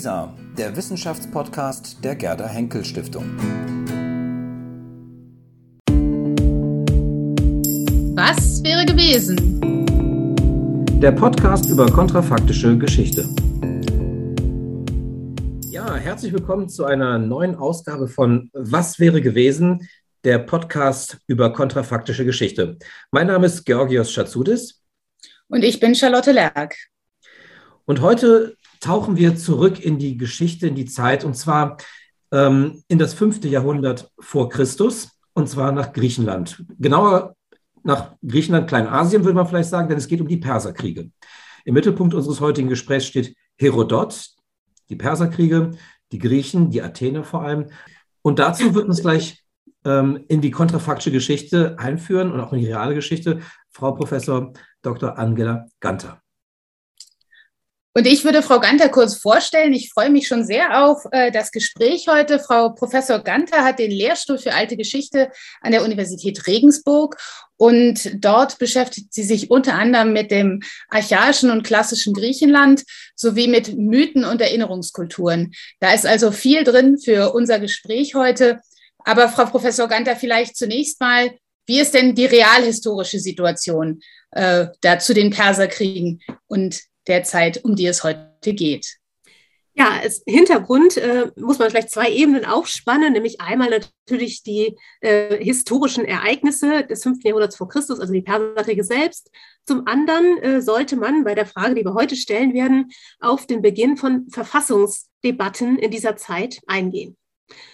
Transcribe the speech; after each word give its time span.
WISA, 0.00 0.34
der 0.56 0.74
Wissenschaftspodcast 0.74 2.02
der 2.02 2.16
Gerda 2.16 2.48
Henkel 2.48 2.82
Stiftung. 2.86 3.36
Was 8.14 8.64
wäre 8.64 8.86
gewesen? 8.86 9.36
Der 11.02 11.12
Podcast 11.12 11.68
über 11.68 11.84
kontrafaktische 11.92 12.78
Geschichte. 12.78 13.28
Ja, 15.70 15.94
herzlich 15.96 16.32
willkommen 16.32 16.70
zu 16.70 16.86
einer 16.86 17.18
neuen 17.18 17.54
Ausgabe 17.54 18.08
von 18.08 18.48
Was 18.54 18.98
wäre 19.00 19.20
gewesen? 19.20 19.86
Der 20.24 20.38
Podcast 20.38 21.18
über 21.26 21.52
kontrafaktische 21.52 22.24
Geschichte. 22.24 22.78
Mein 23.10 23.26
Name 23.26 23.44
ist 23.44 23.66
Georgios 23.66 24.10
Schatzoudis. 24.10 24.82
Und 25.48 25.62
ich 25.62 25.78
bin 25.78 25.94
Charlotte 25.94 26.32
Lerck. 26.32 26.74
Und 27.84 28.00
heute 28.00 28.56
tauchen 28.80 29.16
wir 29.16 29.36
zurück 29.36 29.78
in 29.78 29.98
die 29.98 30.16
Geschichte, 30.16 30.66
in 30.66 30.74
die 30.74 30.86
Zeit, 30.86 31.24
und 31.24 31.34
zwar 31.34 31.76
ähm, 32.32 32.82
in 32.88 32.98
das 32.98 33.14
fünfte 33.14 33.48
Jahrhundert 33.48 34.10
vor 34.18 34.48
Christus, 34.48 35.10
und 35.32 35.48
zwar 35.48 35.72
nach 35.72 35.92
Griechenland. 35.92 36.64
Genauer 36.78 37.36
nach 37.82 38.14
Griechenland, 38.26 38.68
Kleinasien 38.68 39.24
würde 39.24 39.36
man 39.36 39.46
vielleicht 39.46 39.70
sagen, 39.70 39.88
denn 39.88 39.98
es 39.98 40.08
geht 40.08 40.20
um 40.20 40.28
die 40.28 40.36
Perserkriege. 40.36 41.10
Im 41.64 41.74
Mittelpunkt 41.74 42.14
unseres 42.14 42.40
heutigen 42.40 42.68
Gesprächs 42.68 43.06
steht 43.06 43.34
Herodot, 43.56 44.30
die 44.88 44.96
Perserkriege, 44.96 45.72
die 46.12 46.18
Griechen, 46.18 46.70
die 46.70 46.82
Athener 46.82 47.24
vor 47.24 47.42
allem. 47.42 47.66
Und 48.22 48.38
dazu 48.38 48.74
wird 48.74 48.88
uns 48.88 49.00
gleich 49.00 49.44
ähm, 49.84 50.24
in 50.28 50.40
die 50.40 50.50
kontrafaktische 50.50 51.12
Geschichte 51.12 51.78
einführen 51.78 52.32
und 52.32 52.40
auch 52.40 52.52
in 52.52 52.60
die 52.60 52.66
reale 52.66 52.94
Geschichte 52.94 53.40
Frau 53.70 53.92
Professor 53.92 54.52
Dr. 54.82 55.18
Angela 55.18 55.66
Ganter. 55.80 56.19
Und 57.92 58.06
ich 58.06 58.24
würde 58.24 58.42
Frau 58.42 58.60
Ganter 58.60 58.88
kurz 58.88 59.16
vorstellen. 59.16 59.72
Ich 59.72 59.90
freue 59.92 60.10
mich 60.10 60.28
schon 60.28 60.44
sehr 60.44 60.84
auf 60.84 61.02
äh, 61.10 61.32
das 61.32 61.50
Gespräch 61.50 62.06
heute. 62.06 62.38
Frau 62.38 62.70
Professor 62.70 63.18
Ganter 63.18 63.64
hat 63.64 63.80
den 63.80 63.90
Lehrstuhl 63.90 64.38
für 64.38 64.54
alte 64.54 64.76
Geschichte 64.76 65.30
an 65.60 65.72
der 65.72 65.82
Universität 65.82 66.46
Regensburg 66.46 67.16
und 67.56 68.24
dort 68.24 68.58
beschäftigt 68.58 69.12
sie 69.12 69.24
sich 69.24 69.50
unter 69.50 69.74
anderem 69.74 70.12
mit 70.12 70.30
dem 70.30 70.60
archaischen 70.88 71.50
und 71.50 71.64
klassischen 71.64 72.14
Griechenland 72.14 72.84
sowie 73.16 73.48
mit 73.48 73.76
Mythen 73.76 74.24
und 74.24 74.40
Erinnerungskulturen. 74.40 75.52
Da 75.80 75.92
ist 75.92 76.06
also 76.06 76.30
viel 76.30 76.62
drin 76.62 76.96
für 76.96 77.32
unser 77.32 77.58
Gespräch 77.58 78.14
heute. 78.14 78.60
Aber 79.04 79.28
Frau 79.28 79.46
Professor 79.46 79.88
Ganter, 79.88 80.14
vielleicht 80.14 80.56
zunächst 80.56 81.00
mal, 81.00 81.32
wie 81.66 81.80
ist 81.80 81.94
denn 81.94 82.14
die 82.14 82.26
realhistorische 82.26 83.18
Situation 83.18 84.00
äh, 84.30 84.66
da 84.80 85.00
zu 85.00 85.12
den 85.12 85.30
Perserkriegen 85.30 86.20
und 86.46 86.80
der 87.10 87.24
Zeit, 87.24 87.64
um 87.64 87.76
die 87.76 87.86
es 87.86 88.02
heute 88.04 88.54
geht. 88.54 89.00
Ja, 89.74 90.00
als 90.02 90.22
Hintergrund 90.26 90.96
äh, 90.96 91.30
muss 91.36 91.58
man 91.58 91.70
vielleicht 91.70 91.90
zwei 91.90 92.10
Ebenen 92.10 92.44
aufspannen, 92.44 93.12
nämlich 93.12 93.40
einmal 93.40 93.70
natürlich 93.70 94.42
die 94.42 94.76
äh, 95.00 95.42
historischen 95.42 96.04
Ereignisse 96.04 96.84
des 96.84 97.02
5. 97.04 97.22
Jahrhunderts 97.22 97.56
vor 97.56 97.68
Christus, 97.68 98.00
also 98.00 98.12
die 98.12 98.20
Perserkriege 98.20 98.84
selbst. 98.84 99.30
Zum 99.66 99.86
anderen 99.86 100.38
äh, 100.38 100.60
sollte 100.60 100.96
man 100.96 101.24
bei 101.24 101.34
der 101.34 101.46
Frage, 101.46 101.76
die 101.76 101.84
wir 101.84 101.94
heute 101.94 102.16
stellen 102.16 102.52
werden, 102.52 102.90
auf 103.20 103.46
den 103.46 103.62
Beginn 103.62 103.96
von 103.96 104.28
Verfassungsdebatten 104.30 105.78
in 105.78 105.90
dieser 105.90 106.16
Zeit 106.16 106.60
eingehen. 106.66 107.16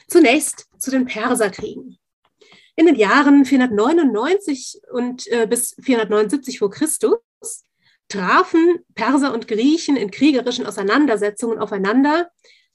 Zunächst 0.06 0.66
zu 0.78 0.90
den 0.90 1.06
Perserkriegen. 1.06 1.98
In 2.76 2.86
den 2.86 2.96
Jahren 2.96 3.46
499 3.46 4.82
und 4.92 5.26
äh, 5.28 5.46
bis 5.46 5.74
479 5.82 6.58
vor 6.58 6.70
Christus 6.70 7.16
trafen 8.08 8.78
Perser 8.94 9.34
und 9.34 9.48
Griechen 9.48 9.96
in 9.96 10.10
kriegerischen 10.10 10.66
Auseinandersetzungen 10.66 11.58
aufeinander, 11.58 12.30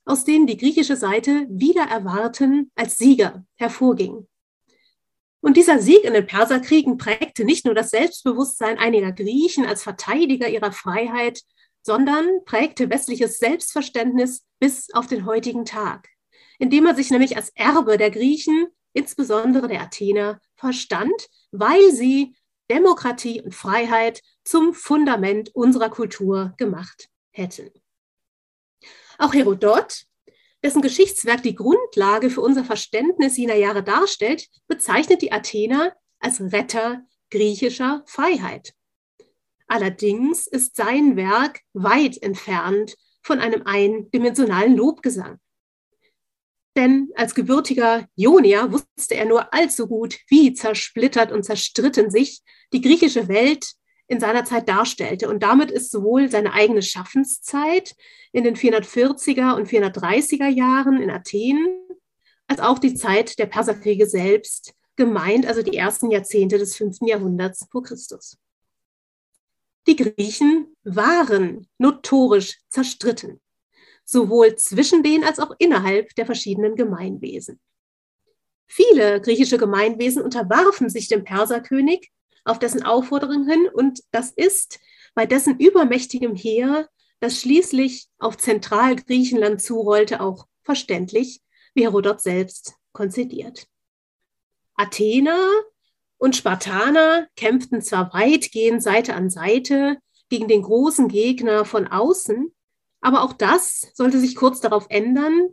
aus 0.06 0.26
denen 0.26 0.48
die 0.48 0.58
griechische 0.58 0.96
Seite 0.96 1.46
wieder 1.50 1.84
erwarten 1.84 2.72
als 2.76 2.98
Sieger 2.98 3.46
hervorging. 3.56 4.28
Und 5.42 5.58
dieser 5.58 5.80
Sieg 5.80 6.04
in 6.04 6.14
den 6.14 6.28
Perserkriegen 6.28 6.98
prägte 6.98 7.46
nicht 7.46 7.66
nur 7.66 7.74
das 7.74 7.90
Selbstbewusstsein 7.90 8.78
einiger 8.78 9.12
Griechen 9.12 9.66
als 9.66 9.84
Verteidiger 9.84 10.48
ihrer 10.48 10.72
Freiheit, 10.72 11.42
sondern 11.82 12.44
prägte 12.46 12.90
westliches 12.90 13.40
Selbstverständnis 13.40 14.46
bis 14.60 14.94
auf 14.94 15.08
den 15.08 15.26
heutigen 15.26 15.66
Tag, 15.66 16.08
indem 16.60 16.86
er 16.86 16.96
sich 16.96 17.10
nämlich 17.10 17.38
als 17.38 17.50
Erbe 17.56 17.98
der 17.98 18.12
Griechen, 18.12 18.68
insbesondere 18.94 19.68
der 19.68 19.82
Athener, 19.82 20.40
verstand, 20.56 21.28
weil 21.52 21.92
sie 21.92 22.36
Demokratie 22.70 23.42
und 23.42 23.56
Freiheit 23.56 24.22
zum 24.44 24.74
Fundament 24.74 25.54
unserer 25.56 25.90
Kultur 25.90 26.54
gemacht 26.58 27.10
hätten. 27.32 27.70
Auch 29.18 29.34
Herodot, 29.34 30.06
dessen 30.64 30.82
Geschichtswerk 30.82 31.44
die 31.44 31.56
Grundlage 31.56 32.30
für 32.30 32.42
unser 32.42 32.64
Verständnis 32.64 33.38
jener 33.38 33.56
Jahre 33.56 33.84
darstellt, 33.84 34.48
bezeichnet 34.68 35.22
die 35.22 35.32
Athener 35.32 35.96
als 36.20 36.42
Retter 36.42 37.04
griechischer 37.30 38.04
Freiheit. 38.06 38.74
Allerdings 39.68 40.48
ist 40.48 40.76
sein 40.76 41.16
Werk 41.16 41.62
weit 41.74 42.22
entfernt 42.22 42.96
von 43.24 43.40
einem 43.40 43.62
eindimensionalen 43.66 44.76
Lobgesang. 44.76 45.40
Denn 46.76 47.10
als 47.16 47.36
gebürtiger 47.36 48.08
Ionier 48.16 48.72
wusste 48.72 49.16
er 49.16 49.26
nur 49.26 49.54
allzu 49.54 49.88
gut, 49.88 50.18
wie 50.28 50.54
zersplittert 50.54 51.32
und 51.32 51.44
zerstritten 51.44 52.10
sich 52.10 52.42
die 52.74 52.82
griechische 52.82 53.28
Welt 53.28 53.74
in 54.12 54.20
seiner 54.20 54.44
Zeit 54.44 54.68
darstellte. 54.68 55.30
Und 55.30 55.42
damit 55.42 55.72
ist 55.72 55.90
sowohl 55.90 56.30
seine 56.30 56.52
eigene 56.52 56.82
Schaffenszeit 56.82 57.96
in 58.34 58.44
den 58.44 58.58
440er 58.58 59.56
und 59.56 59.70
430er 59.70 60.50
Jahren 60.50 61.02
in 61.02 61.10
Athen, 61.10 61.80
als 62.46 62.60
auch 62.60 62.78
die 62.78 62.94
Zeit 62.94 63.40
der 63.40 63.46
Perserkriege 63.46 64.06
selbst 64.06 64.74
gemeint, 64.98 65.46
also 65.46 65.62
die 65.62 65.78
ersten 65.78 66.12
Jahrzehnte 66.12 66.58
des 66.58 66.76
5. 66.76 66.98
Jahrhunderts 67.04 67.66
vor 67.72 67.84
Christus. 67.84 68.38
Die 69.88 69.96
Griechen 69.96 70.76
waren 70.84 71.70
notorisch 71.78 72.60
zerstritten, 72.68 73.40
sowohl 74.04 74.58
zwischen 74.58 75.04
den 75.04 75.24
als 75.24 75.40
auch 75.40 75.56
innerhalb 75.58 76.14
der 76.16 76.26
verschiedenen 76.26 76.76
Gemeinwesen. 76.76 77.62
Viele 78.68 79.22
griechische 79.22 79.58
Gemeinwesen 79.58 80.22
unterwarfen 80.22 80.90
sich 80.90 81.08
dem 81.08 81.24
Perserkönig 81.24 82.12
auf 82.44 82.60
dessen 82.60 82.84
Aufforderung 82.84 83.48
hin. 83.48 83.68
Und 83.74 84.02
das 84.12 84.32
ist 84.32 84.80
bei 85.14 85.26
dessen 85.26 85.60
übermächtigem 85.60 86.36
Heer, 86.36 86.88
das 87.20 87.40
schließlich 87.40 88.08
auf 88.18 88.38
Zentralgriechenland 88.38 89.62
zurollte, 89.62 90.22
auch 90.22 90.48
verständlich, 90.64 91.42
wie 91.74 91.84
Herodot 91.84 92.22
selbst 92.22 92.76
konzidiert. 92.94 93.68
Athener 94.76 95.48
und 96.18 96.36
Spartaner 96.36 97.28
kämpften 97.36 97.82
zwar 97.82 98.14
weitgehend 98.14 98.82
Seite 98.82 99.14
an 99.16 99.30
Seite 99.30 99.98
gegen 100.30 100.48
den 100.48 100.64
großen 100.64 101.08
Gegner 101.08 101.66
von 101.66 101.88
außen, 101.88 102.52
aber 103.02 103.24
auch 103.24 103.34
das 103.34 103.92
sollte 103.94 104.20
sich 104.20 104.36
kurz 104.36 104.62
darauf 104.62 104.86
ändern, 104.90 105.50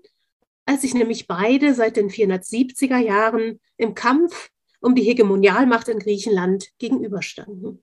als 0.66 0.82
sich 0.82 0.94
nämlich 0.94 1.26
beide 1.26 1.74
seit 1.74 1.96
den 1.96 2.10
470er 2.10 2.98
Jahren 2.98 3.60
im 3.76 3.94
Kampf 3.94 4.50
um 4.80 4.94
die 4.94 5.02
Hegemonialmacht 5.02 5.88
in 5.88 5.98
Griechenland 5.98 6.68
gegenüberstanden. 6.78 7.82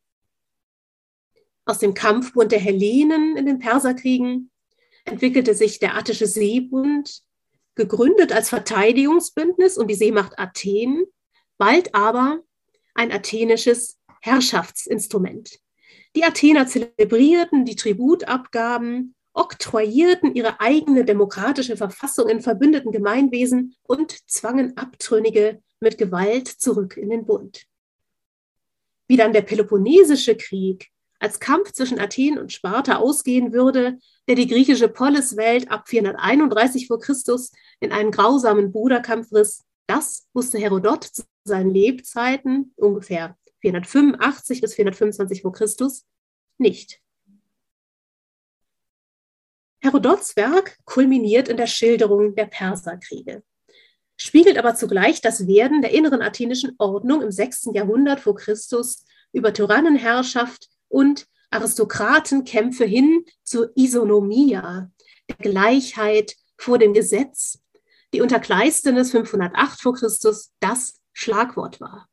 Aus 1.65 1.79
dem 1.79 1.93
Kampfbund 1.93 2.51
der 2.51 2.59
Hellenen 2.59 3.37
in 3.37 3.45
den 3.45 3.59
Perserkriegen 3.59 4.51
entwickelte 5.03 5.55
sich 5.55 5.79
der 5.79 5.95
Attische 5.95 6.27
Seebund, 6.27 7.21
gegründet 7.75 8.31
als 8.31 8.49
Verteidigungsbündnis 8.49 9.77
um 9.77 9.87
die 9.87 9.95
Seemacht 9.95 10.39
Athen, 10.39 11.05
bald 11.57 11.93
aber 11.93 12.41
ein 12.93 13.11
athenisches 13.11 13.99
Herrschaftsinstrument. 14.21 15.59
Die 16.15 16.23
Athener 16.23 16.67
zelebrierten 16.67 17.65
die 17.65 17.75
Tributabgaben, 17.75 19.15
oktroyierten 19.33 20.33
ihre 20.33 20.61
eigene 20.61 21.03
demokratische 21.03 21.75
Verfassung 21.75 22.29
in 22.29 22.41
verbündeten 22.41 22.91
Gemeinwesen 22.91 23.75
und 23.83 24.17
zwangen 24.29 24.77
Abtrünnige 24.77 25.61
mit 25.79 25.97
Gewalt 25.97 26.47
zurück 26.47 26.97
in 26.97 27.09
den 27.09 27.25
Bund. 27.25 27.65
Wie 29.07 29.17
dann 29.17 29.33
der 29.33 29.41
Peloponnesische 29.41 30.35
Krieg 30.35 30.91
als 31.19 31.39
Kampf 31.39 31.71
zwischen 31.71 31.99
Athen 31.99 32.37
und 32.37 32.51
Sparta 32.51 32.97
ausgehen 32.97 33.53
würde, 33.53 33.97
der 34.27 34.35
die 34.35 34.47
griechische 34.47 34.89
Poliswelt 34.89 35.71
ab 35.71 35.87
431 35.87 36.87
vor 36.87 36.99
Christus 36.99 37.51
in 37.79 37.91
einen 37.91 38.11
grausamen 38.11 38.71
Bruderkampf 38.71 39.31
riss, 39.31 39.63
das 39.87 40.27
wusste 40.33 40.57
Herodot 40.57 41.03
zu 41.03 41.23
seinen 41.43 41.69
Lebzeiten, 41.69 42.73
ungefähr 42.75 43.37
485 43.59 44.61
bis 44.61 44.73
425 44.75 45.41
vor 45.41 45.53
Christus, 45.53 46.05
nicht. 46.57 47.01
Herodots 49.79 50.35
Werk 50.35 50.79
kulminiert 50.85 51.47
in 51.47 51.57
der 51.57 51.67
Schilderung 51.67 52.35
der 52.35 52.45
Perserkriege 52.45 53.43
spiegelt 54.17 54.57
aber 54.57 54.75
zugleich 54.75 55.21
das 55.21 55.47
Werden 55.47 55.81
der 55.81 55.91
inneren 55.91 56.21
athenischen 56.21 56.75
Ordnung 56.77 57.21
im 57.21 57.31
6. 57.31 57.69
Jahrhundert 57.73 58.19
vor 58.19 58.35
Christus 58.35 59.05
über 59.33 59.53
Tyrannenherrschaft 59.53 60.69
und 60.87 61.27
Aristokratenkämpfe 61.51 62.85
hin 62.85 63.25
zur 63.43 63.71
Isonomia, 63.75 64.91
der 65.29 65.35
Gleichheit 65.37 66.35
vor 66.57 66.77
dem 66.77 66.93
Gesetz, 66.93 67.59
die 68.13 68.21
unter 68.21 68.39
Kleistenes 68.39 69.11
508 69.11 69.81
vor 69.81 69.93
Christus 69.93 70.51
das 70.59 71.01
Schlagwort 71.13 71.81
war. 71.81 72.07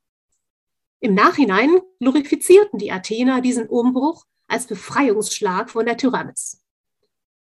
Im 1.01 1.15
Nachhinein 1.15 1.81
glorifizierten 1.99 2.79
die 2.79 2.93
Athener 2.93 3.41
diesen 3.41 3.69
Umbruch 3.69 4.25
als 4.47 4.67
Befreiungsschlag 4.67 5.71
von 5.71 5.87
der 5.87 5.97
Tyrannis. 5.97 6.63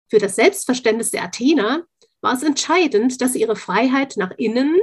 Für 0.10 0.20
das 0.20 0.36
Selbstverständnis 0.36 1.12
der 1.12 1.24
Athener 1.24 1.86
war 2.24 2.34
es 2.34 2.44
entscheidend, 2.44 3.22
dass 3.22 3.34
sie 3.34 3.42
ihre 3.42 3.56
Freiheit 3.56 4.16
nach 4.18 4.32
innen 4.38 4.80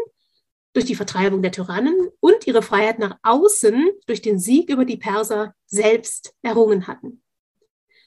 durch 0.72 0.84
die 0.84 0.94
Vertreibung 0.94 1.42
der 1.42 1.52
Tyrannen 1.52 2.10
und 2.20 2.46
ihre 2.46 2.62
Freiheit 2.62 2.98
nach 2.98 3.18
außen 3.22 3.90
durch 4.06 4.22
den 4.22 4.38
Sieg 4.38 4.70
über 4.70 4.84
die 4.84 4.98
Perser 4.98 5.54
selbst 5.66 6.34
errungen 6.42 6.86
hatten. 6.86 7.22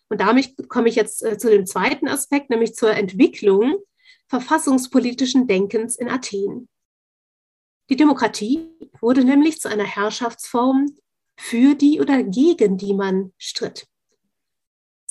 Und 0.08 0.22
damit 0.22 0.70
komme 0.70 0.88
ich 0.88 0.96
jetzt 0.96 1.24
äh, 1.24 1.38
zu 1.38 1.50
dem 1.50 1.66
zweiten 1.66 2.08
Aspekt, 2.08 2.50
nämlich 2.50 2.76
zur 2.76 2.92
Entwicklung 2.92 3.80
verfassungspolitischen 4.28 5.48
Denkens 5.48 5.96
in 5.96 6.08
Athen. 6.08 6.70
Die 7.90 7.96
Demokratie 7.96 8.70
wurde 9.02 9.24
nämlich 9.26 9.60
zu 9.60 9.68
einer 9.68 9.84
Herrschaftsform, 9.84 10.96
für 11.36 11.74
die 11.74 12.00
oder 12.00 12.24
gegen 12.24 12.78
die 12.78 12.94
man 12.94 13.34
stritt. 13.38 13.88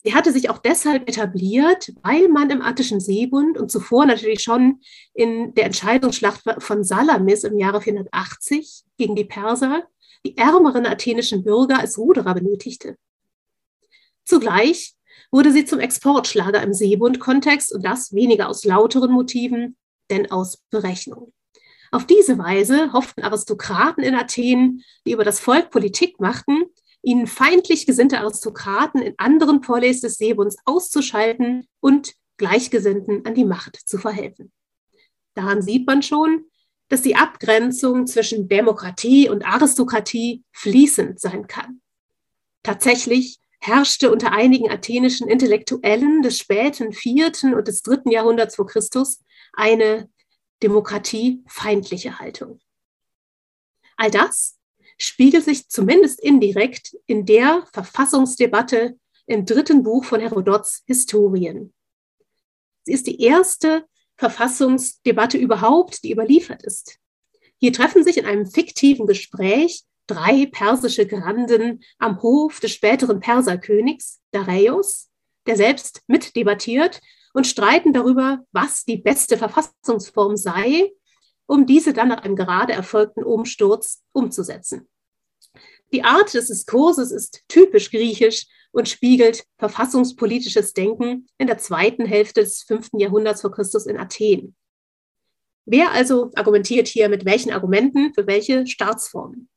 Sie 0.05 0.15
hatte 0.15 0.33
sich 0.33 0.51
auch 0.51 0.59
deshalb 0.59 1.09
etabliert, 1.09 1.93
weil 2.03 2.29
man 2.29 2.51
im 2.51 2.61
Attischen 2.61 2.99
Seebund 2.99 3.57
und 3.57 3.71
zuvor 3.71 4.05
natürlich 4.05 4.43
schon 4.43 4.81
in 5.15 5.55
der 5.55 5.67
Entscheidungsschlacht 5.67 6.43
von 6.59 6.83
Salamis 6.83 7.45
im 7.45 7.57
Jahre 7.57 7.81
480 7.81 8.85
gegen 8.97 9.15
die 9.15 9.25
Perser 9.25 9.85
die 10.25 10.37
ärmeren 10.37 10.87
athenischen 10.87 11.43
Bürger 11.43 11.79
als 11.79 11.99
Ruderer 11.99 12.35
benötigte. 12.35 12.97
Zugleich 14.25 14.95
wurde 15.31 15.53
sie 15.53 15.65
zum 15.65 15.81
Exportschlager 15.81 16.63
im 16.63 16.73
Seebund-Kontext 16.73 17.75
und 17.75 17.85
das 17.85 18.13
weniger 18.13 18.49
aus 18.49 18.65
lauteren 18.65 19.11
Motiven, 19.11 19.77
denn 20.11 20.31
aus 20.31 20.59
Berechnung. 20.71 21.33
Auf 21.91 22.07
diese 22.07 22.39
Weise 22.39 22.93
hofften 22.93 23.23
Aristokraten 23.23 24.03
in 24.03 24.15
Athen, 24.15 24.83
die 25.07 25.13
über 25.13 25.25
das 25.25 25.41
Volk 25.41 25.71
Politik 25.71 26.21
machten, 26.21 26.65
ihnen 27.03 27.27
feindlich 27.27 27.87
gesinnte 27.87 28.21
Aristokraten 28.21 29.03
in 29.03 29.15
anderen 29.19 29.61
Polis 29.61 30.01
des 30.01 30.17
Seebunds 30.17 30.57
auszuschalten 30.65 31.67
und 31.81 32.15
Gleichgesinnten 32.37 33.27
an 33.27 33.35
die 33.35 33.45
Macht 33.45 33.77
zu 33.77 33.99
verhelfen. 33.99 34.53
Daran 35.35 35.63
sieht 35.63 35.87
man 35.87 36.03
schon, 36.03 36.47
dass 36.89 37.03
die 37.03 37.17
Abgrenzung 37.17 38.07
zwischen 38.07 38.49
Demokratie 38.49 39.29
und 39.29 39.47
Aristokratie 39.47 40.45
fließend 40.53 41.21
sein 41.21 41.47
kann. 41.47 41.81
Tatsächlich 42.63 43.39
herrschte 43.61 44.11
unter 44.11 44.33
einigen 44.33 44.71
athenischen 44.71 45.29
Intellektuellen 45.29 46.23
des 46.23 46.39
späten 46.39 46.93
vierten 46.93 47.55
und 47.55 47.69
des 47.69 47.83
dritten 47.83 48.11
Jahrhunderts 48.11 48.57
vor 48.57 48.67
Christus 48.67 49.21
eine 49.53 50.11
demokratiefeindliche 50.63 52.19
Haltung. 52.19 52.61
All 53.97 54.11
das 54.11 54.59
spiegelt 55.03 55.45
sich 55.45 55.69
zumindest 55.69 56.21
indirekt 56.21 56.97
in 57.07 57.27
der 57.27 57.67
Verfassungsdebatte 57.73 58.97
im 59.27 59.45
dritten 59.45 59.83
Buch 59.83 60.05
von 60.05 60.21
Herodots 60.21 60.85
Historien. 60.87 61.75
Sie 62.85 62.93
ist 62.93 63.09
die 63.09 63.21
erste 63.21 63.85
Verfassungsdebatte 64.17 65.39
überhaupt, 65.39 66.05
die 66.05 66.13
überliefert 66.13 66.63
ist. 66.63 66.99
Hier 67.59 67.73
treffen 67.73 68.05
sich 68.05 68.17
in 68.17 68.27
einem 68.27 68.47
fiktiven 68.47 69.07
Gespräch 69.07 69.83
drei 70.07 70.47
persische 70.47 71.07
Granden 71.07 71.83
am 71.99 72.23
Hof 72.23 72.61
des 72.61 72.71
späteren 72.71 73.19
Perserkönigs 73.19 74.21
Dareios, 74.31 75.11
der 75.47 75.57
selbst 75.57 76.03
mitdebattiert 76.07 77.01
und 77.35 77.49
streiten 77.49 77.93
darüber, 77.93 78.45
was 78.53 78.85
die 78.85 78.99
beste 78.99 79.37
Verfassungsform 79.37 80.37
sei, 80.37 80.93
um 81.47 81.67
diese 81.67 81.93
dann 81.93 82.09
nach 82.09 82.23
einem 82.23 82.37
gerade 82.37 82.73
erfolgten 82.73 83.25
Umsturz 83.25 84.03
umzusetzen. 84.13 84.89
Die 85.93 86.05
Art 86.05 86.33
des 86.33 86.47
Diskurses 86.47 87.11
ist 87.11 87.43
typisch 87.49 87.91
griechisch 87.91 88.47
und 88.73 88.89
spiegelt 88.89 89.45
verfassungspolitisches 89.59 90.73
Denken 90.73 91.27
in 91.37 91.47
der 91.47 91.59
zweiten 91.59 92.07
Hälfte 92.07 92.41
des 92.41 92.63
fünften 92.63 92.99
Jahrhunderts 92.99 93.43
vor 93.43 93.53
Christus 93.53 93.87
in 93.87 93.99
Athen. 93.99 94.57
Wer 95.67 95.93
also 95.93 96.31
argumentiert 96.35 96.89
hier 96.89 97.09
mit 97.09 97.25
welchen 97.25 97.53
Argumenten 97.53 98.13
für 98.15 98.27
welche 98.27 98.67
Staatsformen? 98.67 99.49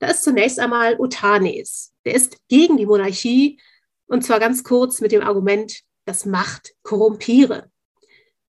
Da 0.00 0.08
ist 0.08 0.24
zunächst 0.24 0.58
einmal 0.58 0.98
Utanes. 0.98 1.92
Der 2.04 2.14
ist 2.14 2.36
gegen 2.48 2.76
die 2.76 2.86
Monarchie 2.86 3.60
und 4.06 4.24
zwar 4.24 4.40
ganz 4.40 4.64
kurz 4.64 5.00
mit 5.00 5.12
dem 5.12 5.22
Argument, 5.22 5.80
dass 6.04 6.26
Macht 6.26 6.74
korrumpiere. 6.82 7.70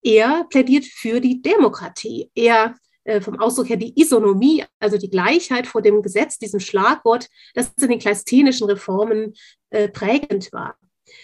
Er 0.02 0.46
plädiert 0.50 0.86
für 0.86 1.20
die 1.20 1.42
Demokratie. 1.42 2.32
Er 2.34 2.76
vom 3.22 3.40
Ausdruck 3.40 3.70
her 3.70 3.78
die 3.78 4.00
Isonomie, 4.00 4.64
also 4.80 4.98
die 4.98 5.10
Gleichheit 5.10 5.68
vor 5.68 5.82
dem 5.82 6.02
Gesetz, 6.02 6.38
diesem 6.38 6.60
Schlagwort, 6.60 7.28
das 7.54 7.72
in 7.82 7.90
den 7.90 8.00
kleisthenischen 8.00 8.68
Reformen 8.68 9.34
äh, 9.70 9.90
prägend 9.90 10.52
war. 10.52 10.76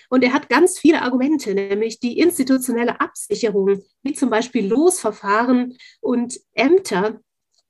Und 0.10 0.24
er 0.24 0.34
hat 0.34 0.50
ganz 0.50 0.80
viele 0.80 1.02
Argumente, 1.02 1.54
nämlich 1.54 2.00
die 2.00 2.20
institutionelle 2.20 3.00
Absicherung, 3.00 3.82
wie 4.04 4.14
zum 4.14 4.30
Beispiel 4.30 4.68
Losverfahren 4.68 5.78
und 6.02 6.40
Ämter, 6.54 7.20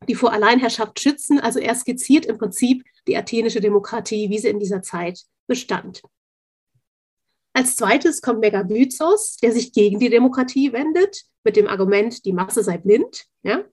die 0.07 0.15
vor 0.15 0.31
Alleinherrschaft 0.31 0.99
schützen. 0.99 1.39
Also 1.39 1.59
er 1.59 1.75
skizziert 1.75 2.25
im 2.25 2.37
Prinzip 2.37 2.83
die 3.07 3.17
athenische 3.17 3.61
Demokratie, 3.61 4.29
wie 4.29 4.39
sie 4.39 4.49
in 4.49 4.59
dieser 4.59 4.81
Zeit 4.81 5.19
bestand. 5.47 6.01
Als 7.55 7.77
zweites 7.77 8.21
kommt 8.21 8.41
Megabyzos, 8.41 9.37
der 9.37 9.53
sich 9.53 9.71
gegen 9.71 9.97
die 9.97 10.09
Demokratie 10.09 10.73
wendet, 10.73 11.23
mit 11.45 11.55
dem 11.55 11.69
Argument, 11.69 12.25
die 12.25 12.33
Masse 12.33 12.61
sei 12.61 12.77
blind. 12.77 13.27
Ja? 13.43 13.63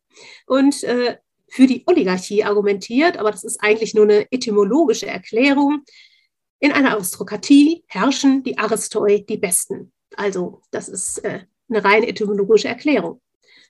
Und 0.47 0.85
äh, 0.85 1.17
für 1.49 1.67
die 1.67 1.83
Oligarchie 1.87 2.45
argumentiert, 2.45 3.17
aber 3.17 3.33
das 3.33 3.43
ist 3.43 3.61
eigentlich 3.61 3.93
nur 3.93 4.05
eine 4.05 4.31
etymologische 4.31 5.09
Erklärung. 5.09 5.83
In 6.61 6.71
einer 6.71 6.93
Aristokratie 6.93 7.83
herrschen 7.89 8.45
die 8.45 8.57
Aristoi 8.57 9.25
die 9.29 9.39
Besten. 9.39 9.93
Also 10.15 10.63
das 10.71 10.89
ist 10.89 11.19
äh, 11.25 11.41
eine 11.69 11.85
rein 11.85 12.05
etymologische 12.05 12.69
Erklärung. 12.69 13.21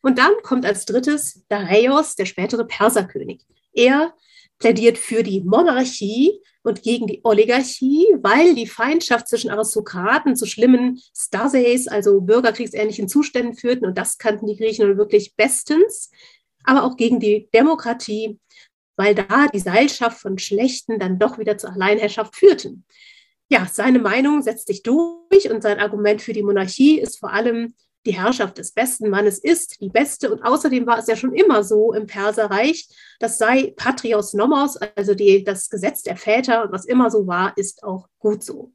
Und 0.02 0.18
dann 0.18 0.32
kommt 0.42 0.66
als 0.66 0.84
drittes 0.84 1.42
Dareios, 1.48 2.16
der 2.16 2.26
spätere 2.26 2.66
Perserkönig. 2.66 3.46
Er 3.72 4.14
plädiert 4.58 4.98
für 4.98 5.22
die 5.22 5.40
Monarchie 5.40 6.38
und 6.62 6.82
gegen 6.82 7.06
die 7.06 7.20
Oligarchie, 7.24 8.06
weil 8.20 8.54
die 8.54 8.66
Feindschaft 8.66 9.28
zwischen 9.28 9.50
Aristokraten 9.50 10.36
zu 10.36 10.46
schlimmen 10.46 11.00
Stases, 11.16 11.88
also 11.88 12.20
bürgerkriegsähnlichen 12.20 13.08
Zuständen 13.08 13.54
führten. 13.54 13.84
Und 13.84 13.98
das 13.98 14.18
kannten 14.18 14.46
die 14.46 14.56
Griechen 14.56 14.96
wirklich 14.96 15.34
bestens. 15.34 16.10
Aber 16.64 16.84
auch 16.84 16.96
gegen 16.96 17.18
die 17.18 17.48
Demokratie, 17.52 18.38
weil 18.96 19.14
da 19.14 19.48
die 19.48 19.58
Seilschaft 19.58 20.20
von 20.20 20.38
Schlechten 20.38 21.00
dann 21.00 21.18
doch 21.18 21.38
wieder 21.38 21.58
zur 21.58 21.72
Alleinherrschaft 21.72 22.36
führten. 22.36 22.84
Ja, 23.48 23.66
seine 23.70 23.98
Meinung 23.98 24.42
setzt 24.42 24.68
sich 24.68 24.82
durch 24.82 25.50
und 25.50 25.62
sein 25.62 25.80
Argument 25.80 26.22
für 26.22 26.32
die 26.32 26.42
Monarchie 26.42 27.00
ist 27.00 27.18
vor 27.18 27.32
allem 27.32 27.74
die 28.06 28.14
Herrschaft 28.14 28.58
des 28.58 28.72
besten 28.72 29.10
Mannes 29.10 29.38
ist 29.38 29.80
die 29.80 29.88
beste. 29.88 30.32
Und 30.32 30.42
außerdem 30.42 30.86
war 30.86 30.98
es 30.98 31.06
ja 31.06 31.16
schon 31.16 31.34
immer 31.34 31.62
so 31.62 31.92
im 31.92 32.06
Perserreich, 32.06 32.88
das 33.20 33.38
sei 33.38 33.72
Patrios 33.76 34.34
Nomos, 34.34 34.76
also 34.76 35.14
die, 35.14 35.44
das 35.44 35.68
Gesetz 35.70 36.02
der 36.02 36.16
Väter. 36.16 36.64
Und 36.64 36.72
was 36.72 36.84
immer 36.84 37.10
so 37.10 37.26
war, 37.26 37.56
ist 37.56 37.84
auch 37.84 38.08
gut 38.18 38.42
so. 38.42 38.72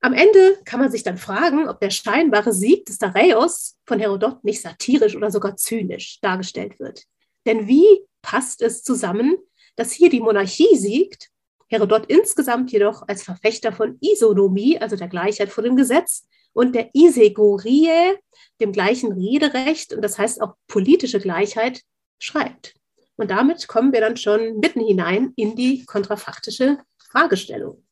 Am 0.00 0.12
Ende 0.12 0.58
kann 0.64 0.78
man 0.78 0.90
sich 0.90 1.02
dann 1.02 1.16
fragen, 1.16 1.68
ob 1.68 1.80
der 1.80 1.90
scheinbare 1.90 2.52
Sieg 2.52 2.86
des 2.86 2.98
Dareios 2.98 3.76
von 3.86 3.98
Herodot 3.98 4.44
nicht 4.44 4.60
satirisch 4.60 5.16
oder 5.16 5.30
sogar 5.30 5.56
zynisch 5.56 6.20
dargestellt 6.20 6.78
wird. 6.78 7.04
Denn 7.44 7.66
wie 7.66 8.04
passt 8.22 8.62
es 8.62 8.82
zusammen, 8.84 9.36
dass 9.74 9.92
hier 9.92 10.10
die 10.10 10.20
Monarchie 10.20 10.76
siegt, 10.76 11.30
Herodot 11.68 12.06
insgesamt 12.06 12.70
jedoch 12.70 13.02
als 13.08 13.24
Verfechter 13.24 13.72
von 13.72 13.98
Isonomie, 14.00 14.78
also 14.78 14.94
der 14.94 15.08
Gleichheit 15.08 15.48
vor 15.48 15.64
dem 15.64 15.74
Gesetz, 15.74 16.26
und 16.56 16.74
der 16.74 16.88
Isegorie, 16.94 18.16
dem 18.60 18.72
gleichen 18.72 19.12
Rederecht 19.12 19.92
und 19.92 20.00
das 20.00 20.18
heißt 20.18 20.40
auch 20.40 20.54
politische 20.68 21.20
Gleichheit, 21.20 21.82
schreibt. 22.18 22.74
Und 23.16 23.30
damit 23.30 23.68
kommen 23.68 23.92
wir 23.92 24.00
dann 24.00 24.16
schon 24.16 24.58
mitten 24.58 24.80
hinein 24.80 25.34
in 25.36 25.54
die 25.54 25.84
kontrafaktische 25.84 26.78
Fragestellung. 27.10 27.84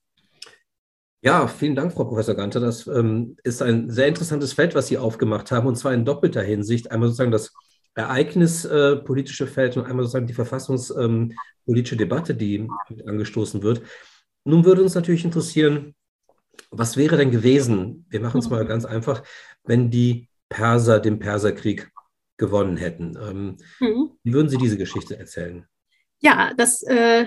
Ja, 1.21 1.47
vielen 1.47 1.75
Dank, 1.75 1.93
Frau 1.93 2.05
Professor 2.05 2.35
Ganter. 2.35 2.61
Das 2.61 2.87
ähm, 2.87 3.37
ist 3.45 3.61
ein 3.61 3.91
sehr 3.91 4.09
interessantes 4.09 4.55
Feld, 4.55 4.75
was 4.75 4.87
Sie 4.89 4.97
aufgemacht 4.97 5.51
haben, 5.51 5.67
und 5.67 5.77
zwar 5.77 5.93
in 5.93 6.07
doppelter 6.07 6.43
Hinsicht. 6.43 6.91
Einmal 6.91 7.09
sozusagen 7.09 7.33
das 7.33 7.53
ereignispolitische 7.95 9.45
äh, 9.45 9.49
Feld 9.49 9.77
und 9.77 9.85
einmal 9.85 10.05
sozusagen 10.05 10.27
die 10.27 10.35
verfassungspolitische 10.35 11.95
ähm, 11.95 11.99
Debatte, 11.99 12.35
die 12.35 12.67
angestoßen 13.07 13.63
wird. 13.63 13.83
Nun 14.45 14.65
würde 14.65 14.83
uns 14.83 14.95
natürlich 14.95 15.25
interessieren, 15.25 15.95
was 16.71 16.97
wäre 16.97 17.17
denn 17.17 17.31
gewesen, 17.31 18.07
wir 18.09 18.21
machen 18.21 18.41
es 18.41 18.51
mal 18.51 18.65
mhm. 18.65 18.69
ganz 18.69 18.85
einfach, 18.85 19.23
wenn 19.65 19.91
die 19.91 20.29
Perser 20.49 21.01
den 21.01 21.19
Perserkrieg 21.19 21.91
gewonnen 22.37 22.77
hätten? 22.77 23.17
Ähm, 23.21 23.57
mhm. 23.81 24.11
Wie 24.23 24.33
würden 24.33 24.49
Sie 24.49 24.59
diese 24.59 24.79
Geschichte 24.79 25.19
erzählen? 25.19 25.67
Ja, 26.21 26.53
das, 26.57 26.83
äh, 26.83 27.27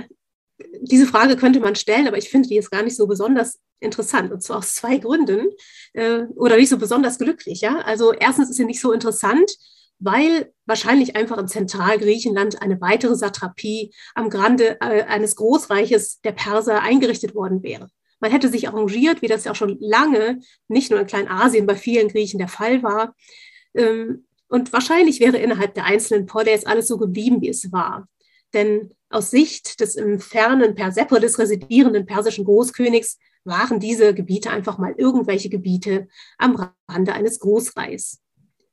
diese 0.82 1.06
Frage 1.06 1.36
könnte 1.36 1.60
man 1.60 1.76
stellen, 1.76 2.08
aber 2.08 2.18
ich 2.18 2.30
finde, 2.30 2.50
die 2.50 2.58
ist 2.58 2.72
gar 2.72 2.84
nicht 2.84 2.96
so 2.96 3.08
besonders 3.08 3.60
interessant 3.80 4.32
und 4.32 4.42
zwar 4.42 4.58
aus 4.58 4.74
zwei 4.76 4.98
Gründen 4.98 5.50
äh, 5.94 6.24
oder 6.36 6.58
nicht 6.58 6.70
so 6.70 6.78
besonders 6.78 7.20
glücklich. 7.20 7.62
Ja? 7.62 7.80
Also 7.80 8.14
erstens 8.14 8.50
ist 8.50 8.58
sie 8.58 8.66
nicht 8.66 8.82
so 8.82 8.92
interessant, 8.92 9.52
weil 10.00 10.52
wahrscheinlich 10.66 11.16
einfach 11.16 11.38
in 11.38 11.48
Zentralgriechenland 11.48 12.62
eine 12.62 12.80
weitere 12.82 13.16
Satrapie 13.16 13.94
am 14.16 14.30
Grande 14.30 14.80
äh, 14.82 15.04
eines 15.04 15.36
Großreiches 15.36 16.22
der 16.22 16.34
Perser 16.34 16.82
eingerichtet 16.82 17.36
worden 17.36 17.64
wäre. 17.64 17.90
Man 18.20 18.32
hätte 18.32 18.50
sich 18.50 18.68
arrangiert, 18.68 19.22
wie 19.22 19.28
das 19.28 19.44
ja 19.44 19.52
auch 19.52 19.56
schon 19.56 19.78
lange 19.80 20.40
nicht 20.68 20.92
nur 20.92 21.00
in 21.00 21.08
Kleinasien 21.08 21.66
bei 21.66 21.76
vielen 21.76 22.08
Griechen 22.08 22.40
der 22.40 22.48
Fall 22.48 22.84
war. 22.84 23.16
Ähm, 23.74 24.26
und 24.50 24.74
wahrscheinlich 24.74 25.20
wäre 25.20 25.38
innerhalb 25.38 25.76
der 25.76 25.86
einzelnen 25.86 26.26
Polis 26.26 26.66
alles 26.66 26.88
so 26.88 26.98
geblieben, 26.98 27.42
wie 27.42 27.50
es 27.50 27.72
war. 27.72 28.08
Denn 28.54 28.92
aus 29.10 29.32
Sicht 29.32 29.80
des 29.80 29.96
im 29.96 30.20
fernen 30.20 30.76
Persepolis 30.76 31.38
residierenden 31.38 32.06
persischen 32.06 32.46
Großkönigs 32.46 33.18
waren 33.44 33.80
diese 33.80 34.14
Gebiete 34.14 34.50
einfach 34.50 34.78
mal 34.78 34.94
irgendwelche 34.98 35.50
Gebiete 35.50 36.08
am 36.38 36.70
Rande 36.88 37.14
eines 37.14 37.40
Großreichs. 37.40 38.22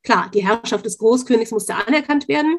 Klar, 0.02 0.30
die 0.32 0.44
Herrschaft 0.44 0.84
des 0.84 0.98
Großkönigs 0.98 1.50
musste 1.50 1.74
anerkannt 1.74 2.28
werden. 2.28 2.58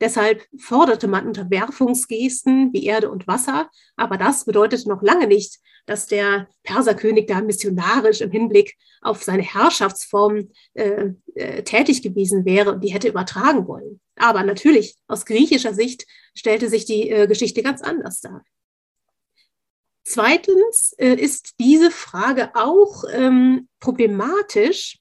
Deshalb 0.00 0.46
forderte 0.58 1.08
man 1.08 1.26
Unterwerfungsgesten 1.26 2.72
wie 2.72 2.84
Erde 2.84 3.10
und 3.10 3.26
Wasser. 3.26 3.70
Aber 3.96 4.18
das 4.18 4.44
bedeutete 4.44 4.88
noch 4.88 5.02
lange 5.02 5.26
nicht, 5.26 5.58
dass 5.86 6.06
der 6.06 6.48
Perserkönig 6.64 7.26
da 7.26 7.40
missionarisch 7.40 8.20
im 8.20 8.30
Hinblick 8.30 8.76
auf 9.00 9.22
seine 9.22 9.42
Herrschaftsform 9.42 10.50
äh, 10.74 11.10
äh, 11.34 11.62
tätig 11.62 12.02
gewesen 12.02 12.44
wäre 12.44 12.72
und 12.72 12.84
die 12.84 12.92
hätte 12.92 13.08
übertragen 13.08 13.66
wollen. 13.66 14.00
Aber 14.16 14.42
natürlich, 14.42 14.96
aus 15.06 15.24
griechischer 15.24 15.74
Sicht 15.74 16.06
stellte 16.34 16.68
sich 16.68 16.84
die 16.84 17.10
äh, 17.10 17.26
Geschichte 17.26 17.62
ganz 17.62 17.82
anders 17.82 18.20
dar. 18.20 18.44
Zweitens 20.04 20.94
äh, 20.98 21.14
ist 21.14 21.54
diese 21.58 21.90
Frage 21.90 22.54
auch 22.54 23.04
ähm, 23.12 23.68
problematisch, 23.80 25.00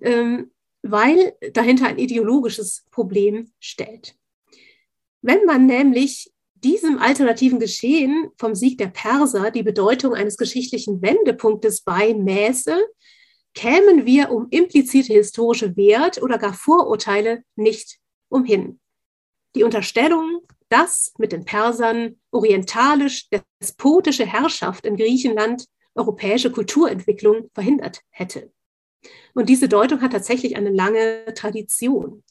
ähm, 0.00 0.50
weil 0.82 1.36
dahinter 1.52 1.86
ein 1.86 1.98
ideologisches 1.98 2.84
Problem 2.90 3.52
stellt. 3.60 4.16
Wenn 5.20 5.44
man 5.44 5.66
nämlich 5.66 6.32
diesem 6.64 6.98
alternativen 6.98 7.58
Geschehen 7.58 8.30
vom 8.38 8.54
Sieg 8.54 8.78
der 8.78 8.88
Perser 8.88 9.50
die 9.50 9.62
Bedeutung 9.62 10.14
eines 10.14 10.36
geschichtlichen 10.36 11.02
Wendepunktes 11.02 11.82
beimäße, 11.82 12.76
kämen 13.54 14.06
wir 14.06 14.30
um 14.30 14.48
implizite 14.50 15.12
historische 15.12 15.76
Wert 15.76 16.22
oder 16.22 16.38
gar 16.38 16.54
Vorurteile 16.54 17.44
nicht 17.56 17.98
umhin. 18.28 18.80
Die 19.54 19.64
Unterstellung, 19.64 20.40
dass 20.68 21.12
mit 21.18 21.32
den 21.32 21.44
Persern 21.44 22.18
orientalisch-despotische 22.30 24.24
Herrschaft 24.24 24.86
in 24.86 24.96
Griechenland 24.96 25.66
europäische 25.94 26.50
Kulturentwicklung 26.50 27.50
verhindert 27.52 28.00
hätte. 28.08 28.50
Und 29.34 29.48
diese 29.48 29.68
Deutung 29.68 30.00
hat 30.00 30.12
tatsächlich 30.12 30.56
eine 30.56 30.70
lange 30.70 31.34
Tradition. 31.34 32.22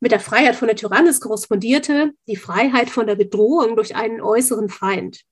Mit 0.00 0.12
der 0.12 0.20
Freiheit 0.20 0.56
von 0.56 0.68
der 0.68 0.76
Tyrannis 0.76 1.20
korrespondierte 1.20 2.12
die 2.26 2.36
Freiheit 2.36 2.90
von 2.90 3.06
der 3.06 3.16
Bedrohung 3.16 3.76
durch 3.76 3.96
einen 3.96 4.20
äußeren 4.20 4.68
Feind. 4.68 5.22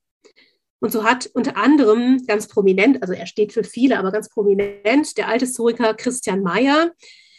Und 0.80 0.90
so 0.90 1.04
hat 1.04 1.30
unter 1.34 1.56
anderem 1.56 2.24
ganz 2.26 2.48
prominent, 2.48 3.02
also 3.02 3.12
er 3.14 3.26
steht 3.26 3.52
für 3.52 3.62
viele, 3.64 3.98
aber 3.98 4.10
ganz 4.10 4.28
prominent, 4.28 5.16
der 5.16 5.28
alte 5.28 5.44
Historiker 5.44 5.94
Christian 5.94 6.42
Mayer 6.42 6.90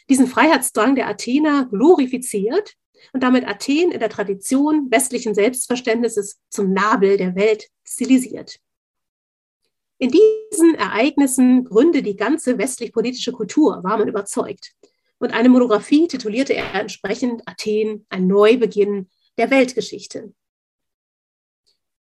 diesen 0.10 0.28
Freiheitsdrang 0.28 0.96
der 0.96 1.08
Athener 1.08 1.66
glorifiziert 1.66 2.76
und 3.12 3.22
damit 3.22 3.48
Athen 3.48 3.92
in 3.92 4.00
der 4.00 4.10
Tradition 4.10 4.90
westlichen 4.92 5.36
Selbstverständnisses 5.36 6.40
zum 6.50 6.72
Nabel 6.72 7.18
der 7.18 7.36
Welt 7.36 7.68
stilisiert. 7.84 8.60
In 9.98 10.12
diesen 10.12 10.76
Ereignissen 10.76 11.66
gründe 11.66 12.02
die 12.02 12.16
ganze 12.16 12.58
westlich-politische 12.58 13.32
Kultur, 13.32 13.84
war 13.84 13.98
man 13.98 14.08
überzeugt. 14.08 14.74
Und 15.24 15.34
eine 15.34 15.48
Monographie 15.48 16.10
titulierte 16.10 16.54
er 16.54 16.76
entsprechend 16.76 17.48
Athen, 17.48 18.06
ein 18.10 18.28
Neubeginn 18.28 19.10
der 19.38 19.50
Weltgeschichte. 19.52 20.34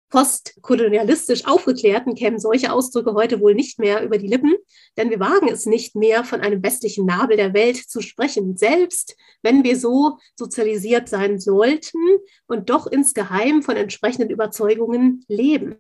Postkolonialistisch 0.09 1.47
Aufgeklärten 1.47 2.15
kämen 2.15 2.39
solche 2.39 2.73
Ausdrücke 2.73 3.13
heute 3.13 3.41
wohl 3.41 3.55
nicht 3.55 3.79
mehr 3.79 4.03
über 4.03 4.17
die 4.17 4.27
Lippen, 4.27 4.55
denn 4.97 5.11
wir 5.11 5.21
wagen 5.21 5.49
es 5.49 5.67
nicht 5.67 5.97
mehr, 5.97 6.25
von 6.25 6.41
einem 6.41 6.63
westlichen 6.63 7.05
Nabel 7.05 7.37
der 7.37 7.53
Welt 7.53 7.77
zu 7.77 8.01
sprechen, 8.01 8.57
selbst 8.57 9.15
wenn 9.43 9.65
wir 9.65 9.79
so 9.79 10.17
sozialisiert 10.35 11.11
sein 11.11 11.39
sollten 11.39 12.01
und 12.47 12.71
doch 12.71 12.87
insgeheim 12.87 13.61
von 13.61 13.77
entsprechenden 13.77 14.31
Überzeugungen 14.31 15.27
leben. 15.29 15.77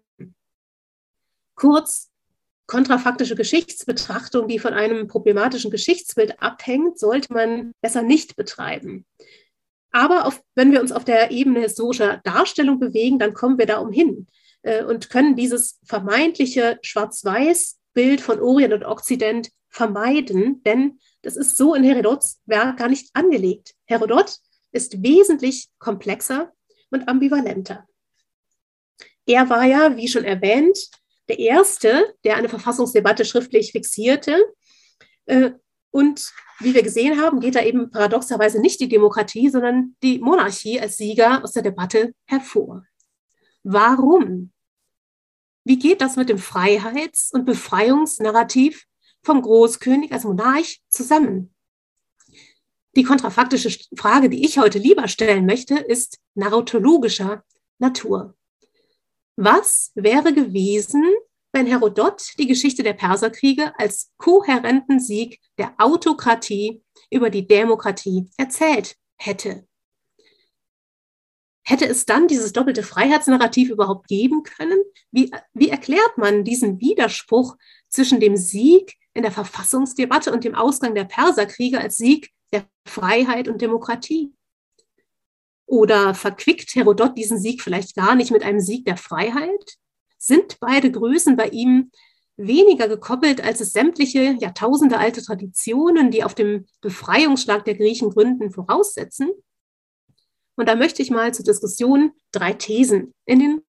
Kurz, 1.55 2.10
kontrafaktische 2.71 3.35
Geschichtsbetrachtung, 3.35 4.47
die 4.47 4.61
von 4.61 4.75
einem 4.75 5.09
problematischen 5.09 5.73
Geschichtsbild 5.73 6.41
abhängt, 6.41 7.01
sollte 7.01 7.33
man 7.33 7.73
besser 7.81 8.03
nicht 8.03 8.37
betreiben. 8.37 9.05
Aber 9.91 10.25
auf, 10.25 10.41
wenn 10.55 10.71
wir 10.71 10.81
uns 10.81 10.93
auf 10.93 11.05
der 11.05 11.33
Ebene 11.33 11.63
historischer 11.63 12.21
Darstellung 12.23 12.79
bewegen, 12.79 13.19
dann 13.19 13.35
kommen 13.35 13.59
wir 13.59 13.67
da 13.67 13.79
umhin 13.79 14.29
äh, 14.63 14.85
und 14.85 15.11
können 15.11 15.35
dieses 15.35 15.81
vermeintliche 15.83 16.79
Schwarz-Weiß-Bild 16.83 18.21
von 18.21 18.41
Orient 18.41 18.73
und 18.73 18.85
Okzident 18.85 19.51
vermeiden, 19.69 20.63
denn 20.63 21.01
das 21.23 21.37
ist 21.37 21.57
so 21.57 21.75
in 21.75 21.83
Herodots 21.83 22.41
Werk 22.47 22.79
gar 22.79 22.89
nicht 22.89 23.11
angelegt. 23.15 23.75
Herodot 23.87 24.37
ist 24.71 25.03
wesentlich 25.03 25.71
komplexer 25.81 26.53
und 26.91 27.09
ambivalenter. 27.09 27.85
Er 29.27 29.51
war 29.51 29.65
ja, 29.65 29.97
wie 29.97 30.07
schon 30.07 30.25
erwähnt, 30.25 30.79
der 31.31 31.39
Erste, 31.39 32.15
der 32.25 32.37
eine 32.37 32.49
Verfassungsdebatte 32.49 33.25
schriftlich 33.25 33.71
fixierte. 33.71 34.37
Äh, 35.27 35.53
und 35.93 36.33
wie 36.59 36.75
wir 36.75 36.83
gesehen 36.83 37.21
haben, 37.21 37.41
geht 37.41 37.55
da 37.55 37.63
eben 37.63 37.91
paradoxerweise 37.91 38.61
nicht 38.61 38.81
die 38.81 38.89
Demokratie, 38.89 39.49
sondern 39.49 39.97
die 40.03 40.19
Monarchie 40.19 40.81
als 40.81 40.97
Sieger 40.97 41.43
aus 41.43 41.53
der 41.53 41.63
Debatte 41.63 42.13
hervor. 42.27 42.85
Warum? 43.63 44.53
Wie 45.65 45.79
geht 45.79 46.01
das 46.01 46.17
mit 46.17 46.29
dem 46.29 46.39
Freiheits- 46.39 47.33
und 47.33 47.45
Befreiungsnarrativ 47.45 48.87
vom 49.23 49.41
Großkönig 49.43 50.13
als 50.13 50.25
Monarch 50.25 50.81
zusammen? 50.89 51.55
Die 52.97 53.05
kontrafaktische 53.05 53.71
Frage, 53.97 54.29
die 54.29 54.45
ich 54.45 54.59
heute 54.59 54.79
lieber 54.79 55.07
stellen 55.07 55.47
möchte, 55.47 55.79
ist 55.79 56.19
narratologischer 56.35 57.45
Natur. 57.79 58.35
Was 59.37 59.93
wäre 59.95 60.35
gewesen, 60.35 61.05
wenn 61.53 61.67
Herodot 61.67 62.23
die 62.39 62.47
Geschichte 62.47 62.83
der 62.83 62.93
Perserkriege 62.93 63.73
als 63.79 64.11
kohärenten 64.19 65.01
Sieg 65.01 65.41
der 65.59 65.75
Autokratie 65.79 66.83
über 67.11 67.31
die 67.31 67.47
Demokratie 67.47 68.31
erzählt 68.37 68.97
hätte. 69.17 69.67
Hätte 71.63 71.87
es 71.87 72.05
dann 72.07 72.27
dieses 72.27 72.53
doppelte 72.53 72.83
Freiheitsnarrativ 72.83 73.71
überhaupt 73.71 74.09
geben 74.09 74.43
können? 74.43 74.81
Wie, 75.13 75.31
wie 75.53 75.69
erklärt 75.69 76.17
man 76.17 76.43
diesen 76.43 76.81
Widerspruch 76.81 77.57
zwischen 77.89 78.19
dem 78.19 78.37
Sieg 78.37 78.97
in 79.15 79.23
der 79.23 79.33
Verfassungsdebatte 79.33 80.33
und 80.33 80.45
dem 80.45 80.55
Ausgang 80.55 80.95
der 80.95 81.05
Perserkriege 81.05 81.79
als 81.81 81.97
Sieg 81.97 82.31
der 82.53 82.67
Freiheit 82.87 83.47
und 83.47 83.61
Demokratie? 83.61 84.33
Oder 85.67 86.15
verquickt 86.15 86.75
Herodot 86.75 87.17
diesen 87.17 87.39
Sieg 87.39 87.63
vielleicht 87.63 87.95
gar 87.95 88.17
nicht 88.17 88.33
mit 88.33 88.43
einem 88.43 88.61
Sieg 88.61 88.85
der 88.85 88.97
Freiheit? 88.97 89.77
Sind 90.21 90.61
beide 90.61 90.93
Größen 90.93 91.37
bei 91.37 91.49
ihm 91.49 91.91
weniger 92.37 92.89
gekoppelt, 92.89 93.43
als 93.43 93.61
es 93.61 93.73
sämtliche 93.73 94.37
Jahrtausende 94.39 94.99
alte 94.99 95.23
Traditionen, 95.23 96.11
die 96.11 96.23
auf 96.25 96.35
dem 96.35 96.67
Befreiungsschlag 96.81 97.65
der 97.65 97.75
Griechen 97.75 98.11
gründen, 98.11 98.51
voraussetzen. 98.51 99.31
Und 100.57 100.69
da 100.69 100.77
möchte 100.77 101.03
ich 101.03 101.11
mal 101.11 101.33
zur 101.35 101.45
Diskussion 101.45 102.13
drei 102.33 102.53
Thesen 102.53 103.15
in 103.25 103.41
den 103.41 103.63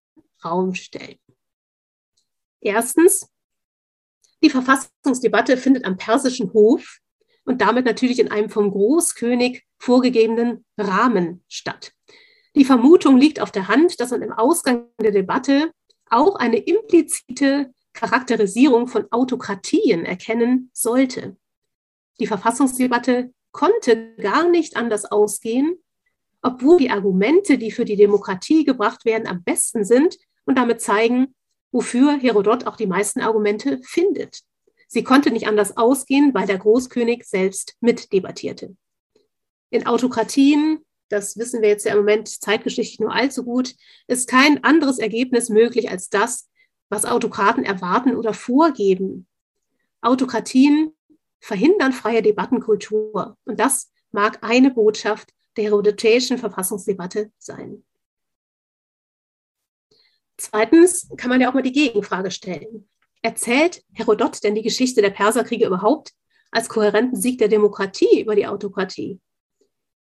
Raum 0.43 0.75
stellen. 0.75 1.17
Erstens, 2.59 3.27
die 4.43 4.49
Verfassungsdebatte 4.49 5.57
findet 5.57 5.85
am 5.85 5.97
persischen 5.97 6.51
Hof 6.53 6.99
und 7.45 7.61
damit 7.61 7.85
natürlich 7.85 8.19
in 8.19 8.29
einem 8.29 8.49
vom 8.49 8.71
Großkönig 8.71 9.63
vorgegebenen 9.77 10.65
Rahmen 10.77 11.43
statt. 11.47 11.93
Die 12.55 12.65
Vermutung 12.65 13.17
liegt 13.17 13.39
auf 13.39 13.51
der 13.51 13.67
Hand, 13.67 13.99
dass 13.99 14.11
man 14.11 14.21
im 14.21 14.33
Ausgang 14.33 14.89
der 15.01 15.11
Debatte 15.11 15.71
auch 16.11 16.35
eine 16.35 16.57
implizite 16.57 17.73
Charakterisierung 17.93 18.87
von 18.87 19.11
Autokratien 19.11 20.05
erkennen 20.05 20.69
sollte. 20.73 21.37
Die 22.19 22.27
Verfassungsdebatte 22.27 23.33
konnte 23.51 24.15
gar 24.15 24.47
nicht 24.49 24.77
anders 24.77 25.05
ausgehen, 25.05 25.77
obwohl 26.41 26.77
die 26.77 26.89
Argumente, 26.89 27.57
die 27.57 27.71
für 27.71 27.85
die 27.85 27.95
Demokratie 27.95 28.63
gebracht 28.63 29.05
werden, 29.05 29.27
am 29.27 29.43
besten 29.43 29.83
sind 29.83 30.17
und 30.45 30.57
damit 30.57 30.81
zeigen, 30.81 31.35
wofür 31.71 32.17
Herodot 32.17 32.67
auch 32.67 32.75
die 32.75 32.87
meisten 32.87 33.21
Argumente 33.21 33.79
findet. 33.83 34.41
Sie 34.87 35.03
konnte 35.03 35.31
nicht 35.31 35.47
anders 35.47 35.77
ausgehen, 35.77 36.33
weil 36.33 36.47
der 36.47 36.57
Großkönig 36.57 37.23
selbst 37.23 37.75
mitdebattierte. 37.79 38.75
In 39.69 39.87
Autokratien 39.87 40.83
das 41.11 41.37
wissen 41.37 41.61
wir 41.61 41.69
jetzt 41.69 41.85
ja 41.85 41.91
im 41.91 41.99
Moment 41.99 42.27
zeitgeschichtlich 42.27 42.99
nur 42.99 43.13
allzu 43.13 43.43
gut, 43.43 43.75
ist 44.07 44.29
kein 44.29 44.63
anderes 44.63 44.99
Ergebnis 44.99 45.49
möglich 45.49 45.89
als 45.89 46.09
das, 46.09 46.49
was 46.89 47.05
Autokraten 47.05 47.63
erwarten 47.63 48.15
oder 48.15 48.33
vorgeben. 48.33 49.27
Autokratien 50.01 50.95
verhindern 51.39 51.93
freie 51.93 52.21
Debattenkultur. 52.21 53.37
Und 53.45 53.59
das 53.59 53.91
mag 54.11 54.39
eine 54.41 54.71
Botschaft 54.71 55.33
der 55.57 55.65
herodotäischen 55.65 56.37
Verfassungsdebatte 56.37 57.31
sein. 57.37 57.83
Zweitens 60.37 61.09
kann 61.17 61.29
man 61.29 61.41
ja 61.41 61.49
auch 61.49 61.53
mal 61.53 61.61
die 61.61 61.71
Gegenfrage 61.71 62.31
stellen. 62.31 62.89
Erzählt 63.21 63.83
Herodot 63.93 64.43
denn 64.43 64.55
die 64.55 64.63
Geschichte 64.63 65.01
der 65.01 65.11
Perserkriege 65.11 65.67
überhaupt 65.67 66.13
als 66.51 66.67
kohärenten 66.67 67.19
Sieg 67.19 67.37
der 67.37 67.47
Demokratie 67.47 68.21
über 68.21 68.35
die 68.35 68.47
Autokratie? 68.47 69.19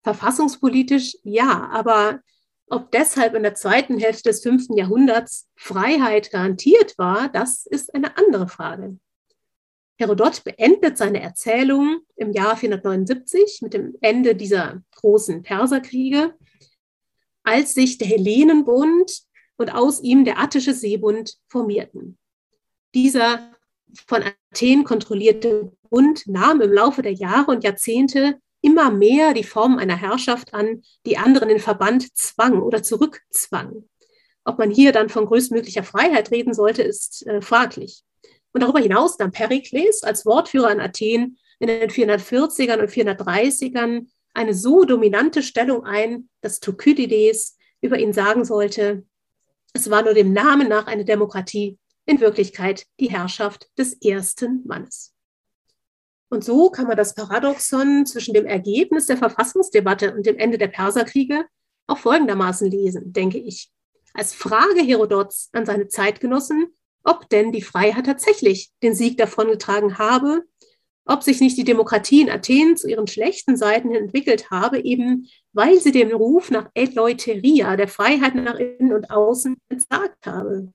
Verfassungspolitisch 0.03 1.17
ja, 1.23 1.69
aber 1.73 2.21
ob 2.71 2.91
deshalb 2.93 3.35
in 3.35 3.43
der 3.43 3.55
zweiten 3.55 3.99
Hälfte 3.99 4.31
des 4.31 4.43
fünften 4.43 4.77
Jahrhunderts 4.77 5.49
Freiheit 5.57 6.31
garantiert 6.31 6.99
war, 6.99 7.29
das 7.29 7.67
ist 7.67 7.95
eine 7.95 8.17
andere 8.17 8.49
Frage. 8.49 8.99
Herodot 9.99 10.45
beendet 10.45 10.97
seine 10.97 11.21
Erzählung 11.21 12.01
im 12.17 12.33
Jahr 12.33 12.57
479 12.57 13.61
mit 13.63 13.75
dem 13.75 13.97
Ende 14.01 14.37
dieser 14.37 14.83
großen 14.97 15.43
Perserkriege, 15.43 16.35
als 17.43 17.75
sich 17.75 17.99
der 17.99 18.07
Hellenenbund 18.07 19.23
und 19.57 19.75
aus 19.75 20.01
ihm 20.01 20.25
der 20.25 20.39
Attische 20.39 20.73
Seebund 20.73 21.39
formierten. 21.49 22.17
Dieser 22.95 23.57
von 24.07 24.23
Athen 24.53 24.85
kontrollierte 24.85 25.73
Bund 25.91 26.27
nahm 26.27 26.61
im 26.61 26.73
Laufe 26.73 27.03
der 27.03 27.13
Jahre 27.13 27.51
und 27.51 27.65
Jahrzehnte 27.65 28.41
immer 28.61 28.91
mehr 28.91 29.35
die 29.35 29.45
Form 29.45 29.79
einer 29.79 29.97
Herrschaft 29.97 30.55
an, 30.55 30.83
die 31.07 31.19
anderen 31.19 31.51
in 31.51 31.59
Verband 31.59 32.17
zwang 32.17 32.63
oder 32.63 32.83
zurückzwang. 32.83 33.85
Ob 34.45 34.59
man 34.59 34.71
hier 34.71 34.93
dann 34.93 35.09
von 35.09 35.27
größtmöglicher 35.27 35.83
Freiheit 35.83 36.31
reden 36.31 36.55
sollte, 36.55 36.83
ist 36.83 37.27
äh, 37.27 37.41
fraglich. 37.41 38.03
Und 38.53 38.63
darüber 38.63 38.81
hinaus 38.81 39.19
nahm 39.19 39.31
Perikles 39.31 40.03
als 40.03 40.25
Wortführer 40.25 40.73
in 40.73 40.81
Athen 40.81 41.39
in 41.59 41.67
den 41.67 41.91
440ern 41.91 42.81
und 42.81 42.91
430ern 42.91 44.07
eine 44.35 44.55
so 44.55 44.85
dominante 44.85 45.43
Stellung 45.43 45.85
ein, 45.85 46.29
dass 46.41 46.61
Thukydides 46.61 47.57
über 47.81 47.99
ihn 47.99 48.13
sagen 48.13 48.45
sollte, 48.45 49.05
es 49.73 49.91
war 49.91 50.03
nur 50.03 50.15
dem 50.15 50.33
Namen 50.33 50.69
nach 50.69 50.87
eine 50.87 51.05
Demokratie, 51.05 51.79
in 52.07 52.21
Wirklichkeit 52.21 52.87
die 53.01 53.11
Herrschaft 53.11 53.69
des 53.77 53.93
ersten 54.01 54.63
Mannes. 54.67 55.15
Und 56.31 56.45
so 56.45 56.71
kann 56.71 56.87
man 56.87 56.97
das 56.97 57.15
Paradoxon 57.15 58.05
zwischen 58.07 58.35
dem 58.35 58.47
Ergebnis 58.47 59.07
der 59.07 59.17
Verfassungsdebatte 59.17 60.15
und 60.15 60.27
dem 60.27 60.37
Ende 60.37 60.59
der 60.59 60.69
Perserkriege 60.69 61.47
auch 61.87 61.99
folgendermaßen 61.99 62.71
lesen, 62.71 63.13
denke 63.13 63.39
ich. 63.39 63.71
Als 64.15 64.35
Frage 64.35 64.83
Herodots 64.83 65.49
an 65.53 65.65
seine 65.65 65.89
Zeitgenossen, 65.89 66.75
ob 67.05 67.29
denn 67.31 67.53
die 67.53 67.63
Freiheit 67.63 68.07
tatsächlich 68.07 68.71
den 68.83 68.95
Sieg 68.95 69.17
davongetragen 69.17 69.99
habe, 69.99 70.45
ob 71.07 71.23
sich 71.23 71.41
nicht 71.41 71.57
die 71.57 71.65
Demokratie 71.65 72.21
in 72.21 72.31
Athen 72.31 72.77
zu 72.77 72.89
ihren 72.89 73.07
schlechten 73.07 73.57
Seiten 73.57 73.95
entwickelt 73.95 74.51
habe, 74.51 74.81
eben 74.81 75.27
weil 75.55 75.81
sie 75.81 75.93
dem 75.93 76.15
Ruf 76.15 76.51
nach 76.51 76.69
Eleuteria, 76.75 77.77
der 77.77 77.89
Freiheit 77.89 78.35
nach 78.35 78.57
innen 78.57 78.93
und 78.93 79.11
außen, 79.11 79.57
entsagt 79.71 80.27
habe. 80.27 80.71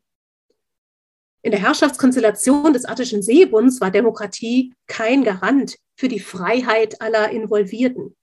In 1.44 1.52
der 1.52 1.60
Herrschaftskonstellation 1.60 2.72
des 2.72 2.86
Attischen 2.86 3.22
Seebunds 3.22 3.82
war 3.82 3.92
Demokratie 3.92 4.74
kein 4.88 5.26
Garant 5.26 5.78
für 5.94 6.08
die 6.08 6.22
Freiheit 6.22 7.02
aller 7.02 7.32
Involvierten. 7.32 8.16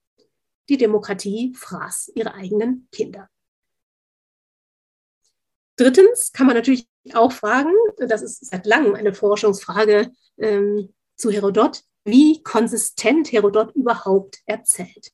Die 0.70 0.78
Demokratie 0.78 1.52
fraß 1.54 2.12
ihre 2.14 2.32
eigenen 2.32 2.88
Kinder. 2.90 3.28
Drittens 5.76 6.32
kann 6.32 6.46
man 6.46 6.56
natürlich 6.56 6.88
auch 7.12 7.32
fragen, 7.32 7.74
das 7.98 8.22
ist 8.22 8.46
seit 8.46 8.64
langem 8.64 8.94
eine 8.94 9.12
Forschungsfrage 9.12 10.10
ähm, 10.38 10.94
zu 11.14 11.30
Herodot, 11.30 11.82
wie 12.04 12.42
konsistent 12.42 13.32
Herodot 13.32 13.74
überhaupt 13.76 14.38
erzählt. 14.46 15.12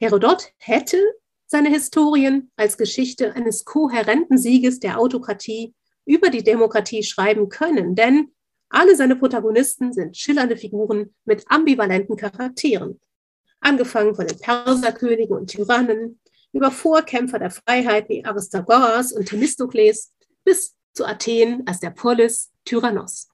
Herodot 0.00 0.52
hätte 0.56 0.98
seine 1.46 1.68
Historien 1.68 2.50
als 2.56 2.78
Geschichte 2.78 3.34
eines 3.34 3.66
kohärenten 3.66 4.38
Sieges 4.38 4.80
der 4.80 4.98
Autokratie 4.98 5.74
über 6.04 6.30
die 6.30 6.42
Demokratie 6.42 7.02
schreiben 7.02 7.48
können, 7.48 7.94
denn 7.94 8.32
alle 8.68 8.96
seine 8.96 9.16
Protagonisten 9.16 9.92
sind 9.92 10.16
schillernde 10.16 10.56
Figuren 10.56 11.14
mit 11.24 11.44
ambivalenten 11.48 12.16
Charakteren. 12.16 13.00
Angefangen 13.60 14.14
von 14.14 14.26
den 14.26 14.38
Perserkönigen 14.38 15.36
und 15.36 15.50
Tyrannen, 15.50 16.20
über 16.52 16.70
Vorkämpfer 16.70 17.38
der 17.38 17.50
Freiheit 17.50 18.08
wie 18.08 18.24
Aristagoras 18.24 19.12
und 19.12 19.28
Themistokles 19.28 20.12
bis 20.44 20.74
zu 20.92 21.06
Athen 21.06 21.62
als 21.66 21.80
der 21.80 21.90
Polis 21.90 22.50
Tyrannos. 22.64 23.28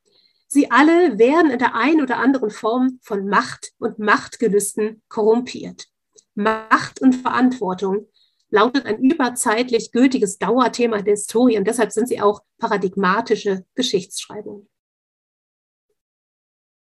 Sie 0.46 0.70
alle 0.70 1.18
werden 1.18 1.50
in 1.50 1.58
der 1.58 1.74
einen 1.74 2.00
oder 2.00 2.18
anderen 2.18 2.50
Form 2.50 2.98
von 3.02 3.28
Macht 3.28 3.72
und 3.78 3.98
Machtgelüsten 3.98 5.02
korrumpiert. 5.08 5.86
Macht 6.34 7.02
und 7.02 7.14
Verantwortung 7.14 8.06
lautet 8.50 8.86
ein 8.86 8.98
überzeitlich 8.98 9.92
gültiges 9.92 10.38
Dauerthema 10.38 11.02
der 11.02 11.14
Historie 11.14 11.58
und 11.58 11.66
deshalb 11.66 11.92
sind 11.92 12.08
sie 12.08 12.20
auch 12.20 12.42
paradigmatische 12.58 13.64
Geschichtsschreibung. 13.74 14.68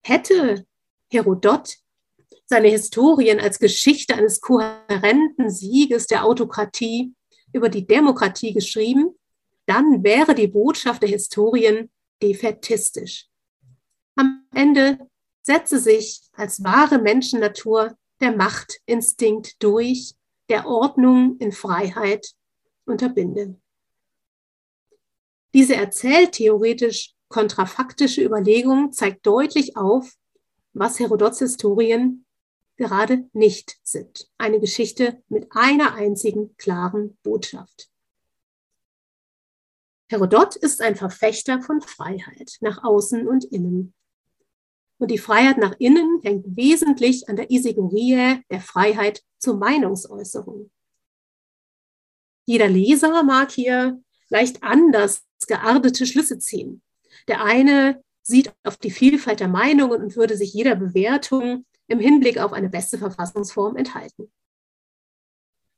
Hätte 0.05 0.67
Herodot 1.11 1.77
seine 2.45 2.69
Historien 2.69 3.41
als 3.41 3.59
Geschichte 3.59 4.15
eines 4.15 4.41
kohärenten 4.41 5.51
Sieges 5.51 6.07
der 6.07 6.25
Autokratie 6.25 7.15
über 7.53 7.69
die 7.69 7.87
Demokratie 7.87 8.53
geschrieben, 8.53 9.17
dann 9.67 10.05
wäre 10.05 10.35
die 10.35 10.47
Botschaft 10.47 11.03
der 11.03 11.09
Historien 11.09 11.91
defetistisch. 12.23 13.27
Am 14.15 14.47
Ende 14.55 14.99
setze 15.43 15.79
sich 15.79 16.23
als 16.33 16.63
wahre 16.63 16.99
Menschennatur 16.99 17.97
der 18.21 18.37
Machtinstinkt 18.37 19.63
durch 19.63 20.15
der 20.49 20.67
Ordnung 20.67 21.39
in 21.39 21.53
Freiheit 21.53 22.35
unterbinde. 22.85 23.59
Diese 25.55 25.75
erzähltheoretisch 25.75 27.15
kontrafaktische 27.29 28.23
Überlegung 28.23 28.93
zeigt 28.93 29.27
deutlich 29.27 29.77
auf, 29.77 30.15
was 30.73 30.99
Herodots 30.99 31.39
Historien 31.39 32.27
gerade 32.77 33.29
nicht 33.33 33.79
sind. 33.83 34.29
Eine 34.39 34.61
Geschichte 34.61 35.23
mit 35.29 35.49
einer 35.51 35.95
einzigen 35.95 36.57
klaren 36.57 37.17
Botschaft. 37.23 37.89
Herodot 40.09 40.55
ist 40.55 40.83
ein 40.83 40.95
Verfechter 40.95 41.61
von 41.63 41.81
Freiheit 41.81 42.59
nach 42.61 42.85
außen 42.85 43.27
und 43.27 43.45
innen. 43.45 43.93
Und 44.99 45.11
die 45.11 45.19
Freiheit 45.19 45.59
nach 45.59 45.75
innen 45.79 46.21
hängt 46.23 46.57
wesentlich 46.57 47.29
an 47.29 47.37
der 47.37 47.51
Isegorie 47.51 48.43
der 48.51 48.61
Freiheit 48.61 49.23
zur 49.39 49.57
Meinungsäußerung. 49.57 50.71
Jeder 52.47 52.69
Leser 52.69 53.23
mag 53.23 53.51
hier 53.51 54.01
leicht 54.29 54.63
anders 54.63 55.23
geartete 55.47 56.07
Schlüsse 56.07 56.39
ziehen. 56.39 56.83
Der 57.29 57.45
eine 57.45 58.03
sieht 58.23 58.53
auf 58.65 58.77
die 58.77 58.91
Vielfalt 58.91 59.41
der 59.41 59.49
Meinungen 59.49 60.03
und 60.03 60.17
würde 60.17 60.37
sich 60.37 60.53
jeder 60.53 60.75
Bewertung 60.75 61.65
im 61.89 62.01
Hinblick 62.01 62.39
auf 62.39 62.53
eine 62.53 62.69
beste 62.69 62.99
Verfassungsform 62.99 63.77
enthalten. 63.77 64.33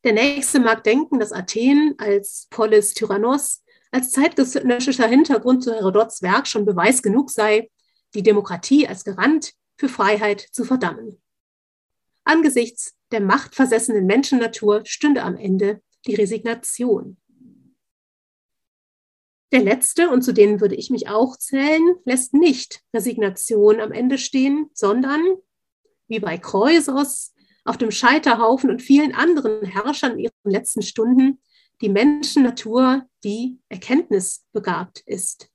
Der 0.04 0.12
nächste 0.12 0.60
mag 0.60 0.84
denken, 0.84 1.18
dass 1.18 1.32
Athen 1.32 1.94
als 1.98 2.46
Polis 2.50 2.94
Tyrannos 2.94 3.62
als 3.90 4.10
zeitgenössischer 4.12 5.06
Hintergrund 5.06 5.64
zu 5.64 5.74
Herodots 5.74 6.22
Werk 6.22 6.46
schon 6.46 6.64
Beweis 6.64 7.02
genug 7.02 7.30
sei, 7.30 7.70
die 8.14 8.22
Demokratie 8.22 8.86
als 8.86 9.04
Garant 9.04 9.54
für 9.76 9.88
Freiheit 9.88 10.40
zu 10.40 10.64
verdammen. 10.64 11.20
Angesichts 12.24 12.94
der 13.10 13.20
machtversessenen 13.20 14.06
Menschennatur 14.06 14.82
stünde 14.84 15.22
am 15.22 15.36
Ende 15.36 15.82
die 16.06 16.14
Resignation. 16.14 17.16
Der 19.50 19.62
letzte, 19.62 20.10
und 20.10 20.22
zu 20.22 20.32
denen 20.32 20.60
würde 20.60 20.74
ich 20.74 20.90
mich 20.90 21.08
auch 21.08 21.36
zählen, 21.36 21.96
lässt 22.04 22.34
nicht 22.34 22.82
Resignation 22.92 23.80
am 23.80 23.92
Ende 23.92 24.18
stehen, 24.18 24.68
sondern, 24.74 25.22
wie 26.06 26.20
bei 26.20 26.36
Kreusos, 26.36 27.32
auf 27.64 27.78
dem 27.78 27.90
Scheiterhaufen 27.90 28.70
und 28.70 28.82
vielen 28.82 29.14
anderen 29.14 29.64
Herrschern 29.64 30.12
in 30.12 30.18
ihren 30.20 30.32
letzten 30.44 30.82
Stunden, 30.82 31.40
die 31.80 31.88
Menschennatur, 31.88 33.06
die 33.24 33.58
erkenntnisbegabt 33.68 35.00
ist. 35.06 35.50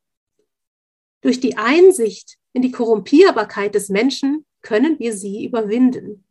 Durch 1.21 1.39
die 1.39 1.57
Einsicht 1.57 2.37
in 2.53 2.61
die 2.61 2.71
Korrumpierbarkeit 2.71 3.75
des 3.75 3.89
Menschen 3.89 4.45
können 4.61 4.97
wir 4.99 5.13
sie 5.13 5.45
überwinden. 5.45 6.23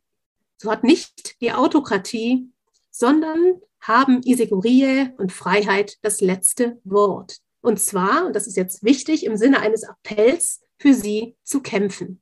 So 0.56 0.70
hat 0.70 0.84
nicht 0.84 1.40
die 1.40 1.52
Autokratie, 1.52 2.48
sondern 2.90 3.60
haben 3.80 4.22
Isegurie 4.24 5.10
und 5.18 5.32
Freiheit 5.32 5.98
das 6.02 6.20
letzte 6.20 6.80
Wort. 6.84 7.38
Und 7.60 7.80
zwar, 7.80 8.26
und 8.26 8.36
das 8.36 8.46
ist 8.46 8.56
jetzt 8.56 8.84
wichtig, 8.84 9.24
im 9.24 9.36
Sinne 9.36 9.60
eines 9.60 9.84
Appells 9.84 10.60
für 10.78 10.94
sie 10.94 11.36
zu 11.42 11.60
kämpfen. 11.60 12.20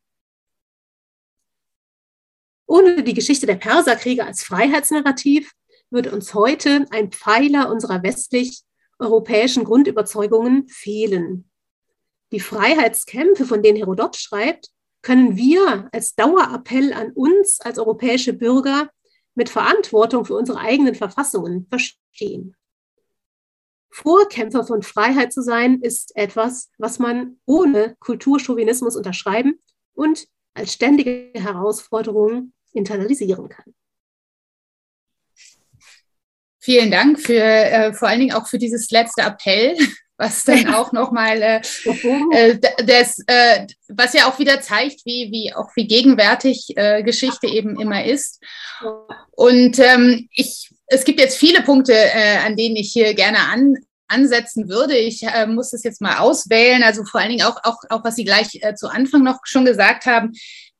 Ohne 2.67 3.03
die 3.03 3.15
Geschichte 3.15 3.47
der 3.47 3.57
Perserkriege 3.57 4.25
als 4.25 4.43
Freiheitsnarrativ 4.43 5.53
würde 5.91 6.13
uns 6.13 6.35
heute 6.35 6.87
ein 6.91 7.11
Pfeiler 7.11 7.71
unserer 7.71 8.03
westlich 8.03 8.63
europäischen 8.99 9.65
Grundüberzeugungen 9.65 10.69
fehlen. 10.69 11.50
Die 12.33 12.41
Freiheitskämpfe, 12.41 13.45
von 13.45 13.63
denen 13.63 13.77
Herodot 13.77 14.17
schreibt, 14.17 14.69
können 15.03 15.37
wir 15.37 15.89
als 15.93 16.15
Dauerappell 16.15 16.93
an 16.93 17.13
uns 17.13 17.61
als 17.61 17.79
europäische 17.79 18.33
Bürger 18.33 18.91
mit 19.35 19.49
Verantwortung 19.49 20.25
für 20.25 20.35
unsere 20.35 20.59
eigenen 20.59 20.95
Verfassungen 20.95 21.67
verstehen. 21.69 22.55
Vorkämpfer 23.91 24.65
von 24.65 24.83
Freiheit 24.83 25.33
zu 25.33 25.43
sein, 25.43 25.81
ist 25.81 26.15
etwas, 26.17 26.71
was 26.79 26.99
man 26.99 27.41
ohne 27.45 27.97
Kulturchauvinismus 27.99 28.95
unterschreiben 28.97 29.59
und 29.95 30.29
als 30.55 30.75
ständige 30.75 31.31
Herausforderung 31.35 32.53
internalisieren 32.73 33.49
kann. 33.49 33.75
Vielen 36.59 36.91
Dank 36.91 37.19
für 37.19 37.43
äh, 37.43 37.93
vor 37.95 38.09
allen 38.09 38.21
Dingen 38.21 38.33
auch 38.35 38.47
für 38.47 38.59
dieses 38.59 38.91
letzte 38.91 39.23
Appell, 39.23 39.77
was 40.21 40.45
dann 40.45 40.73
auch 40.75 40.93
nochmal 40.93 41.43
äh, 41.43 41.61
äh, 42.33 42.59
das, 42.85 43.19
äh, 43.27 43.67
was 43.89 44.13
ja 44.13 44.29
auch 44.29 44.39
wieder 44.39 44.61
zeigt, 44.61 45.05
wie, 45.07 45.31
wie 45.33 45.55
auch 45.55 45.71
wie 45.75 45.87
gegenwärtig 45.87 46.77
äh, 46.77 47.03
Geschichte 47.03 47.47
eben 47.47 47.81
immer 47.81 48.05
ist. 48.05 48.41
Und 49.33 49.79
ähm, 49.79 50.29
ich, 50.33 50.71
es 50.87 51.05
gibt 51.05 51.21
jetzt 51.21 51.39
viele 51.39 51.63
Punkte, 51.63 51.95
äh, 51.95 52.37
an 52.45 52.55
denen 52.57 52.77
ich 52.77 52.93
hier 52.93 53.15
gerne 53.15 53.39
an, 53.51 53.75
ansetzen 54.09 54.69
würde. 54.69 54.97
Ich 54.97 55.23
äh, 55.23 55.47
muss 55.47 55.71
das 55.71 55.85
jetzt 55.85 56.03
mal 56.03 56.19
auswählen. 56.19 56.83
Also 56.83 57.05
vor 57.05 57.21
allen 57.21 57.31
Dingen 57.31 57.47
auch, 57.47 57.57
auch, 57.63 57.79
auch 57.89 58.05
was 58.05 58.17
Sie 58.17 58.25
gleich 58.25 58.59
äh, 58.61 58.75
zu 58.75 58.89
Anfang 58.89 59.23
noch 59.23 59.41
schon 59.45 59.65
gesagt 59.65 60.05
haben, 60.05 60.33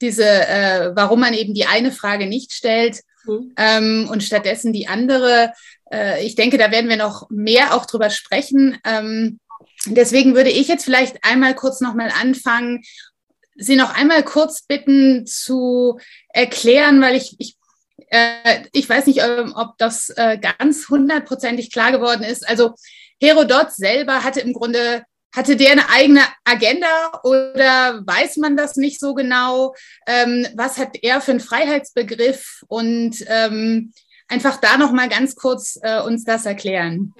diese, 0.03 0.25
äh, 0.25 0.91
warum 0.95 1.21
man 1.21 1.35
eben 1.35 1.55
die 1.55 1.67
eine 1.67 1.93
Frage 1.93 2.27
nicht 2.27 2.53
stellt 2.53 3.01
mhm. 3.25 3.53
ähm, 3.57 4.09
und 4.11 4.23
stattdessen 4.23 4.73
die 4.73 4.89
andere. 4.89 5.53
Äh, 5.93 6.25
ich 6.25 6.35
denke, 6.35 6.59
da 6.59 6.71
werden 6.71 6.89
wir 6.89 6.97
noch 6.97 7.29
mehr 7.31 7.75
auch 7.75 7.87
drüber 7.87 8.11
sprechen. 8.11 8.79
Ähm, 8.85 9.41
deswegen 9.87 10.35
würde 10.35 10.51
ich 10.51 10.69
jetzt 10.69 10.85
vielleicht 10.85 11.25
einmal 11.25 11.55
kurz 11.55 11.81
nochmal 11.81 12.11
anfangen, 12.21 12.83
Sie 13.63 13.77
noch 13.77 13.95
einmal 13.95 14.23
kurz 14.23 14.63
bitten 14.63 15.27
zu 15.27 15.99
erklären, 16.31 17.03
weil 17.03 17.15
ich, 17.15 17.37
ich 17.39 17.59
äh, 18.11 18.65
ich 18.73 18.89
weiß 18.89 19.07
nicht, 19.07 19.21
ähm, 19.21 19.53
ob 19.55 19.79
das 19.79 20.11
äh, 20.11 20.39
ganz 20.39 20.89
hundertprozentig 20.89 21.71
klar 21.73 21.93
geworden 21.93 22.23
ist. 22.23 22.49
Also 22.49 22.75
Herodot 23.21 23.73
selber 23.73 24.25
hatte 24.25 24.41
im 24.41 24.53
Grunde, 24.53 25.05
hatte 25.35 25.57
der 25.57 25.73
eine 25.73 25.89
eigene 25.91 26.23
Agenda 26.45 27.21
oder 27.23 28.03
weiß 28.05 28.39
man 28.39 28.57
das 28.57 28.77
nicht 28.77 28.99
so 28.99 29.15
genau? 29.15 29.75
Ähm, 30.07 30.47
was 30.55 30.79
hat 30.79 30.97
er 31.03 31.21
für 31.21 31.33
einen 31.33 31.41
Freiheitsbegriff? 31.41 32.65
Und 32.67 33.17
ähm, 33.29 33.93
einfach 34.31 34.59
da 34.59 34.79
noch 34.79 34.93
mal 34.93 35.09
ganz 35.09 35.35
kurz 35.35 35.79
äh, 35.83 36.01
uns 36.03 36.25
das 36.25 36.47
erklären. 36.47 37.13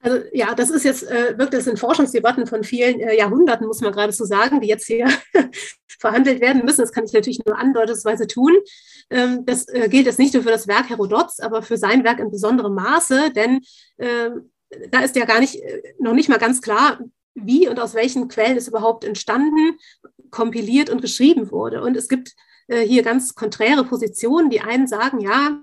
Also 0.00 0.24
ja, 0.32 0.54
das 0.54 0.70
ist 0.70 0.84
jetzt 0.84 1.02
äh, 1.02 1.36
wirklich 1.36 1.58
das 1.58 1.64
sind 1.64 1.78
Forschungsdebatten 1.78 2.46
von 2.46 2.64
vielen 2.64 3.00
äh, 3.00 3.16
Jahrhunderten, 3.16 3.66
muss 3.66 3.80
man 3.80 3.92
gerade 3.92 4.12
so 4.12 4.24
sagen, 4.24 4.60
die 4.60 4.68
jetzt 4.68 4.86
hier 4.86 5.08
verhandelt 5.98 6.40
werden 6.40 6.64
müssen. 6.64 6.80
Das 6.80 6.92
kann 6.92 7.04
ich 7.04 7.12
natürlich 7.12 7.44
nur 7.44 7.58
andeutungsweise 7.58 8.26
tun. 8.26 8.52
Ähm, 9.10 9.44
das 9.44 9.66
äh, 9.68 9.88
gilt 9.88 10.06
jetzt 10.06 10.18
nicht 10.18 10.34
nur 10.34 10.42
für 10.44 10.50
das 10.50 10.68
Werk 10.68 10.88
Herodots, 10.88 11.40
aber 11.40 11.62
für 11.62 11.76
sein 11.76 12.04
Werk 12.04 12.20
in 12.20 12.30
besonderem 12.30 12.74
Maße, 12.74 13.30
denn 13.34 13.60
ähm, 13.98 14.50
da 14.90 15.00
ist 15.00 15.16
ja 15.16 15.24
gar 15.24 15.40
nicht, 15.40 15.56
äh, 15.56 15.82
noch 15.98 16.14
nicht 16.14 16.28
mal 16.28 16.38
ganz 16.38 16.62
klar, 16.62 16.98
wie 17.34 17.68
und 17.68 17.80
aus 17.80 17.94
welchen 17.94 18.28
Quellen 18.28 18.56
es 18.56 18.68
überhaupt 18.68 19.04
entstanden, 19.04 19.78
kompiliert 20.30 20.90
und 20.90 21.02
geschrieben 21.02 21.50
wurde. 21.50 21.82
Und 21.82 21.96
es 21.96 22.08
gibt 22.08 22.34
hier 22.68 23.02
ganz 23.02 23.34
konträre 23.34 23.84
Positionen. 23.84 24.50
Die 24.50 24.60
einen 24.60 24.86
sagen, 24.86 25.20
ja, 25.20 25.62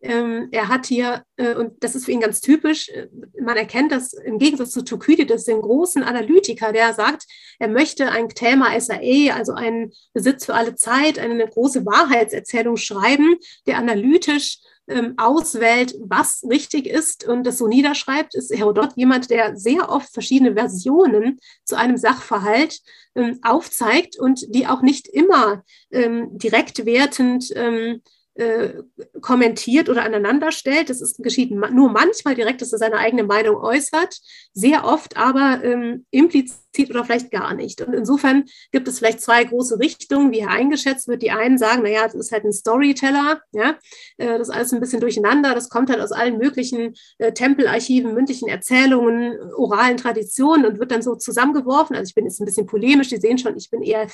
ähm, 0.00 0.48
er 0.52 0.68
hat 0.68 0.86
hier, 0.86 1.24
äh, 1.36 1.54
und 1.54 1.82
das 1.82 1.94
ist 1.94 2.04
für 2.04 2.12
ihn 2.12 2.20
ganz 2.20 2.40
typisch, 2.40 2.88
äh, 2.88 3.08
man 3.40 3.56
erkennt 3.56 3.92
das 3.92 4.12
im 4.12 4.38
Gegensatz 4.38 4.70
zu 4.70 4.82
Thukydides, 4.82 5.44
den 5.44 5.60
großen 5.60 6.02
Analytiker, 6.02 6.72
der 6.72 6.92
sagt, 6.94 7.24
er 7.58 7.68
möchte 7.68 8.10
ein 8.10 8.28
Thema 8.28 8.78
SAE, 8.78 9.32
also 9.32 9.52
einen 9.52 9.92
Besitz 10.12 10.46
für 10.46 10.54
alle 10.54 10.74
Zeit, 10.74 11.18
eine 11.18 11.46
große 11.46 11.84
Wahrheitserzählung 11.86 12.76
schreiben, 12.76 13.36
der 13.66 13.78
analytisch 13.78 14.58
ähm, 14.88 15.14
auswählt, 15.16 15.94
was 16.00 16.44
richtig 16.48 16.86
ist 16.86 17.26
und 17.26 17.44
das 17.44 17.58
so 17.58 17.66
niederschreibt, 17.66 18.34
ist 18.34 18.54
Herodot 18.54 18.90
jemand, 18.96 19.30
der 19.30 19.56
sehr 19.56 19.88
oft 19.88 20.12
verschiedene 20.12 20.54
Versionen 20.54 21.38
zu 21.64 21.76
einem 21.76 21.96
Sachverhalt 21.96 22.80
ähm, 23.14 23.38
aufzeigt 23.42 24.18
und 24.18 24.54
die 24.54 24.66
auch 24.66 24.82
nicht 24.82 25.08
immer 25.08 25.64
ähm, 25.90 26.38
direkt 26.38 26.84
wertend 26.86 27.52
ähm, 27.54 28.02
äh, 28.36 28.82
kommentiert 29.20 29.88
oder 29.88 30.02
aneinander 30.02 30.52
stellt. 30.52 30.90
Das 30.90 31.00
ist, 31.00 31.22
geschieht 31.22 31.50
nur 31.50 31.90
manchmal 31.90 32.34
direkt, 32.34 32.60
dass 32.60 32.72
er 32.72 32.78
seine 32.78 32.98
eigene 32.98 33.24
Meinung 33.24 33.56
äußert, 33.56 34.20
sehr 34.52 34.84
oft 34.84 35.16
aber 35.16 35.60
ähm, 35.64 36.04
implizit 36.10 36.90
oder 36.90 37.04
vielleicht 37.04 37.30
gar 37.30 37.54
nicht. 37.54 37.80
Und 37.80 37.94
insofern 37.94 38.44
gibt 38.72 38.88
es 38.88 38.98
vielleicht 38.98 39.22
zwei 39.22 39.42
große 39.44 39.78
Richtungen, 39.78 40.32
wie 40.32 40.40
er 40.40 40.50
eingeschätzt 40.50 41.08
wird. 41.08 41.22
Die 41.22 41.30
einen 41.30 41.56
sagen, 41.56 41.82
naja, 41.82 42.04
das 42.04 42.14
ist 42.14 42.32
halt 42.32 42.44
ein 42.44 42.52
Storyteller, 42.52 43.40
ja, 43.52 43.78
äh, 44.18 44.38
das 44.38 44.48
ist 44.48 44.54
alles 44.54 44.72
ein 44.72 44.80
bisschen 44.80 45.00
durcheinander, 45.00 45.54
das 45.54 45.70
kommt 45.70 45.88
halt 45.88 46.00
aus 46.00 46.12
allen 46.12 46.36
möglichen 46.36 46.94
äh, 47.18 47.32
Tempelarchiven, 47.32 48.12
mündlichen 48.12 48.48
Erzählungen, 48.48 49.38
oralen 49.56 49.96
Traditionen 49.96 50.66
und 50.66 50.78
wird 50.78 50.90
dann 50.90 51.02
so 51.02 51.14
zusammengeworfen. 51.14 51.96
Also 51.96 52.10
ich 52.10 52.14
bin 52.14 52.26
jetzt 52.26 52.40
ein 52.40 52.44
bisschen 52.44 52.66
polemisch, 52.66 53.08
die 53.08 53.16
sehen 53.16 53.38
schon, 53.38 53.56
ich 53.56 53.70
bin 53.70 53.82
eher 53.82 54.08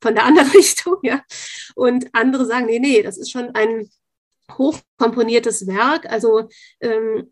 von 0.00 0.14
der 0.14 0.24
anderen 0.26 0.50
Richtung, 0.52 0.96
ja. 1.02 1.20
Und 1.74 2.06
andere 2.12 2.46
sagen, 2.46 2.64
nee, 2.64 2.78
nee, 2.78 3.02
das 3.02 3.18
ist 3.18 3.30
schon 3.30 3.54
ein 3.54 3.65
ein 3.66 3.90
hochkomponiertes 4.56 5.66
Werk, 5.66 6.06
also 6.06 6.48
ähm, 6.80 7.30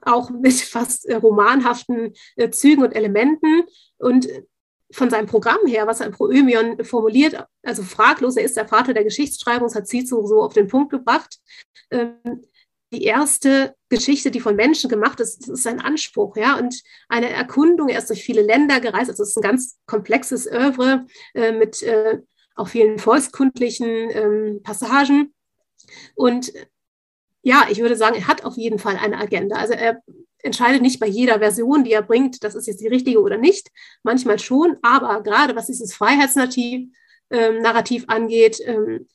auch 0.00 0.30
mit 0.30 0.54
fast 0.60 1.08
romanhaften 1.10 2.14
äh, 2.36 2.50
Zügen 2.50 2.82
und 2.82 2.92
Elementen 2.92 3.64
und 3.98 4.28
von 4.92 5.08
seinem 5.08 5.26
Programm 5.26 5.66
her, 5.66 5.86
was 5.86 6.00
im 6.00 6.12
Proömion 6.12 6.84
formuliert, 6.84 7.46
also 7.62 7.82
fraglos, 7.82 8.36
er 8.36 8.44
ist 8.44 8.56
der 8.56 8.66
Vater 8.66 8.92
der 8.92 9.04
Geschichtsschreibung, 9.04 9.68
das 9.68 9.76
hat 9.76 9.86
Cicero 9.86 10.26
so 10.26 10.42
auf 10.42 10.52
den 10.52 10.66
Punkt 10.66 10.90
gebracht. 10.90 11.38
Ähm, 11.90 12.42
die 12.92 13.04
erste 13.04 13.76
Geschichte, 13.88 14.32
die 14.32 14.40
von 14.40 14.56
Menschen 14.56 14.90
gemacht 14.90 15.20
ist, 15.20 15.48
ist 15.48 15.62
sein 15.62 15.80
Anspruch, 15.80 16.36
ja, 16.36 16.58
und 16.58 16.82
eine 17.08 17.30
Erkundung. 17.30 17.88
Er 17.88 17.98
ist 17.98 18.10
durch 18.10 18.24
viele 18.24 18.42
Länder 18.42 18.80
gereist, 18.80 19.10
also 19.10 19.22
es 19.22 19.30
ist 19.30 19.36
ein 19.36 19.42
ganz 19.42 19.78
komplexes 19.86 20.50
Oeuvre 20.50 21.06
äh, 21.34 21.52
mit 21.52 21.82
äh, 21.84 22.18
auch 22.60 22.68
vielen 22.68 22.98
volkskundlichen 22.98 23.88
ähm, 23.88 24.60
Passagen. 24.62 25.34
Und 26.14 26.52
ja, 27.42 27.64
ich 27.70 27.80
würde 27.80 27.96
sagen, 27.96 28.16
er 28.16 28.28
hat 28.28 28.44
auf 28.44 28.56
jeden 28.56 28.78
Fall 28.78 28.96
eine 28.96 29.18
Agenda. 29.18 29.56
Also 29.56 29.72
er 29.72 30.02
entscheidet 30.42 30.82
nicht 30.82 31.00
bei 31.00 31.06
jeder 31.06 31.38
Version, 31.38 31.84
die 31.84 31.92
er 31.92 32.02
bringt, 32.02 32.44
das 32.44 32.54
ist 32.54 32.66
jetzt 32.66 32.80
die 32.80 32.88
richtige 32.88 33.20
oder 33.20 33.36
nicht. 33.36 33.68
Manchmal 34.02 34.38
schon, 34.38 34.76
aber 34.82 35.22
gerade 35.22 35.56
was 35.56 35.66
dieses 35.66 35.94
Freiheitsnarrativ 35.94 36.88
ähm, 37.30 37.62
Narrativ 37.62 38.04
angeht, 38.08 38.60
ähm, 38.64 39.06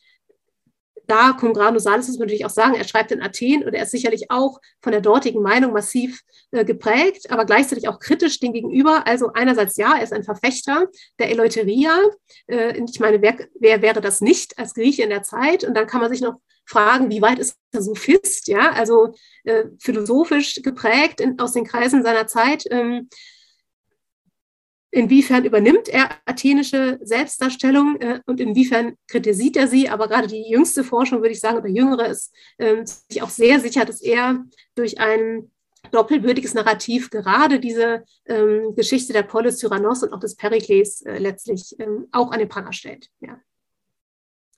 da 1.08 1.34
cum 1.34 1.54
grano 1.54 1.80
salis 1.80 2.08
muss 2.08 2.18
man 2.18 2.28
natürlich 2.28 2.46
auch 2.46 2.50
sagen, 2.50 2.76
er 2.76 2.84
schreibt 2.84 3.12
in 3.12 3.22
Athen 3.22 3.63
und 3.63 3.74
er 3.74 3.84
ist 3.84 3.91
sicherlich 3.91 4.32
auch 4.32 4.60
von 4.82 4.91
der 4.91 5.02
dortigen 5.02 5.41
Meinung 5.41 5.74
massiv 5.74 6.22
äh, 6.52 6.65
geprägt, 6.65 7.32
aber 7.32 7.46
gleichzeitig 7.46 7.88
auch 7.88 8.00
kritisch 8.00 8.39
dem 8.39 8.54
gegenüber. 8.54 9.06
Also 9.08 9.32
einerseits 9.34 9.78
ja, 9.78 9.98
er 9.98 10.04
ist 10.04 10.13
ein 10.13 10.24
Verfechter 10.24 10.88
der 11.20 11.30
Eleuteria. 11.30 12.00
Äh, 12.48 12.82
ich 12.84 13.00
meine, 13.00 13.22
wer, 13.22 13.38
wer 13.60 13.82
wäre 13.82 14.02
das 14.02 14.22
nicht 14.22 14.58
als 14.58 14.74
Grieche 14.74 15.04
in 15.04 15.10
der 15.10 15.24
Zeit? 15.24 15.63
Und 15.63 15.76
dann 15.76 15.88
kann 15.88 16.02
man 16.02 16.12
sich 16.12 16.22
noch 16.22 16.36
fragen, 16.65 17.10
wie 17.12 17.22
weit 17.22 17.39
ist 17.39 17.58
der 17.74 17.82
Sophist, 17.82 18.48
ja, 18.48 18.72
also 18.72 19.13
äh, 19.44 19.65
philosophisch 19.80 20.62
geprägt 20.63 21.22
in, 21.22 21.39
aus 21.39 21.54
den 21.54 21.65
Kreisen 21.65 22.04
seiner 22.04 22.28
Zeit. 22.28 22.63
Ähm, 22.72 23.10
Inwiefern 24.96 25.44
übernimmt 25.44 25.90
er 25.90 26.10
athenische 26.24 27.00
Selbstdarstellung 27.02 28.00
äh, 28.00 28.22
und 28.28 28.40
inwiefern 28.40 28.96
kritisiert 29.10 29.58
er 29.58 29.68
sie? 29.68 29.90
Aber 29.90 30.08
gerade 30.08 30.28
die 30.28 30.50
jüngste 30.50 30.86
Forschung, 30.86 31.20
würde 31.20 31.34
ich 31.34 31.42
sagen, 31.42 31.58
oder 31.58 31.68
jüngere, 31.68 32.08
ist 32.08 32.34
äh, 32.60 32.78
sich 32.86 33.22
auch 33.22 33.30
sehr 33.30 33.60
sicher, 33.60 33.84
dass 33.84 34.00
er 34.00 34.46
durch 34.74 34.98
ein 34.98 35.52
doppelwürdiges 35.92 36.54
Narrativ 36.54 37.10
gerade 37.10 37.60
diese 37.60 38.06
ähm, 38.26 38.74
Geschichte 38.74 39.12
der 39.12 39.24
Polis 39.24 39.58
Tyrannos 39.58 40.02
und 40.02 40.14
auch 40.14 40.20
des 40.22 40.38
Perikles 40.38 41.02
äh, 41.02 41.18
letztlich 41.18 41.76
ähm, 41.78 42.08
auch 42.14 42.32
an 42.32 42.40
den 42.40 42.48
Pranger 42.48 42.72
stellt. 42.72 43.10
Ja. 43.20 43.38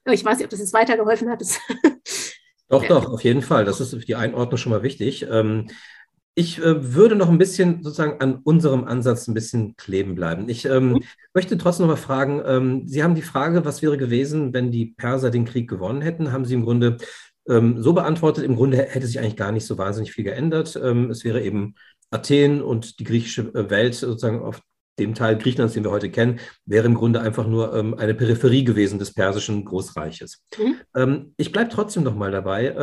Ich 0.06 0.24
weiß 0.24 0.38
nicht, 0.38 0.46
ob 0.46 0.52
das 0.52 0.60
jetzt 0.60 0.74
weitergeholfen 0.74 1.32
hat. 1.32 1.42
doch, 2.70 2.84
ja. 2.84 2.90
doch, 2.90 3.10
auf 3.12 3.24
jeden 3.24 3.42
Fall. 3.42 3.66
Das 3.66 3.82
ist 3.82 3.90
für 3.90 3.98
die 3.98 4.14
Einordnung 4.14 4.58
schon 4.58 4.72
mal 4.72 4.84
wichtig. 4.84 5.26
Ähm, 5.28 5.68
ich 6.38 6.60
äh, 6.60 6.94
würde 6.94 7.16
noch 7.16 7.30
ein 7.30 7.40
bisschen 7.40 7.82
sozusagen 7.82 8.22
an 8.22 8.42
unserem 8.44 8.84
Ansatz 8.84 9.28
ein 9.28 9.34
bisschen 9.34 9.76
kleben 9.76 10.14
bleiben. 10.14 10.48
Ich 10.50 10.66
ähm, 10.66 10.90
mhm. 10.90 11.04
möchte 11.34 11.58
trotzdem 11.58 11.88
noch 11.88 11.94
mal 11.96 12.00
fragen, 12.00 12.44
ähm, 12.46 12.88
Sie 12.88 13.04
haben 13.04 13.16
die 13.16 13.24
Frage, 13.24 13.66
was 13.66 13.82
wäre 13.82 13.98
gewesen, 13.98 14.54
wenn 14.54 14.72
die 14.72 14.94
Perser 14.98 15.32
den 15.32 15.46
Krieg 15.46 15.68
gewonnen 15.68 16.04
hätten, 16.04 16.32
haben 16.32 16.46
Sie 16.46 16.54
im 16.54 16.64
Grunde 16.64 16.98
ähm, 17.50 17.82
so 17.82 17.94
beantwortet, 17.94 18.44
im 18.44 18.56
Grunde 18.56 18.78
hätte 18.78 19.08
sich 19.08 19.18
eigentlich 19.18 19.36
gar 19.36 19.52
nicht 19.52 19.66
so 19.66 19.80
wahnsinnig 19.80 20.12
viel 20.12 20.26
geändert. 20.26 20.80
Ähm, 20.82 21.10
es 21.10 21.24
wäre 21.24 21.42
eben 21.42 21.74
Athen 22.12 22.62
und 22.62 23.00
die 23.00 23.04
griechische 23.04 23.52
äh, 23.56 23.72
Welt 23.72 23.96
sozusagen 23.96 24.44
auf 24.44 24.62
dem 25.00 25.16
Teil 25.16 25.40
Griechenlands, 25.40 25.74
den 25.74 25.86
wir 25.86 25.92
heute 25.92 26.12
kennen, 26.12 26.40
wäre 26.66 26.86
im 26.86 26.94
Grunde 26.94 27.20
einfach 27.20 27.48
nur 27.48 27.74
ähm, 27.74 27.96
eine 27.96 28.14
Peripherie 28.14 28.64
gewesen 28.64 29.00
des 29.00 29.12
persischen 29.12 29.66
Großreiches. 29.66 30.44
Mhm. 30.56 30.76
Ähm, 30.96 31.34
ich 31.38 31.52
bleibe 31.52 31.72
trotzdem 31.72 32.04
noch 32.04 32.16
mal 32.16 32.32
dabei 32.32 32.76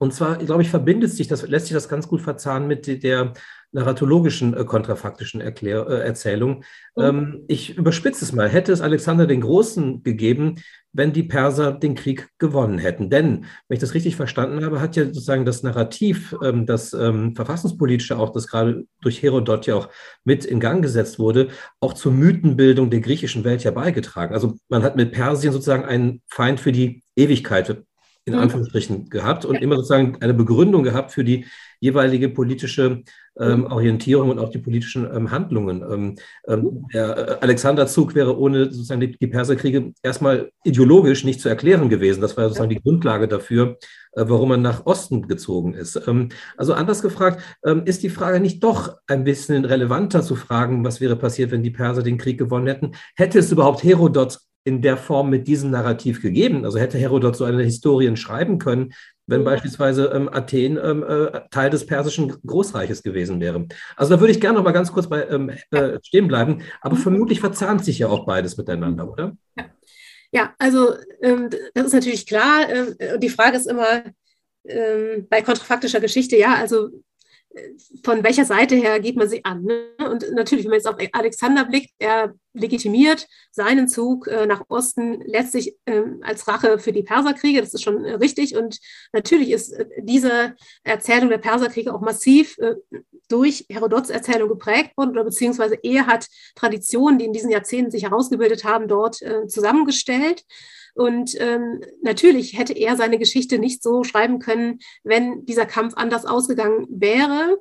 Und 0.00 0.14
zwar, 0.14 0.38
glaube 0.38 0.62
ich, 0.62 0.70
verbindet 0.70 1.10
sich 1.10 1.28
das, 1.28 1.46
lässt 1.46 1.66
sich 1.66 1.74
das 1.74 1.90
ganz 1.90 2.08
gut 2.08 2.22
verzahnen 2.22 2.66
mit 2.66 3.02
der 3.02 3.34
narratologischen 3.72 4.56
äh, 4.56 4.64
kontrafaktischen 4.64 5.42
Erklär, 5.42 5.86
äh, 5.86 6.00
Erzählung. 6.00 6.64
Mhm. 6.96 7.02
Ähm, 7.02 7.44
ich 7.48 7.76
überspitze 7.76 8.24
es 8.24 8.32
mal. 8.32 8.48
Hätte 8.48 8.72
es 8.72 8.80
Alexander 8.80 9.26
den 9.26 9.42
Großen 9.42 10.02
gegeben, 10.02 10.56
wenn 10.92 11.12
die 11.12 11.22
Perser 11.22 11.72
den 11.72 11.94
Krieg 11.94 12.30
gewonnen 12.38 12.78
hätten? 12.78 13.10
Denn, 13.10 13.44
wenn 13.68 13.74
ich 13.74 13.78
das 13.78 13.92
richtig 13.92 14.16
verstanden 14.16 14.64
habe, 14.64 14.80
hat 14.80 14.96
ja 14.96 15.04
sozusagen 15.04 15.44
das 15.44 15.62
Narrativ, 15.62 16.34
ähm, 16.42 16.64
das 16.64 16.94
ähm, 16.94 17.36
verfassungspolitische 17.36 18.18
auch, 18.18 18.30
das 18.30 18.48
gerade 18.48 18.86
durch 19.02 19.22
Herodot 19.22 19.66
ja 19.66 19.74
auch 19.74 19.90
mit 20.24 20.46
in 20.46 20.60
Gang 20.60 20.80
gesetzt 20.80 21.18
wurde, 21.18 21.48
auch 21.78 21.92
zur 21.92 22.12
Mythenbildung 22.12 22.88
der 22.88 23.00
griechischen 23.00 23.44
Welt 23.44 23.64
ja 23.64 23.70
beigetragen. 23.70 24.32
Also 24.32 24.56
man 24.70 24.82
hat 24.82 24.96
mit 24.96 25.12
Persien 25.12 25.52
sozusagen 25.52 25.84
einen 25.84 26.22
Feind 26.26 26.58
für 26.58 26.72
die 26.72 27.02
Ewigkeit 27.16 27.84
in 28.24 28.34
mhm. 28.34 28.40
Anführungsstrichen 28.40 29.08
gehabt 29.08 29.44
und 29.44 29.56
immer 29.56 29.76
sozusagen 29.76 30.18
eine 30.20 30.34
Begründung 30.34 30.82
gehabt 30.82 31.12
für 31.12 31.24
die 31.24 31.46
jeweilige 31.80 32.28
politische 32.28 33.02
ähm, 33.38 33.60
mhm. 33.60 33.66
Orientierung 33.66 34.30
und 34.30 34.38
auch 34.38 34.50
die 34.50 34.58
politischen 34.58 35.08
ähm, 35.14 35.30
Handlungen. 35.30 35.82
Ähm, 35.82 36.16
ähm 36.46 36.60
mhm. 36.60 36.86
der 36.92 37.42
Alexanderzug 37.42 38.14
wäre 38.14 38.38
ohne 38.38 38.66
sozusagen 38.66 39.00
die, 39.00 39.16
die, 39.16 39.26
Perserkriege 39.28 39.92
erstmal 40.02 40.50
ideologisch 40.64 41.24
nicht 41.24 41.40
zu 41.40 41.48
erklären 41.48 41.88
gewesen. 41.88 42.20
Das 42.20 42.36
war 42.36 42.44
sozusagen 42.44 42.70
die 42.70 42.82
Grundlage 42.82 43.28
dafür, 43.28 43.78
äh, 44.12 44.24
warum 44.26 44.50
man 44.50 44.62
nach 44.62 44.84
Osten 44.84 45.26
gezogen 45.26 45.72
ist. 45.72 46.00
Ähm, 46.06 46.28
also 46.58 46.74
anders 46.74 47.00
gefragt, 47.00 47.42
ähm, 47.64 47.82
ist 47.86 48.02
die 48.02 48.10
Frage 48.10 48.40
nicht 48.40 48.62
doch 48.62 48.98
ein 49.06 49.24
bisschen 49.24 49.64
relevanter 49.64 50.22
zu 50.22 50.36
fragen, 50.36 50.84
was 50.84 51.00
wäre 51.00 51.16
passiert, 51.16 51.50
wenn 51.50 51.62
die 51.62 51.70
Perser 51.70 52.02
den 52.02 52.18
Krieg 52.18 52.36
gewonnen 52.36 52.66
hätten? 52.66 52.92
Hätte 53.16 53.38
es 53.38 53.50
überhaupt 53.50 53.82
Herodot 53.82 54.38
in 54.64 54.82
der 54.82 54.96
Form 54.96 55.30
mit 55.30 55.48
diesem 55.48 55.70
Narrativ 55.70 56.22
gegeben? 56.22 56.64
Also 56.64 56.78
hätte 56.78 56.98
Herodot 56.98 57.36
so 57.36 57.44
eine 57.44 57.62
Historien 57.62 58.16
schreiben 58.16 58.58
können, 58.58 58.92
wenn 59.26 59.44
beispielsweise 59.44 60.06
ähm, 60.06 60.28
Athen 60.28 60.78
ähm, 60.82 61.02
äh, 61.02 61.40
Teil 61.50 61.70
des 61.70 61.86
persischen 61.86 62.28
Großreiches 62.44 63.02
gewesen 63.02 63.40
wäre. 63.40 63.66
Also 63.96 64.14
da 64.14 64.20
würde 64.20 64.32
ich 64.32 64.40
gerne 64.40 64.58
noch 64.58 64.64
mal 64.64 64.72
ganz 64.72 64.92
kurz 64.92 65.08
bei 65.08 65.26
ähm, 65.28 65.50
äh, 65.70 65.98
stehen 66.02 66.28
bleiben, 66.28 66.62
aber 66.80 66.96
mhm. 66.96 67.00
vermutlich 67.00 67.40
verzahnt 67.40 67.84
sich 67.84 68.00
ja 68.00 68.08
auch 68.08 68.26
beides 68.26 68.56
miteinander, 68.56 69.10
oder? 69.10 69.36
Ja, 69.56 69.64
ja 70.32 70.54
also 70.58 70.94
ähm, 71.22 71.48
das 71.74 71.86
ist 71.86 71.94
natürlich 71.94 72.26
klar. 72.26 72.68
Ähm, 72.68 73.20
die 73.20 73.28
Frage 73.28 73.56
ist 73.56 73.66
immer 73.66 74.02
ähm, 74.64 75.26
bei 75.30 75.42
kontrafaktischer 75.42 76.00
Geschichte, 76.00 76.36
ja, 76.36 76.54
also 76.54 76.90
von 78.04 78.22
welcher 78.22 78.44
Seite 78.44 78.76
her 78.76 79.00
geht 79.00 79.16
man 79.16 79.28
sie 79.28 79.44
an? 79.44 79.64
Ne? 79.64 79.88
Und 80.08 80.24
natürlich, 80.32 80.64
wenn 80.64 80.70
man 80.70 80.78
jetzt 80.78 80.86
auf 80.86 80.96
Alexander 81.12 81.64
blickt, 81.64 81.90
er 81.98 82.34
legitimiert 82.52 83.26
seinen 83.50 83.88
Zug 83.88 84.26
äh, 84.28 84.46
nach 84.46 84.62
Osten 84.68 85.20
letztlich 85.24 85.76
äh, 85.84 86.02
als 86.22 86.46
Rache 86.46 86.78
für 86.78 86.92
die 86.92 87.02
Perserkriege. 87.02 87.60
Das 87.60 87.74
ist 87.74 87.82
schon 87.82 88.04
äh, 88.04 88.14
richtig. 88.14 88.56
Und 88.56 88.78
natürlich 89.12 89.50
ist 89.50 89.72
äh, 89.72 89.86
diese 89.98 90.54
Erzählung 90.84 91.28
der 91.28 91.38
Perserkriege 91.38 91.92
auch 91.92 92.00
massiv 92.00 92.56
äh, 92.58 92.76
durch 93.28 93.66
Herodots 93.68 94.10
Erzählung 94.10 94.48
geprägt 94.48 94.96
worden 94.96 95.10
oder 95.10 95.24
beziehungsweise 95.24 95.76
er 95.82 96.06
hat 96.06 96.26
Traditionen, 96.54 97.18
die 97.18 97.24
in 97.24 97.32
diesen 97.32 97.50
Jahrzehnten 97.50 97.90
sich 97.90 98.04
herausgebildet 98.04 98.64
haben, 98.64 98.88
dort 98.88 99.22
äh, 99.22 99.46
zusammengestellt. 99.46 100.44
Und 100.94 101.38
ähm, 101.40 101.80
natürlich 102.02 102.58
hätte 102.58 102.72
er 102.72 102.96
seine 102.96 103.18
Geschichte 103.18 103.58
nicht 103.58 103.82
so 103.82 104.04
schreiben 104.04 104.38
können, 104.38 104.80
wenn 105.04 105.44
dieser 105.46 105.66
Kampf 105.66 105.94
anders 105.96 106.26
ausgegangen 106.26 106.86
wäre. 106.90 107.58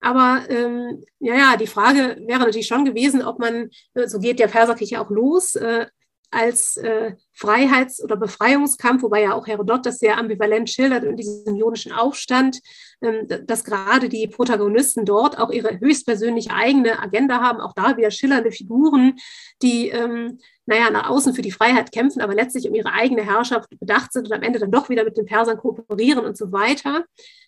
Aber 0.00 0.44
ähm, 0.48 1.04
ja, 1.20 1.34
ja, 1.34 1.56
die 1.56 1.68
Frage 1.68 2.20
wäre 2.26 2.40
natürlich 2.40 2.66
schon 2.66 2.84
gewesen, 2.84 3.22
ob 3.22 3.38
man, 3.38 3.70
äh, 3.94 4.08
so 4.08 4.18
geht 4.18 4.40
der 4.40 4.48
Perserkrieg 4.48 4.90
ja 4.90 5.04
auch 5.04 5.10
los, 5.10 5.54
äh, 5.54 5.86
als 6.32 6.76
äh, 6.78 7.14
Freiheits- 7.32 8.02
oder 8.02 8.16
Befreiungskampf, 8.16 9.02
wobei 9.02 9.22
ja 9.22 9.34
auch 9.34 9.46
Herodot 9.46 9.86
das 9.86 9.98
sehr 9.98 10.18
ambivalent 10.18 10.70
schildert 10.70 11.04
in 11.04 11.16
diesem 11.16 11.54
ionischen 11.56 11.92
Aufstand, 11.92 12.60
ähm, 13.02 13.28
dass 13.46 13.64
gerade 13.64 14.08
die 14.08 14.26
Protagonisten 14.26 15.04
dort 15.04 15.38
auch 15.38 15.50
ihre 15.50 15.78
höchstpersönliche 15.78 16.50
eigene 16.50 16.98
Agenda 16.98 17.40
haben, 17.40 17.60
auch 17.60 17.74
da 17.74 17.96
wieder 17.96 18.10
schillernde 18.10 18.50
Figuren, 18.50 19.16
die 19.60 19.90
ähm, 19.90 20.38
naja, 20.64 20.90
nach 20.90 21.10
außen 21.10 21.34
für 21.34 21.42
die 21.42 21.50
Freiheit 21.50 21.92
kämpfen, 21.92 22.22
aber 22.22 22.34
letztlich 22.34 22.68
um 22.68 22.74
ihre 22.74 22.92
eigene 22.92 23.24
Herrschaft 23.24 23.68
bedacht 23.80 24.12
sind 24.12 24.26
und 24.26 24.32
am 24.32 24.42
Ende 24.42 24.58
dann 24.58 24.70
doch 24.70 24.88
wieder 24.88 25.04
mit 25.04 25.16
den 25.16 25.26
Persern 25.26 25.58
kooperieren 25.58 26.24
und 26.24 26.36
so 26.36 26.52
weiter. 26.52 27.04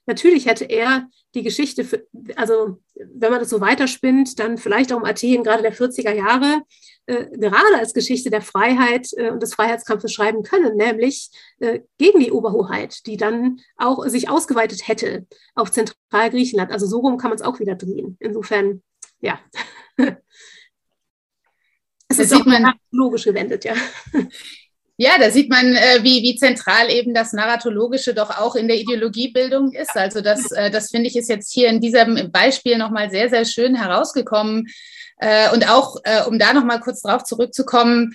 Natürlich 0.07 0.47
hätte 0.47 0.65
er 0.65 1.09
die 1.35 1.43
Geschichte, 1.43 1.85
für, 1.85 2.07
also 2.37 2.81
wenn 2.95 3.31
man 3.31 3.41
das 3.41 3.51
so 3.51 3.61
weiterspinnt, 3.61 4.39
dann 4.39 4.59
vielleicht 4.59 4.93
auch 4.93 4.99
um 4.99 5.05
Athen 5.05 5.45
gerade 5.45 5.63
der 5.63 5.75
40er 5.75 6.13
Jahre, 6.13 6.63
äh, 7.07 7.27
gerade 7.37 7.79
als 7.79 7.93
Geschichte 7.93 8.31
der 8.31 8.41
Freiheit 8.41 9.09
äh, 9.17 9.31
und 9.31 9.43
des 9.43 9.55
Freiheitskampfes 9.55 10.13
schreiben 10.13 10.43
können, 10.43 10.77
nämlich 10.77 11.31
äh, 11.59 11.81
gegen 11.99 12.21
die 12.21 12.33
Oberhoheit, 12.33 13.07
die 13.07 13.17
dann 13.17 13.61
auch 13.77 14.05
sich 14.07 14.31
ausgeweitet 14.31 14.89
hätte 14.89 15.27
auf 15.55 15.71
Zentralgriechenland. 15.71 16.73
Also 16.73 16.87
so 16.87 17.01
rum 17.01 17.19
kann 17.19 17.31
man 17.31 17.37
es 17.37 17.45
auch 17.45 17.61
wieder 17.61 17.75
drehen. 17.75 18.17
Insofern, 18.21 18.83
ja. 19.21 19.39
Es 22.07 22.19
ist 22.19 22.35
auch 22.35 22.45
man, 22.45 22.75
logisch 22.91 23.25
gewendet, 23.25 23.65
ja. 23.65 23.75
Ja, 24.97 25.19
da 25.19 25.31
sieht 25.31 25.51
man, 25.51 25.75
äh, 25.75 26.03
wie, 26.03 26.23
wie 26.23 26.37
zentral 26.37 26.91
eben 26.91 27.15
das 27.15 27.33
Narratologische 27.33 28.15
doch 28.15 28.31
auch 28.31 28.55
in 28.55 28.69
der 28.69 28.77
Ideologiebildung 28.77 29.73
ist. 29.73 29.97
Also 29.97 30.21
das, 30.21 30.53
äh, 30.53 30.71
das 30.71 30.91
finde 30.91 31.09
ich 31.09 31.17
ist 31.17 31.29
jetzt 31.29 31.53
hier 31.53 31.69
in 31.69 31.81
diesem 31.81 32.31
Beispiel 32.31 32.79
nochmal 32.79 33.11
sehr, 33.11 33.29
sehr 33.29 33.45
schön 33.45 33.75
herausgekommen. 33.75 34.69
Äh, 35.19 35.51
und 35.53 35.69
auch, 35.69 35.97
um 36.27 36.39
da 36.39 36.53
nochmal 36.53 36.81
kurz 36.81 37.03
drauf 37.03 37.25
zurückzukommen, 37.25 38.15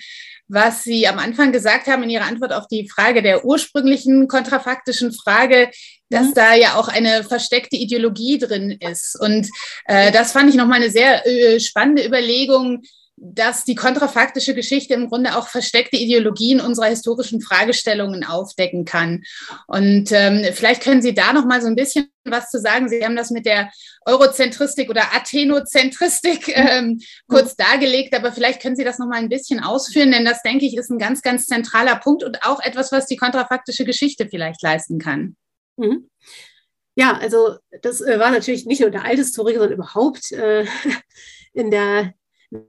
was 0.49 0.83
Sie 0.83 1.07
am 1.07 1.19
Anfang 1.19 1.51
gesagt 1.51 1.87
haben 1.87 2.03
in 2.03 2.09
Ihrer 2.09 2.25
Antwort 2.25 2.53
auf 2.53 2.67
die 2.67 2.89
Frage 2.89 3.21
der 3.21 3.45
ursprünglichen 3.45 4.27
kontrafaktischen 4.27 5.13
Frage, 5.13 5.69
dass 6.09 6.27
mhm. 6.27 6.33
da 6.33 6.55
ja 6.55 6.75
auch 6.75 6.87
eine 6.87 7.23
versteckte 7.23 7.77
Ideologie 7.77 8.39
drin 8.39 8.71
ist. 8.71 9.17
Und 9.19 9.47
äh, 9.85 10.11
das 10.11 10.31
fand 10.31 10.49
ich 10.49 10.55
nochmal 10.55 10.81
eine 10.81 10.89
sehr 10.89 11.25
äh, 11.25 11.59
spannende 11.59 12.05
Überlegung, 12.05 12.81
dass 13.21 13.65
die 13.65 13.75
kontrafaktische 13.75 14.53
Geschichte 14.53 14.93
im 14.93 15.09
Grunde 15.09 15.35
auch 15.37 15.47
versteckte 15.47 15.97
Ideologien 15.97 16.61
unserer 16.61 16.87
historischen 16.87 17.41
Fragestellungen 17.41 18.23
aufdecken 18.23 18.85
kann. 18.85 19.23
Und 19.67 20.11
ähm, 20.11 20.45
vielleicht 20.53 20.83
können 20.83 21.01
Sie 21.01 21.13
da 21.13 21.33
noch 21.33 21.45
mal 21.45 21.61
so 21.61 21.67
ein 21.67 21.75
bisschen 21.75 22.09
was 22.23 22.49
zu 22.49 22.59
sagen. 22.59 22.89
Sie 22.89 23.03
haben 23.03 23.15
das 23.15 23.31
mit 23.31 23.45
der 23.45 23.71
Eurozentristik 24.05 24.89
oder 24.89 25.13
Athenozentristik 25.15 26.49
ähm, 26.55 26.99
kurz 27.27 27.55
dargelegt, 27.55 28.15
aber 28.15 28.31
vielleicht 28.31 28.61
können 28.61 28.75
Sie 28.75 28.83
das 28.83 28.99
noch 28.99 29.07
mal 29.07 29.17
ein 29.17 29.29
bisschen 29.29 29.59
ausführen, 29.59 30.11
denn 30.11 30.25
das, 30.25 30.41
denke 30.41 30.65
ich, 30.65 30.77
ist 30.77 30.89
ein 30.89 30.99
ganz, 30.99 31.21
ganz 31.21 31.45
zentraler 31.45 31.97
Punkt 31.97 32.23
und 32.23 32.43
auch 32.43 32.61
etwas, 32.61 32.91
was 32.91 33.05
die 33.05 33.17
kontrafaktische 33.17 33.85
Geschichte 33.85 34.27
vielleicht 34.29 34.61
leisten 34.61 34.99
kann. 34.99 35.35
Mhm. 35.77 36.09
Ja, 36.95 37.17
also 37.17 37.57
das 37.81 38.01
äh, 38.01 38.19
war 38.19 38.31
natürlich 38.31 38.65
nicht 38.65 38.81
nur 38.81 38.91
der 38.91 39.05
Althistoriker, 39.05 39.59
sondern 39.59 39.77
überhaupt 39.77 40.31
äh, 40.31 40.65
in 41.53 41.71
der 41.71 42.13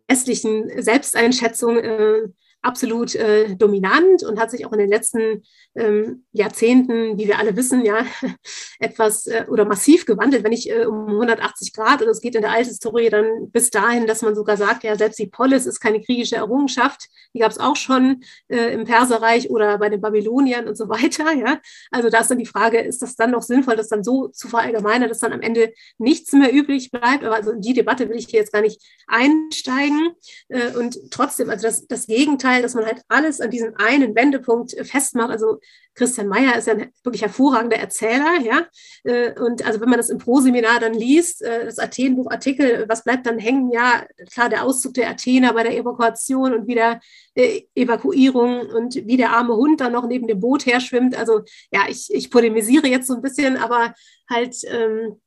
westlichen 0.09 0.83
Selbsteinschätzung 0.83 1.79
äh, 1.79 2.29
absolut 2.63 3.15
äh, 3.15 3.55
dominant 3.57 4.23
und 4.23 4.39
hat 4.39 4.51
sich 4.51 4.67
auch 4.67 4.73
in 4.73 4.79
den 4.79 4.91
letzten 4.91 5.43
ähm, 5.75 6.25
Jahrzehnten, 6.33 7.17
wie 7.19 7.27
wir 7.27 7.39
alle 7.39 7.57
wissen, 7.57 7.85
ja, 7.85 8.05
etwas 8.81 9.27
äh, 9.27 9.47
oder 9.49 9.65
massiv 9.65 10.05
gewandelt, 10.05 10.45
wenn 10.45 10.51
nicht 10.51 10.71
äh, 10.71 10.85
um 10.85 11.09
180 11.09 11.73
Grad. 11.73 12.03
Und 12.03 12.09
es 12.09 12.21
geht 12.21 12.35
in 12.35 12.43
der 12.43 12.53
Althistorie 12.53 13.09
dann 13.09 13.51
bis 13.51 13.71
dahin, 13.71 14.07
dass 14.07 14.23
man 14.23 14.35
sogar 14.35 14.57
sagt, 14.57 14.85
ja, 14.85 14.97
selbst 14.97 15.19
die 15.19 15.27
Polis 15.27 15.67
ist 15.67 15.81
keine 15.81 16.01
griechische 16.01 16.37
Errungenschaft. 16.37 17.09
Die 17.35 17.39
gab 17.39 17.51
es 17.51 17.59
auch 17.59 17.77
schon 17.77 18.23
äh, 18.49 18.75
im 18.75 18.85
Perserreich 18.85 19.49
oder 19.51 19.79
bei 19.79 19.89
den 19.89 20.01
Babyloniern 20.01 20.69
und 20.69 20.77
so 20.77 20.89
weiter. 20.89 21.25
Ja. 21.41 21.59
Also 21.91 22.11
da 22.11 22.21
ist 22.21 22.31
dann 22.31 22.39
die 22.39 22.45
Frage, 22.45 22.81
ist 22.81 23.01
das 23.01 23.15
dann 23.15 23.31
noch 23.31 23.43
sinnvoll, 23.43 23.77
das 23.77 23.89
dann 23.89 24.05
so 24.05 24.29
zu 24.29 24.49
verallgemeinern, 24.49 25.09
dass 25.09 25.21
dann 25.21 25.33
am 25.33 25.41
Ende 25.41 25.73
nichts 25.97 26.33
mehr 26.33 26.53
übrig 26.53 26.91
bleibt? 26.91 27.25
Aber 27.25 27.37
also 27.37 27.53
in 27.53 27.63
die 27.63 27.73
Debatte 27.73 28.09
will 28.09 28.17
ich 28.17 28.27
hier 28.27 28.41
jetzt 28.41 28.53
gar 28.53 28.61
nicht 28.61 28.83
einsteigen. 29.07 30.11
Äh, 30.49 30.77
und 30.77 30.99
trotzdem, 31.11 31.49
also 31.49 31.67
das, 31.67 31.87
das 31.87 32.07
Gegenteil 32.09 32.50
Teil, 32.51 32.63
dass 32.63 32.75
man 32.75 32.87
halt 32.87 33.03
alles 33.09 33.41
an 33.41 33.51
diesem 33.51 33.75
einen 33.77 34.15
Wendepunkt 34.15 34.75
festmacht. 34.87 35.31
Also 35.31 35.61
Christian 35.95 36.29
Mayer 36.29 36.57
ist 36.57 36.67
ja 36.67 36.75
ein 36.75 36.93
wirklich 37.03 37.23
hervorragender 37.23 37.77
Erzähler, 37.77 38.41
ja. 38.41 38.67
Äh, 39.05 39.39
und 39.41 39.65
also 39.67 39.81
wenn 39.81 39.89
man 39.89 39.99
das 39.99 40.11
im 40.11 40.19
Pro-Seminar 40.19 40.81
dann 40.81 40.95
liest, 40.95 41.43
äh, 41.43 41.65
das 41.65 41.79
Athenbuch-Artikel, 41.79 42.87
was 42.89 43.05
bleibt 43.05 43.27
dann 43.27 43.39
hängen? 43.39 43.71
Ja, 43.71 44.05
klar, 44.33 44.49
der 44.49 44.65
Auszug 44.65 44.95
der 44.95 45.11
Athener 45.11 45.53
bei 45.53 45.63
der 45.63 45.77
Evakuation 45.77 46.55
und 46.55 46.67
wieder 46.67 47.01
äh, 47.35 47.63
Evakuierung 47.75 48.61
und 48.61 48.95
wie 48.95 49.17
der 49.17 49.31
arme 49.31 49.55
Hund 49.57 49.81
dann 49.81 49.93
noch 49.93 50.07
neben 50.07 50.27
dem 50.27 50.41
Boot 50.41 50.67
her 50.67 50.81
schwimmt. 50.81 51.17
Also 51.17 51.43
ja, 51.73 51.83
ich, 51.89 52.09
ich 52.13 52.31
polemisiere 52.31 52.89
jetzt 52.89 53.07
so 53.07 53.15
ein 53.15 53.23
bisschen, 53.23 53.57
aber 53.57 53.95
halt 54.29 54.57
ähm, 54.67 55.21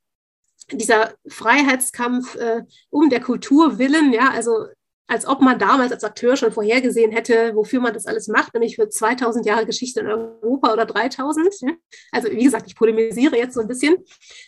dieser 0.71 1.13
Freiheitskampf 1.27 2.35
äh, 2.35 2.63
um 2.89 3.09
der 3.09 3.19
Kultur 3.19 3.77
willen, 3.77 4.13
ja, 4.13 4.29
also 4.29 4.67
als 5.07 5.27
ob 5.27 5.41
man 5.41 5.59
damals 5.59 5.91
als 5.91 6.03
Akteur 6.03 6.37
schon 6.37 6.51
vorhergesehen 6.51 7.11
hätte, 7.11 7.55
wofür 7.55 7.81
man 7.81 7.93
das 7.93 8.05
alles 8.05 8.27
macht, 8.27 8.53
nämlich 8.53 8.75
für 8.75 8.87
2000 8.87 9.45
Jahre 9.45 9.65
Geschichte 9.65 9.99
in 9.99 10.07
Europa 10.07 10.71
oder 10.71 10.85
3000. 10.85 11.53
Also 12.11 12.31
wie 12.31 12.43
gesagt, 12.43 12.67
ich 12.67 12.75
polemisiere 12.75 13.37
jetzt 13.37 13.55
so 13.55 13.61
ein 13.61 13.67
bisschen. 13.67 13.97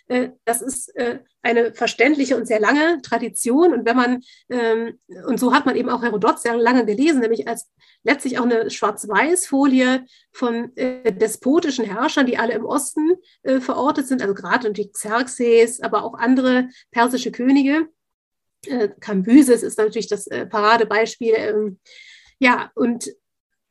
Äh, 0.08 0.30
das 0.46 0.62
ist 0.62 0.96
äh, 0.96 1.20
eine 1.42 1.74
verständliche 1.74 2.38
und 2.38 2.48
sehr 2.48 2.60
lange 2.60 3.02
Tradition. 3.02 3.74
Und 3.74 3.86
wenn 3.86 3.98
man, 3.98 4.22
ähm, 4.50 4.98
und 5.28 5.40
so 5.40 5.54
hat 5.54 5.66
man 5.66 5.76
eben 5.76 5.90
auch 5.90 6.02
Herodot 6.02 6.40
sehr 6.40 6.56
lange 6.56 6.86
gelesen, 6.86 7.20
nämlich 7.20 7.48
als 7.48 7.70
letztlich 8.04 8.40
auch 8.40 8.46
eine 8.46 8.70
Schwarz-Weiß-Folie 8.70 10.06
von 10.32 10.76
äh, 10.78 11.12
despotischen 11.12 11.86
Herrschern, 11.86 12.28
die 12.28 12.38
alle 12.38 12.54
im 12.54 12.66
Osten 12.66 13.16
verortet 13.60 14.08
sind, 14.08 14.22
also 14.22 14.34
gerade 14.34 14.72
die 14.72 14.92
Xerxes, 14.92 15.82
aber 15.82 16.04
auch 16.04 16.16
andere 16.16 16.70
persische 16.92 17.32
Könige 17.32 17.88
äh, 18.68 18.90
Cambyses 19.00 19.64
ist 19.64 19.78
natürlich 19.78 20.08
das 20.08 20.28
äh, 20.28 20.46
Paradebeispiel. 20.46 21.34
Ähm, 21.36 21.80
ja, 22.40 22.72
und 22.76 23.10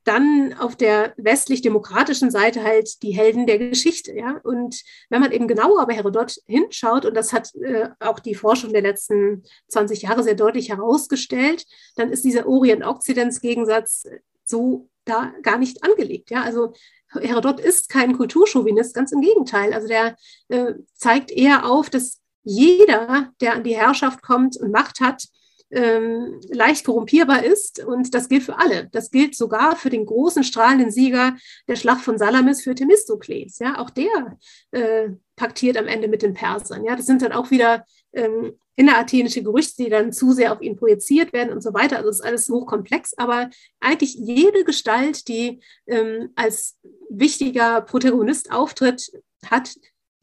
dann 0.05 0.55
auf 0.59 0.77
der 0.77 1.15
westlich-demokratischen 1.17 2.31
Seite 2.31 2.63
halt 2.63 3.03
die 3.03 3.13
Helden 3.13 3.47
der 3.47 3.59
Geschichte. 3.59 4.15
Ja? 4.15 4.39
Und 4.45 4.83
wenn 5.09 5.21
man 5.21 5.33
eben 5.33 5.49
genauer 5.49 5.87
bei 5.87 5.95
Herodot 5.95 6.37
hinschaut, 6.47 7.07
und 7.07 7.15
das 7.15 7.33
hat 7.33 7.55
äh, 7.55 7.89
auch 8.01 8.21
die 8.21 8.35
Forschung 8.35 8.73
der 8.73 8.83
letzten 8.83 9.45
20 9.69 10.03
Jahre 10.03 10.23
sehr 10.23 10.35
deutlich 10.35 10.69
herausgestellt, 10.69 11.65
dann 11.97 12.13
ist 12.13 12.25
dieser 12.25 12.47
Orient-Okzidenz-Gegensatz 12.47 14.07
so 14.45 14.89
da 15.07 15.33
gar 15.43 15.59
nicht 15.59 15.83
angelegt. 15.83 16.31
Ja? 16.31 16.43
Also 16.43 16.75
Herodot 17.11 17.61
ist 17.61 17.89
kein 17.89 18.17
Kulturchauvinist, 18.17 18.95
ganz 18.95 19.13
im 19.13 19.23
Gegenteil. 19.23 19.73
Also 19.73 19.89
der 19.89 20.17
äh, 20.49 20.75
zeigt 20.95 21.31
eher 21.31 21.67
auf, 21.67 21.89
dass 21.89 22.21
jeder, 22.45 23.33
der 23.41 23.55
an 23.55 23.65
die 23.65 23.77
Herrschaft 23.77 24.23
kommt 24.23 24.57
und 24.57 24.71
Macht 24.71 25.01
hat, 25.01 25.25
ähm, 25.71 26.41
leicht 26.51 26.85
korrumpierbar 26.85 27.45
ist. 27.45 27.85
Und 27.85 28.15
das 28.15 28.29
gilt 28.29 28.45
für 28.45 28.59
alle. 28.59 28.89
Das 28.93 29.11
gilt 29.11 29.35
sogar 29.35 29.77
für 29.77 29.91
den 29.91 30.07
großen 30.07 30.45
strahlenden 30.45 30.91
Sieger 30.91 31.37
der 31.69 31.77
Schlacht 31.77 32.03
von 32.03 32.19
Salamis 32.19 32.63
für 32.63 32.75
Themistokles. 32.75 33.59
Ja, 33.59 33.79
auch 33.79 33.91
der 33.91 34.39
äh, 34.71 35.11
paktiert 35.37 35.77
am 35.77 35.89
Ende 35.89 36.09
mit 36.09 36.23
den 36.23 36.35
Persern. 36.35 36.85
Ja, 36.85 36.95
das 36.95 37.07
sind 37.07 37.23
dann 37.23 37.33
auch 37.33 37.51
wieder 37.51 37.85
ähm, 38.13 38.53
innerathenische 38.77 39.43
Gerüchte, 39.43 39.85
die 39.85 39.91
dann 39.91 40.13
zu 40.13 40.33
sehr 40.33 40.53
auf 40.53 40.61
ihn 40.61 40.77
projiziert 40.77 41.33
werden 41.33 41.53
und 41.53 41.63
so 41.63 41.75
weiter. 41.75 41.97
Also 41.97 42.11
es 42.11 42.21
ist 42.21 42.25
alles 42.25 42.49
hochkomplex, 42.49 43.15
aber 43.17 43.51
eigentlich 43.81 44.15
jede 44.15 44.65
Gestalt, 44.65 45.29
die 45.29 45.61
ähm, 45.87 46.31
als 46.35 46.77
wichtiger 47.09 47.81
Protagonist 47.81 48.53
auftritt, 48.53 49.13
hat 49.49 49.75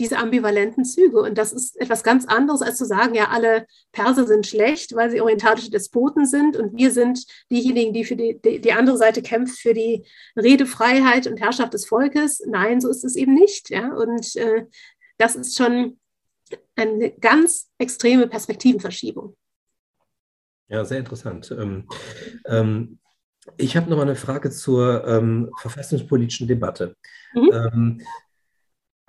diese 0.01 0.17
ambivalenten 0.17 0.83
Züge. 0.83 1.21
Und 1.21 1.37
das 1.37 1.53
ist 1.53 1.79
etwas 1.79 2.03
ganz 2.03 2.25
anderes, 2.25 2.63
als 2.63 2.77
zu 2.77 2.85
sagen, 2.85 3.13
ja, 3.13 3.29
alle 3.29 3.67
Perser 3.91 4.25
sind 4.25 4.47
schlecht, 4.47 4.95
weil 4.95 5.11
sie 5.11 5.21
orientalische 5.21 5.69
Despoten 5.69 6.25
sind 6.25 6.57
und 6.57 6.75
wir 6.75 6.89
sind 6.89 7.23
diejenigen, 7.51 7.93
die 7.93 8.03
für 8.03 8.15
die, 8.15 8.41
die, 8.43 8.59
die 8.59 8.73
andere 8.73 8.97
Seite 8.97 9.21
kämpft, 9.21 9.59
für 9.59 9.75
die 9.75 10.03
Redefreiheit 10.35 11.27
und 11.27 11.39
Herrschaft 11.39 11.75
des 11.75 11.85
Volkes. 11.85 12.41
Nein, 12.47 12.81
so 12.81 12.89
ist 12.89 13.03
es 13.03 13.15
eben 13.15 13.35
nicht. 13.35 13.69
Ja? 13.69 13.93
Und 13.93 14.35
äh, 14.37 14.65
das 15.19 15.35
ist 15.35 15.55
schon 15.55 15.99
eine 16.75 17.11
ganz 17.11 17.69
extreme 17.77 18.25
Perspektivenverschiebung. 18.25 19.35
Ja, 20.67 20.83
sehr 20.83 20.97
interessant. 20.97 21.51
Ähm, 21.51 21.87
ähm, 22.45 22.97
ich 23.57 23.77
habe 23.77 23.87
noch 23.87 23.97
mal 23.97 24.03
eine 24.03 24.15
Frage 24.15 24.49
zur 24.49 25.05
ähm, 25.05 25.51
verfassungspolitischen 25.57 26.47
Debatte. 26.47 26.95
Mhm. 27.35 28.01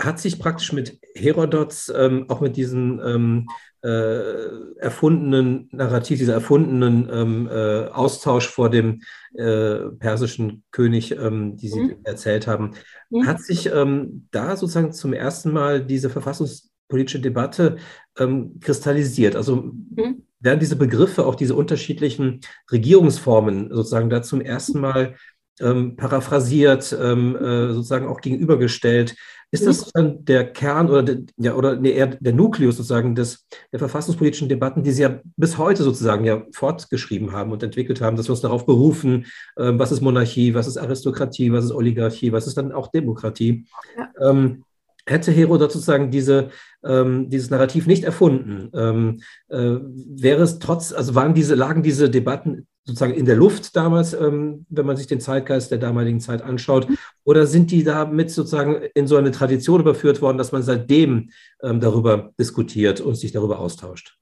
Hat 0.01 0.19
sich 0.19 0.39
praktisch 0.39 0.73
mit 0.73 0.99
Herodots, 1.15 1.93
ähm, 1.95 2.27
auch 2.29 2.41
mit 2.41 2.57
diesem 2.57 3.01
ähm, 3.05 3.47
äh, 3.83 4.79
erfundenen 4.79 5.69
Narrativ, 5.73 6.19
dieser 6.19 6.35
erfundenen 6.35 7.09
ähm, 7.13 7.49
äh, 7.51 7.89
Austausch 7.89 8.49
vor 8.49 8.71
dem 8.71 9.03
äh, 9.35 9.91
persischen 9.99 10.63
König, 10.71 11.13
ähm, 11.13 11.57
die 11.57 11.69
Sie 11.69 11.81
mhm. 11.81 11.97
erzählt 12.05 12.47
haben, 12.47 12.75
mhm. 13.11 13.27
hat 13.27 13.41
sich 13.41 13.67
ähm, 13.67 14.29
da 14.31 14.57
sozusagen 14.57 14.93
zum 14.93 15.13
ersten 15.13 15.53
Mal 15.53 15.85
diese 15.85 16.11
verfassungspolitische 16.11 17.21
Debatte 17.21 17.77
ähm, 18.19 18.61
kristallisiert. 18.61 19.35
Also 19.35 19.57
mhm. 19.57 20.27
werden 20.39 20.61
diese 20.61 20.77
Begriffe, 20.77 21.27
auch 21.27 21.35
diese 21.35 21.57
unterschiedlichen 21.57 22.41
Regierungsformen 22.71 23.71
sozusagen 23.73 24.11
da 24.11 24.23
zum 24.23 24.41
ersten 24.41 24.81
Mal 24.81 25.17
ähm, 25.61 25.97
paraphrasiert, 25.97 26.97
ähm, 27.01 27.37
äh, 27.37 27.73
sozusagen 27.73 28.07
auch 28.07 28.21
gegenübergestellt. 28.21 29.15
Ist 29.55 29.67
das 29.67 29.93
dann 29.93 30.25
der 30.25 30.51
Kern 30.51 30.89
oder, 30.89 31.03
der, 31.03 31.19
ja, 31.37 31.55
oder 31.55 31.77
nee, 31.77 31.91
eher 31.91 32.07
der 32.07 32.33
Nukleus 32.33 32.79
sozusagen 32.79 33.15
des, 33.15 33.47
der 33.71 33.81
verfassungspolitischen 33.81 34.49
Debatten, 34.49 34.83
die 34.83 34.93
Sie 34.93 35.03
ja 35.03 35.21
bis 35.37 35.59
heute 35.59 35.83
sozusagen 35.83 36.25
ja 36.25 36.47
fortgeschrieben 36.53 37.33
haben 37.33 37.53
und 37.53 37.63
entwickelt 37.63 38.01
haben, 38.01 38.17
dass 38.17 38.29
wir 38.29 38.31
uns 38.31 38.41
darauf 38.41 38.65
berufen, 38.65 39.27
äh, 39.57 39.73
was 39.75 39.93
ist 39.93 40.01
Monarchie, 40.01 40.55
was 40.55 40.67
ist 40.67 40.79
Aristokratie, 40.79 41.53
was 41.53 41.67
ist 41.67 41.73
Oligarchie, 41.73 42.33
was 42.33 42.47
ist 42.47 42.57
dann 42.57 42.73
auch 42.73 42.89
Demokratie? 42.89 43.67
Ja. 43.99 44.31
Ähm, 44.31 44.65
hätte 45.07 45.33
Herodot 45.33 45.73
sozusagen 45.73 46.11
diese, 46.11 46.51
ähm, 46.85 47.29
dieses 47.29 47.51
Narrativ 47.51 47.87
nicht 47.87 48.05
erfunden, 48.05 48.71
ähm, 48.75 49.21
äh, 49.49 49.79
wäre 49.81 50.43
es 50.43 50.59
trotz, 50.59 50.93
also 50.93 51.15
waren 51.15 51.35
diese, 51.35 51.55
lagen 51.55 51.83
diese 51.83 52.09
Debatten 52.09 52.67
sozusagen 52.85 53.15
in 53.15 53.27
der 53.27 53.37
Luft 53.37 53.77
damals, 53.77 54.13
ähm, 54.13 54.67
wenn 54.69 54.87
man 54.87 54.97
sich 54.97 55.07
den 55.07 55.21
Zeitgeist 55.21 55.71
der 55.71 55.79
damaligen 55.79 56.21
Zeit 56.21 56.43
anschaut? 56.43 56.89
Oder 57.25 57.47
sind 57.47 57.71
die 57.71 57.85
damit 57.85 58.31
sozusagen 58.31 58.83
in 58.95 59.07
so 59.07 59.17
eine 59.17 59.31
Tradition 59.31 59.81
überführt 59.81 60.21
worden, 60.21 60.39
dass 60.39 60.53
man 60.53 60.63
seitdem 60.63 61.31
ähm, 61.63 61.81
darüber 61.81 62.33
diskutiert 62.39 63.01
und 63.01 63.15
sich 63.15 63.33
darüber 63.33 63.61
austauscht? 63.61 64.19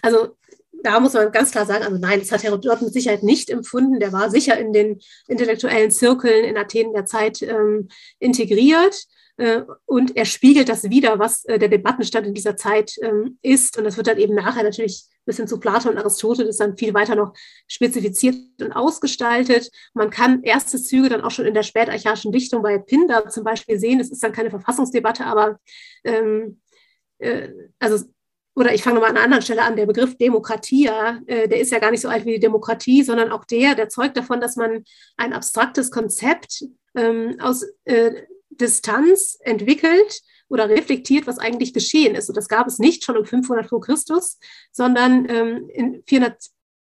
Also 0.00 0.36
da 0.82 1.00
muss 1.00 1.14
man 1.14 1.32
ganz 1.32 1.50
klar 1.50 1.66
sagen, 1.66 1.84
also 1.84 1.98
nein, 1.98 2.20
das 2.20 2.32
hat 2.32 2.42
Herodot 2.42 2.80
mit 2.82 2.92
Sicherheit 2.92 3.22
nicht 3.22 3.50
empfunden. 3.50 4.00
Der 4.00 4.12
war 4.12 4.30
sicher 4.30 4.56
in 4.58 4.72
den 4.72 5.00
intellektuellen 5.26 5.90
Zirkeln 5.90 6.44
in 6.44 6.56
Athen 6.56 6.92
der 6.92 7.04
Zeit 7.04 7.42
ähm, 7.42 7.88
integriert. 8.20 9.06
Äh, 9.38 9.62
und 9.86 10.16
er 10.16 10.24
spiegelt 10.24 10.68
das 10.68 10.90
wieder, 10.90 11.18
was 11.18 11.44
äh, 11.44 11.58
der 11.58 11.68
Debattenstand 11.68 12.26
in 12.26 12.34
dieser 12.34 12.56
Zeit 12.56 12.96
ähm, 13.02 13.38
ist. 13.40 13.78
Und 13.78 13.84
das 13.84 13.96
wird 13.96 14.08
dann 14.08 14.18
eben 14.18 14.34
nachher 14.34 14.64
natürlich 14.64 15.04
bis 15.24 15.36
hin 15.36 15.46
zu 15.46 15.60
Platon 15.60 15.92
und 15.92 15.98
Aristoteles 15.98 16.56
dann 16.56 16.76
viel 16.76 16.92
weiter 16.92 17.14
noch 17.14 17.32
spezifiziert 17.68 18.36
und 18.60 18.72
ausgestaltet. 18.72 19.70
Man 19.94 20.10
kann 20.10 20.42
erste 20.42 20.82
Züge 20.82 21.08
dann 21.08 21.22
auch 21.22 21.30
schon 21.30 21.46
in 21.46 21.54
der 21.54 21.62
spätarchaischen 21.62 22.32
Dichtung 22.32 22.62
bei 22.62 22.78
Pindar 22.78 23.28
zum 23.28 23.44
Beispiel 23.44 23.78
sehen. 23.78 24.00
Es 24.00 24.10
ist 24.10 24.22
dann 24.22 24.32
keine 24.32 24.50
Verfassungsdebatte, 24.50 25.24
aber 25.24 25.60
ähm, 26.04 26.60
äh, 27.18 27.48
also 27.78 28.04
oder 28.56 28.74
ich 28.74 28.82
fange 28.82 28.96
nochmal 28.96 29.10
an 29.10 29.16
einer 29.16 29.24
anderen 29.24 29.42
Stelle 29.44 29.62
an, 29.62 29.76
der 29.76 29.86
Begriff 29.86 30.16
Demokratie, 30.16 30.86
äh, 31.26 31.46
der 31.46 31.60
ist 31.60 31.70
ja 31.70 31.78
gar 31.78 31.92
nicht 31.92 32.00
so 32.00 32.08
alt 32.08 32.24
wie 32.24 32.32
die 32.32 32.40
Demokratie, 32.40 33.04
sondern 33.04 33.30
auch 33.30 33.44
der, 33.44 33.76
der 33.76 33.88
zeugt 33.88 34.16
davon, 34.16 34.40
dass 34.40 34.56
man 34.56 34.82
ein 35.16 35.32
abstraktes 35.32 35.92
Konzept 35.92 36.64
ähm, 36.96 37.36
aus 37.38 37.64
äh, 37.84 38.22
Distanz 38.60 39.38
entwickelt 39.40 40.22
oder 40.48 40.68
reflektiert, 40.68 41.26
was 41.26 41.38
eigentlich 41.38 41.72
geschehen 41.72 42.14
ist. 42.14 42.28
Und 42.28 42.36
das 42.36 42.48
gab 42.48 42.66
es 42.66 42.78
nicht 42.78 43.04
schon 43.04 43.16
um 43.16 43.24
500 43.24 43.68
vor 43.68 43.80
Christus, 43.80 44.38
sondern 44.72 45.28
ähm, 45.28 45.68
in 45.72 46.02
400, 46.06 46.36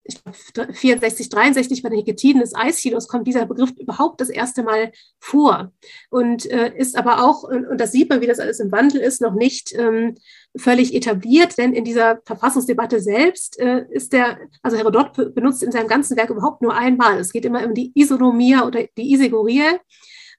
ich 0.05 0.23
glaube, 0.55 0.73
64, 0.73 1.29
63 1.29 1.83
bei 1.83 1.91
den 1.91 1.99
Heketiden 1.99 2.41
des 2.41 2.55
Aeschylus 2.55 3.07
kommt 3.07 3.27
dieser 3.27 3.47
Begriff 3.47 3.71
überhaupt 3.79 4.21
das 4.21 4.31
erste 4.31 4.63
Mal 4.63 4.91
vor 5.21 5.73
und 6.11 6.51
äh, 6.51 6.73
ist 6.77 6.97
aber 6.97 7.25
auch, 7.25 7.45
und, 7.45 7.79
das 7.79 7.93
sieht 7.93 8.09
man, 8.09 8.21
wie 8.21 8.27
das 8.27 8.41
alles 8.41 8.59
im 8.59 8.73
Wandel 8.73 9.01
ist, 9.01 9.21
noch 9.21 9.35
nicht 9.35 9.73
ähm, 9.75 10.17
völlig 10.57 10.95
etabliert, 10.95 11.57
denn 11.57 11.73
in 11.73 11.85
dieser 11.85 12.21
Verfassungsdebatte 12.25 13.01
selbst 13.01 13.61
äh, 13.61 13.85
ist 13.91 14.13
der, 14.13 14.39
also 14.63 14.77
Herodot 14.77 15.35
benutzt 15.35 15.63
in 15.63 15.71
seinem 15.71 15.89
ganzen 15.89 16.17
Werk 16.17 16.31
überhaupt 16.31 16.63
nur 16.63 16.75
einmal. 16.75 17.19
Es 17.19 17.33
geht 17.33 17.45
immer 17.45 17.65
um 17.65 17.75
die 17.75 17.93
Isonomia 17.95 18.67
oder 18.67 18.85
die 18.97 19.13
Isegorie 19.13 19.79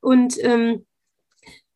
und 0.01 0.35
ähm, 0.43 0.85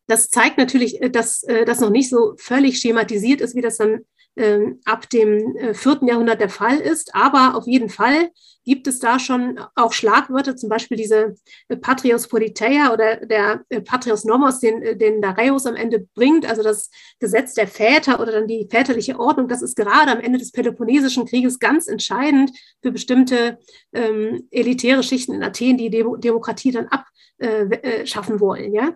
das 0.08 0.30
zeigt 0.30 0.58
natürlich, 0.58 1.00
äh, 1.00 1.10
dass 1.10 1.44
äh, 1.44 1.64
das 1.64 1.80
noch 1.80 1.90
nicht 1.90 2.10
so 2.10 2.34
völlig 2.38 2.80
schematisiert 2.80 3.40
ist, 3.40 3.54
wie 3.54 3.60
das 3.60 3.76
dann 3.76 4.00
ähm, 4.36 4.80
ab 4.84 5.08
dem 5.10 5.56
äh, 5.56 5.74
vierten 5.74 6.08
Jahrhundert 6.08 6.40
der 6.40 6.48
Fall 6.48 6.78
ist. 6.78 7.14
Aber 7.14 7.54
auf 7.56 7.66
jeden 7.66 7.90
Fall 7.90 8.30
gibt 8.64 8.86
es 8.86 9.00
da 9.00 9.18
schon 9.18 9.60
auch 9.74 9.92
Schlagwörter, 9.92 10.56
zum 10.56 10.68
Beispiel 10.68 10.96
diese 10.96 11.34
Patrios 11.80 12.28
Politeia 12.28 12.92
oder 12.92 13.16
der 13.16 13.64
Patrios 13.84 14.24
Nomos, 14.24 14.60
den, 14.60 14.98
den 14.98 15.22
Dareios 15.22 15.64
am 15.64 15.74
Ende 15.74 16.06
bringt, 16.14 16.46
also 16.46 16.62
das 16.62 16.90
Gesetz 17.18 17.54
der 17.54 17.66
Väter 17.66 18.20
oder 18.20 18.32
dann 18.32 18.46
die 18.46 18.68
väterliche 18.70 19.18
Ordnung. 19.18 19.48
Das 19.48 19.62
ist 19.62 19.74
gerade 19.74 20.10
am 20.10 20.20
Ende 20.20 20.38
des 20.38 20.52
Peloponnesischen 20.52 21.24
Krieges 21.24 21.58
ganz 21.58 21.88
entscheidend 21.88 22.50
für 22.82 22.92
bestimmte 22.92 23.58
ähm, 23.94 24.46
elitäre 24.50 25.02
Schichten 25.02 25.32
in 25.32 25.42
Athen, 25.42 25.78
die 25.78 25.88
Demokratie 25.88 26.70
dann 26.70 26.88
abschaffen 26.88 28.40
wollen. 28.40 28.74
Ja? 28.74 28.94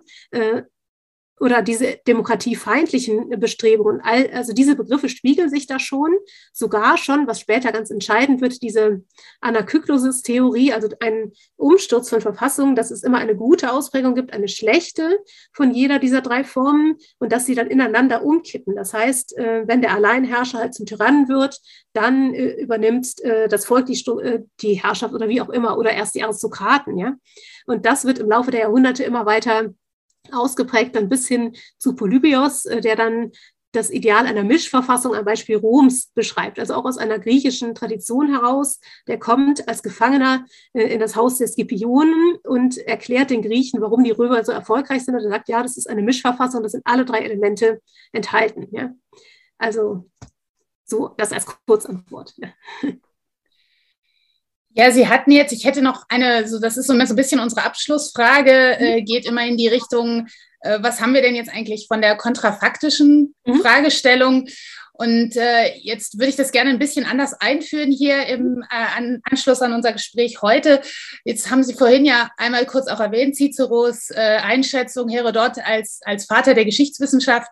Oder 1.43 1.61
diese 1.61 1.99
demokratiefeindlichen 2.07 3.29
Bestrebungen, 3.37 3.99
all, 4.01 4.29
also 4.33 4.53
diese 4.53 4.77
Begriffe 4.77 5.09
spiegeln 5.09 5.49
sich 5.49 5.67
da 5.67 5.77
schon, 5.77 6.15
sogar 6.53 6.97
schon, 6.97 7.27
was 7.27 7.41
später 7.41 7.73
ganz 7.73 7.91
entscheidend 7.91 8.39
wird, 8.39 8.61
diese 8.61 9.03
Anakyklosis-Theorie, 9.41 10.71
also 10.71 10.87
ein 11.01 11.33
Umsturz 11.57 12.09
von 12.09 12.21
Verfassungen, 12.21 12.77
dass 12.77 12.91
es 12.91 13.03
immer 13.03 13.17
eine 13.17 13.35
gute 13.35 13.73
Ausprägung 13.73 14.15
gibt, 14.15 14.31
eine 14.31 14.47
schlechte 14.47 15.19
von 15.51 15.73
jeder 15.73 15.99
dieser 15.99 16.21
drei 16.21 16.45
Formen 16.45 16.95
und 17.19 17.33
dass 17.33 17.45
sie 17.45 17.55
dann 17.55 17.67
ineinander 17.67 18.23
umkippen. 18.23 18.77
Das 18.77 18.93
heißt, 18.93 19.37
äh, 19.37 19.67
wenn 19.67 19.81
der 19.81 19.95
Alleinherrscher 19.95 20.59
halt 20.59 20.73
zum 20.73 20.85
Tyrannen 20.85 21.27
wird, 21.27 21.59
dann 21.91 22.33
äh, 22.33 22.53
übernimmt 22.53 23.21
äh, 23.21 23.49
das 23.49 23.65
Volk 23.65 23.87
die, 23.87 24.01
die 24.61 24.81
Herrschaft 24.81 25.13
oder 25.13 25.27
wie 25.27 25.41
auch 25.41 25.49
immer 25.49 25.77
oder 25.77 25.91
erst 25.91 26.15
die 26.15 26.23
Aristokraten, 26.23 26.97
ja. 26.97 27.15
Und 27.65 27.85
das 27.85 28.05
wird 28.05 28.19
im 28.19 28.29
Laufe 28.29 28.51
der 28.51 28.61
Jahrhunderte 28.61 29.03
immer 29.03 29.25
weiter 29.25 29.73
ausgeprägt, 30.31 30.95
dann 30.95 31.09
bis 31.09 31.27
hin 31.27 31.55
zu 31.77 31.95
Polybios, 31.95 32.65
äh, 32.65 32.81
der 32.81 32.95
dann 32.95 33.31
das 33.73 33.89
Ideal 33.89 34.27
einer 34.27 34.43
Mischverfassung 34.43 35.15
am 35.15 35.25
Beispiel 35.25 35.57
Roms 35.57 36.11
beschreibt, 36.13 36.59
also 36.59 36.75
auch 36.75 36.85
aus 36.85 36.99
einer 36.99 37.17
griechischen 37.17 37.73
Tradition 37.73 38.29
heraus. 38.29 38.79
Der 39.07 39.17
kommt 39.17 39.67
als 39.67 39.81
Gefangener 39.81 40.45
äh, 40.73 40.93
in 40.93 40.99
das 40.99 41.15
Haus 41.15 41.39
der 41.39 41.47
Scipionen 41.47 42.37
und 42.43 42.77
erklärt 42.77 43.31
den 43.31 43.41
Griechen, 43.41 43.81
warum 43.81 44.03
die 44.03 44.11
Römer 44.11 44.43
so 44.45 44.51
erfolgreich 44.51 45.03
sind. 45.03 45.15
Und 45.15 45.23
er 45.23 45.29
sagt, 45.29 45.49
ja, 45.49 45.63
das 45.63 45.77
ist 45.77 45.89
eine 45.89 46.03
Mischverfassung, 46.03 46.61
da 46.61 46.69
sind 46.69 46.83
alle 46.85 47.03
drei 47.03 47.19
Elemente 47.19 47.81
enthalten. 48.11 48.67
Ja. 48.71 48.93
Also 49.57 50.07
so, 50.85 51.09
das 51.17 51.33
als 51.33 51.47
Kurzantwort. 51.65 52.33
Ja. 52.37 52.49
Ja, 54.75 54.91
Sie 54.91 55.07
hatten 55.07 55.31
jetzt, 55.31 55.51
ich 55.51 55.65
hätte 55.65 55.81
noch 55.81 56.05
eine, 56.09 56.47
so 56.47 56.59
das 56.59 56.77
ist 56.77 56.87
so 56.87 56.93
ein 56.93 57.15
bisschen 57.15 57.39
unsere 57.39 57.63
Abschlussfrage, 57.63 58.51
äh, 58.51 59.01
mhm. 59.01 59.05
geht 59.05 59.25
immer 59.25 59.45
in 59.45 59.57
die 59.57 59.67
Richtung, 59.67 60.27
äh, 60.61 60.79
was 60.81 60.99
haben 60.99 61.13
wir 61.13 61.21
denn 61.21 61.35
jetzt 61.35 61.53
eigentlich 61.53 61.87
von 61.87 62.01
der 62.01 62.15
kontrafaktischen 62.15 63.35
mhm. 63.45 63.61
Fragestellung? 63.61 64.47
Und 64.95 65.35
äh, 65.35 65.75
jetzt 65.81 66.19
würde 66.19 66.29
ich 66.29 66.35
das 66.35 66.51
gerne 66.51 66.69
ein 66.69 66.79
bisschen 66.79 67.05
anders 67.05 67.33
einführen 67.33 67.91
hier 67.91 68.27
im 68.27 68.63
äh, 68.69 68.97
an 68.97 69.21
Anschluss 69.23 69.61
an 69.61 69.73
unser 69.73 69.91
Gespräch 69.91 70.41
heute. 70.43 70.81
Jetzt 71.25 71.49
haben 71.49 71.63
Sie 71.63 71.73
vorhin 71.73 72.05
ja 72.05 72.29
einmal 72.37 72.65
kurz 72.67 72.87
auch 72.87 72.99
erwähnt, 72.99 73.35
Ciceros 73.35 74.11
äh, 74.11 74.37
Einschätzung 74.41 75.09
Herodot 75.09 75.57
als, 75.65 75.99
als 76.03 76.25
Vater 76.25 76.53
der 76.53 76.65
Geschichtswissenschaft. 76.65 77.49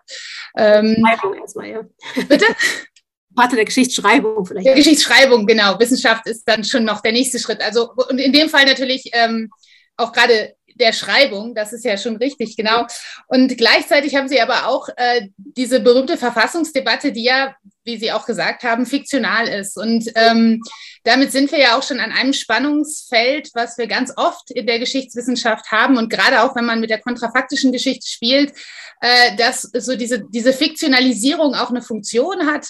Ähm, 0.55 1.03
erstmal, 1.41 1.67
ja. 1.67 1.81
Bitte? 2.27 2.45
Vater 3.35 3.55
der 3.55 3.65
Geschichtsschreibung 3.65 4.45
vielleicht. 4.45 4.67
Der 4.67 4.75
Geschichtsschreibung, 4.75 5.45
genau. 5.45 5.79
Wissenschaft 5.79 6.27
ist 6.27 6.43
dann 6.45 6.63
schon 6.63 6.83
noch 6.83 7.01
der 7.01 7.13
nächste 7.13 7.39
Schritt. 7.39 7.61
Also 7.61 7.91
und 8.09 8.19
in 8.19 8.33
dem 8.33 8.49
Fall 8.49 8.65
natürlich 8.65 9.09
ähm, 9.13 9.49
auch 9.97 10.11
gerade 10.11 10.55
der 10.75 10.93
Schreibung, 10.93 11.55
das 11.55 11.73
ist 11.73 11.85
ja 11.85 11.97
schon 11.97 12.17
richtig, 12.17 12.55
genau. 12.57 12.85
Und 13.27 13.57
gleichzeitig 13.57 14.15
haben 14.15 14.27
Sie 14.27 14.41
aber 14.41 14.67
auch 14.67 14.89
äh, 14.97 15.27
diese 15.37 15.79
berühmte 15.79 16.17
Verfassungsdebatte, 16.17 17.11
die 17.11 17.23
ja, 17.23 17.55
wie 17.83 17.97
Sie 17.97 18.11
auch 18.11 18.25
gesagt 18.25 18.63
haben, 18.63 18.85
fiktional 18.85 19.47
ist. 19.47 19.77
Und 19.77 20.09
ähm, 20.15 20.61
damit 21.03 21.31
sind 21.31 21.51
wir 21.51 21.59
ja 21.59 21.77
auch 21.77 21.83
schon 21.83 21.99
an 21.99 22.11
einem 22.11 22.33
Spannungsfeld, 22.33 23.49
was 23.53 23.77
wir 23.77 23.87
ganz 23.87 24.13
oft 24.15 24.51
in 24.51 24.67
der 24.67 24.79
Geschichtswissenschaft 24.79 25.71
haben. 25.71 25.97
Und 25.97 26.09
gerade 26.09 26.43
auch, 26.43 26.55
wenn 26.55 26.65
man 26.65 26.79
mit 26.79 26.89
der 26.89 27.01
kontrafaktischen 27.01 27.71
Geschichte 27.71 28.07
spielt, 28.07 28.53
äh, 29.01 29.35
dass 29.35 29.63
so 29.63 29.95
diese, 29.95 30.23
diese 30.29 30.53
Fiktionalisierung 30.53 31.55
auch 31.55 31.71
eine 31.71 31.81
Funktion 31.81 32.45
hat. 32.45 32.67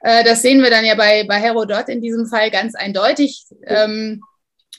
Äh, 0.00 0.24
das 0.24 0.40
sehen 0.40 0.62
wir 0.62 0.70
dann 0.70 0.84
ja 0.84 0.94
bei, 0.94 1.24
bei 1.24 1.38
Herodot 1.38 1.88
in 1.88 2.00
diesem 2.00 2.26
Fall 2.26 2.50
ganz 2.50 2.74
eindeutig. 2.74 3.44
Ähm, 3.66 4.22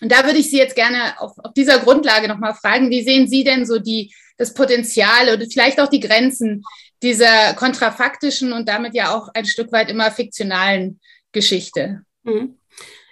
und 0.02 0.12
da 0.12 0.26
würde 0.26 0.40
ich 0.40 0.50
Sie 0.50 0.58
jetzt 0.58 0.76
gerne 0.76 1.20
auf, 1.20 1.38
auf 1.38 1.54
dieser 1.54 1.80
Grundlage 1.80 2.28
nochmal 2.28 2.54
fragen, 2.54 2.90
wie 2.90 3.04
sehen 3.04 3.28
Sie 3.28 3.44
denn 3.44 3.66
so 3.66 3.80
die, 3.80 4.14
das 4.38 4.54
Potenzial 4.54 5.34
oder 5.34 5.46
vielleicht 5.50 5.80
auch 5.80 5.90
die 5.90 6.00
Grenzen 6.00 6.64
dieser 7.02 7.54
kontrafaktischen 7.54 8.54
und 8.54 8.68
damit 8.68 8.94
ja 8.94 9.16
auch 9.16 9.30
ein 9.34 9.46
Stück 9.46 9.72
weit 9.72 9.90
immer 9.90 10.12
fiktionalen 10.12 11.00
Geschichte? 11.32 12.02
Mhm. 12.24 12.58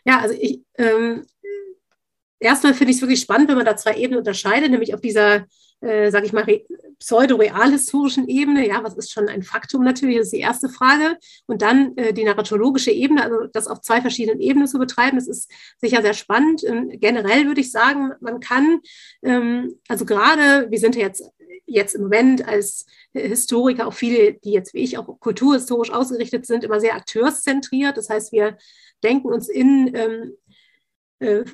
Ja, 0.06 0.20
also 0.20 0.36
ich, 0.40 0.62
ähm, 0.78 1.26
erstmal 2.40 2.74
finde 2.74 2.92
ich 2.92 2.98
es 2.98 3.02
wirklich 3.02 3.22
spannend, 3.22 3.50
wenn 3.50 3.58
man 3.58 3.66
da 3.66 3.78
zwei 3.78 3.96
Ebenen 3.96 4.20
unterscheidet, 4.20 4.70
nämlich 4.70 4.94
auf 4.94 5.02
dieser 5.02 5.46
äh, 5.84 6.10
sage 6.12 6.26
ich 6.26 6.34
mal, 6.34 6.46
pseudo-realhistorischen 7.00 8.28
Ebene. 8.28 8.68
Ja, 8.68 8.84
was 8.84 8.96
ist 8.96 9.12
schon 9.12 9.28
ein 9.28 9.44
Faktum 9.44 9.84
natürlich, 9.84 10.18
das 10.18 10.28
ist 10.28 10.34
die 10.34 10.40
erste 10.40 10.70
Frage. 10.70 11.18
Und 11.46 11.62
dann 11.62 11.98
äh, 11.98 12.14
die 12.14 12.24
narratologische 12.24 12.92
Ebene, 12.92 13.24
also 13.24 13.48
das 13.52 13.68
auf 13.68 13.82
zwei 13.82 14.02
verschiedenen 14.02 14.40
Ebenen 14.40 14.68
zu 14.68 14.80
betreiben, 14.80 15.18
das 15.18 15.28
ist 15.28 15.52
sicher 15.80 16.02
sehr 16.02 16.14
spannend. 16.14 16.64
Ähm, 16.64 16.90
generell 16.94 17.48
würde 17.48 17.62
ich 17.62 17.72
sagen, 17.72 18.12
man 18.22 18.40
kann, 18.40 18.80
ähm, 19.24 19.76
also 19.88 20.06
gerade, 20.06 20.72
wir 20.72 20.80
sind 20.80 20.96
ja 20.96 21.04
jetzt 21.04 21.24
jetzt 21.66 21.96
im 21.96 22.04
Moment 22.04 22.48
als 22.48 22.86
Historiker 23.14 23.88
auch 23.88 23.94
viele, 23.94 24.34
die 24.34 24.52
jetzt 24.52 24.74
wie 24.74 24.84
ich 24.84 24.98
auch 24.98 25.20
kulturhistorisch 25.20 25.92
ausgerichtet 25.92 26.46
sind, 26.46 26.64
immer 26.64 26.80
sehr 26.80 26.96
akteurszentriert. 26.96 27.98
Das 27.98 28.10
heißt, 28.10 28.32
wir 28.32 28.58
denken 29.02 29.28
uns 29.28 29.50
in 29.50 29.92
ähm, 29.96 30.34
äh, 31.20 31.46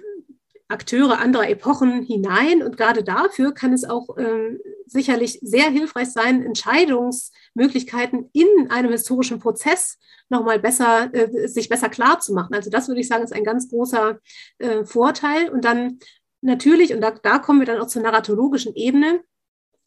Akteure 0.70 1.20
anderer 1.20 1.49
Epochen 1.49 2.03
hinein. 2.03 2.63
Und 2.63 2.78
gerade 2.78 3.03
dafür 3.03 3.53
kann 3.53 3.74
es 3.74 3.84
auch 3.84 4.17
ähm, 4.17 4.59
sicherlich 4.86 5.39
sehr 5.41 5.70
hilfreich 5.70 6.09
sein, 6.11 6.43
Entscheidungsmöglichkeiten 6.43 8.30
in 8.34 8.70
einem 8.70 8.91
historischen 8.91 9.39
Prozess 9.39 9.97
nochmal 10.30 10.59
besser, 10.59 11.13
äh, 11.13 11.47
sich 11.47 11.70
besser 11.70 11.89
klar 11.89 12.20
zu 12.20 12.34
machen. 12.34 12.53
Also 12.53 12.70
das 12.70 12.88
würde 12.88 13.01
ich 13.01 13.07
sagen, 13.07 13.24
ist 13.24 13.34
ein 13.34 13.43
ganz 13.43 13.70
großer 13.70 14.20
äh, 14.59 14.86
Vorteil. 14.86 15.49
Und 15.49 15.65
dann 15.65 15.99
natürlich, 16.41 16.93
und 16.93 17.01
da, 17.01 17.11
da 17.11 17.39
kommen 17.39 17.59
wir 17.59 17.65
dann 17.65 17.82
auch 17.82 17.88
zur 17.88 18.03
narratologischen 18.03 18.76
Ebene, 18.76 19.22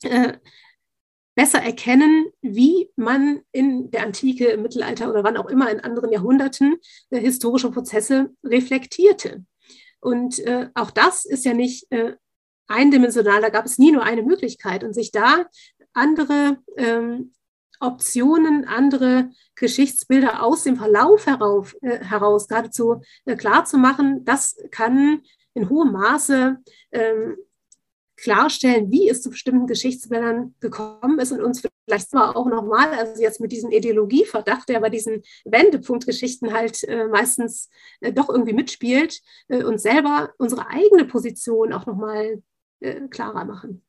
äh, 0.02 0.34
besser 1.34 1.62
erkennen, 1.62 2.30
wie 2.42 2.90
man 2.96 3.40
in 3.52 3.90
der 3.90 4.02
Antike, 4.02 4.46
im 4.48 4.62
Mittelalter 4.62 5.08
oder 5.08 5.24
wann 5.24 5.36
auch 5.36 5.48
immer 5.48 5.70
in 5.70 5.80
anderen 5.80 6.12
Jahrhunderten 6.12 6.76
äh, 7.10 7.20
historische 7.20 7.70
Prozesse 7.70 8.34
reflektierte. 8.44 9.44
Und 10.02 10.40
äh, 10.40 10.68
auch 10.74 10.90
das 10.90 11.24
ist 11.24 11.44
ja 11.44 11.54
nicht 11.54 11.90
äh, 11.92 12.16
eindimensional, 12.66 13.40
da 13.40 13.50
gab 13.50 13.64
es 13.64 13.78
nie 13.78 13.92
nur 13.92 14.02
eine 14.02 14.22
Möglichkeit. 14.22 14.82
Und 14.82 14.94
sich 14.94 15.12
da 15.12 15.46
andere 15.92 16.58
ähm, 16.76 17.32
Optionen, 17.78 18.64
andere 18.66 19.30
Geschichtsbilder 19.54 20.42
aus 20.42 20.64
dem 20.64 20.76
Verlauf 20.76 21.26
herauf, 21.26 21.76
äh, 21.82 22.04
heraus 22.04 22.48
geradezu 22.48 23.02
äh, 23.26 23.36
klar 23.36 23.64
zu 23.64 23.78
machen, 23.78 24.24
das 24.24 24.56
kann 24.70 25.22
in 25.54 25.68
hohem 25.68 25.92
Maße 25.92 26.58
ähm, 26.90 27.36
klarstellen, 28.22 28.90
wie 28.90 29.08
es 29.08 29.20
zu 29.20 29.30
bestimmten 29.30 29.66
Geschichtsbildern 29.66 30.54
gekommen 30.60 31.18
ist 31.18 31.32
und 31.32 31.42
uns 31.42 31.60
vielleicht 31.60 32.10
zwar 32.10 32.36
auch 32.36 32.46
nochmal, 32.46 32.88
also 32.94 33.20
jetzt 33.20 33.40
mit 33.40 33.50
diesem 33.50 33.72
Ideologieverdacht, 33.72 34.68
der 34.68 34.80
bei 34.80 34.90
diesen 34.90 35.22
Wendepunktgeschichten 35.44 36.52
halt 36.52 36.84
äh, 36.84 37.08
meistens 37.08 37.68
äh, 38.00 38.12
doch 38.12 38.28
irgendwie 38.28 38.52
mitspielt, 38.52 39.20
äh, 39.48 39.64
uns 39.64 39.82
selber 39.82 40.30
unsere 40.38 40.68
eigene 40.68 41.04
Position 41.04 41.72
auch 41.72 41.86
nochmal 41.86 42.40
äh, 42.80 43.08
klarer 43.08 43.44
machen. 43.44 43.82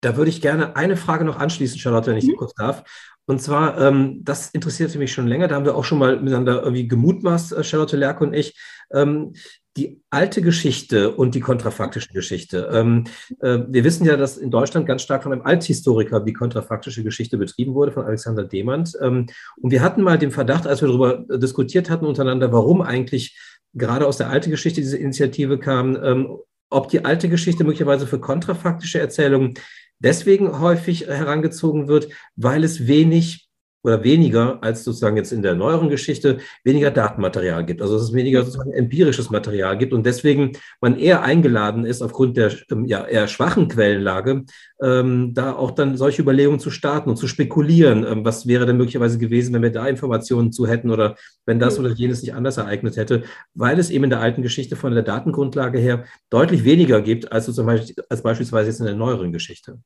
Da 0.00 0.16
würde 0.16 0.30
ich 0.30 0.40
gerne 0.40 0.76
eine 0.76 0.96
Frage 0.96 1.24
noch 1.24 1.38
anschließen, 1.38 1.78
Charlotte, 1.78 2.10
wenn 2.10 2.16
ich 2.16 2.26
mhm. 2.26 2.36
kurz 2.36 2.54
darf. 2.54 2.84
Und 3.26 3.42
zwar, 3.42 3.78
ähm, 3.80 4.20
das 4.22 4.50
interessiert 4.50 4.94
mich 4.94 5.12
schon 5.12 5.26
länger, 5.26 5.48
da 5.48 5.56
haben 5.56 5.64
wir 5.64 5.74
auch 5.74 5.84
schon 5.84 5.98
mal 5.98 6.20
miteinander 6.20 6.62
irgendwie 6.62 6.88
gemutmaßt, 6.88 7.52
äh, 7.52 7.64
Charlotte 7.64 7.96
Lerke 7.96 8.24
und 8.24 8.32
ich. 8.32 8.56
Ähm, 8.92 9.34
die 9.76 10.02
alte 10.10 10.42
Geschichte 10.42 11.14
und 11.14 11.34
die 11.34 11.40
kontrafaktische 11.40 12.12
Geschichte. 12.12 12.70
Ähm, 12.72 13.04
äh, 13.40 13.58
wir 13.68 13.84
wissen 13.84 14.06
ja, 14.06 14.16
dass 14.16 14.38
in 14.38 14.50
Deutschland 14.50 14.86
ganz 14.86 15.02
stark 15.02 15.22
von 15.22 15.32
einem 15.32 15.42
Althistoriker 15.42 16.20
die 16.20 16.32
kontrafaktische 16.32 17.04
Geschichte 17.04 17.36
betrieben 17.36 17.74
wurde, 17.74 17.92
von 17.92 18.04
Alexander 18.04 18.44
Demand. 18.44 18.92
Ähm, 19.00 19.26
und 19.60 19.70
wir 19.70 19.82
hatten 19.82 20.02
mal 20.02 20.18
den 20.18 20.30
Verdacht, 20.30 20.66
als 20.66 20.80
wir 20.80 20.88
darüber 20.88 21.24
diskutiert 21.38 21.90
hatten 21.90 22.06
untereinander, 22.06 22.52
warum 22.52 22.80
eigentlich 22.80 23.38
gerade 23.74 24.06
aus 24.06 24.16
der 24.16 24.30
alten 24.30 24.50
Geschichte 24.50 24.80
diese 24.80 24.96
Initiative 24.96 25.58
kam, 25.58 25.96
ähm, 26.02 26.38
ob 26.70 26.88
die 26.88 27.04
alte 27.04 27.28
Geschichte 27.28 27.64
möglicherweise 27.64 28.06
für 28.06 28.18
kontrafaktische 28.18 28.98
Erzählungen 28.98 29.54
deswegen 29.98 30.60
häufig 30.60 31.06
herangezogen 31.06 31.88
wird, 31.88 32.08
weil 32.34 32.64
es 32.64 32.86
wenig 32.86 33.45
oder 33.86 34.02
weniger 34.02 34.58
als 34.62 34.82
sozusagen 34.82 35.16
jetzt 35.16 35.32
in 35.32 35.42
der 35.42 35.54
neueren 35.54 35.88
Geschichte 35.88 36.38
weniger 36.64 36.90
Datenmaterial 36.90 37.64
gibt. 37.64 37.80
Also 37.80 37.94
dass 37.94 38.02
es 38.02 38.12
weniger 38.12 38.42
sozusagen 38.42 38.72
empirisches 38.72 39.30
Material 39.30 39.78
gibt 39.78 39.92
und 39.92 40.04
deswegen 40.04 40.52
man 40.80 40.98
eher 40.98 41.22
eingeladen 41.22 41.84
ist, 41.84 42.02
aufgrund 42.02 42.36
der 42.36 42.52
ähm, 42.72 42.84
ja, 42.86 43.04
eher 43.06 43.28
schwachen 43.28 43.68
Quellenlage, 43.68 44.44
ähm, 44.82 45.34
da 45.34 45.52
auch 45.52 45.70
dann 45.70 45.96
solche 45.96 46.22
Überlegungen 46.22 46.58
zu 46.58 46.70
starten 46.70 47.10
und 47.10 47.16
zu 47.16 47.28
spekulieren, 47.28 48.04
ähm, 48.04 48.24
was 48.24 48.48
wäre 48.48 48.66
denn 48.66 48.76
möglicherweise 48.76 49.18
gewesen, 49.18 49.54
wenn 49.54 49.62
wir 49.62 49.70
da 49.70 49.86
Informationen 49.86 50.50
zu 50.50 50.66
hätten 50.66 50.90
oder 50.90 51.14
wenn 51.46 51.60
das 51.60 51.78
oder 51.78 51.90
jenes 51.90 52.22
sich 52.22 52.34
anders 52.34 52.56
ereignet 52.56 52.96
hätte, 52.96 53.22
weil 53.54 53.78
es 53.78 53.90
eben 53.90 54.04
in 54.04 54.10
der 54.10 54.20
alten 54.20 54.42
Geschichte 54.42 54.74
von 54.74 54.92
der 54.94 55.04
Datengrundlage 55.04 55.78
her 55.78 56.06
deutlich 56.28 56.64
weniger 56.64 57.00
gibt 57.02 57.30
als, 57.30 57.46
zum 57.46 57.66
Beispiel, 57.66 57.94
als 58.08 58.22
beispielsweise 58.22 58.68
jetzt 58.68 58.80
in 58.80 58.86
der 58.86 58.96
neueren 58.96 59.30
Geschichte. 59.32 59.78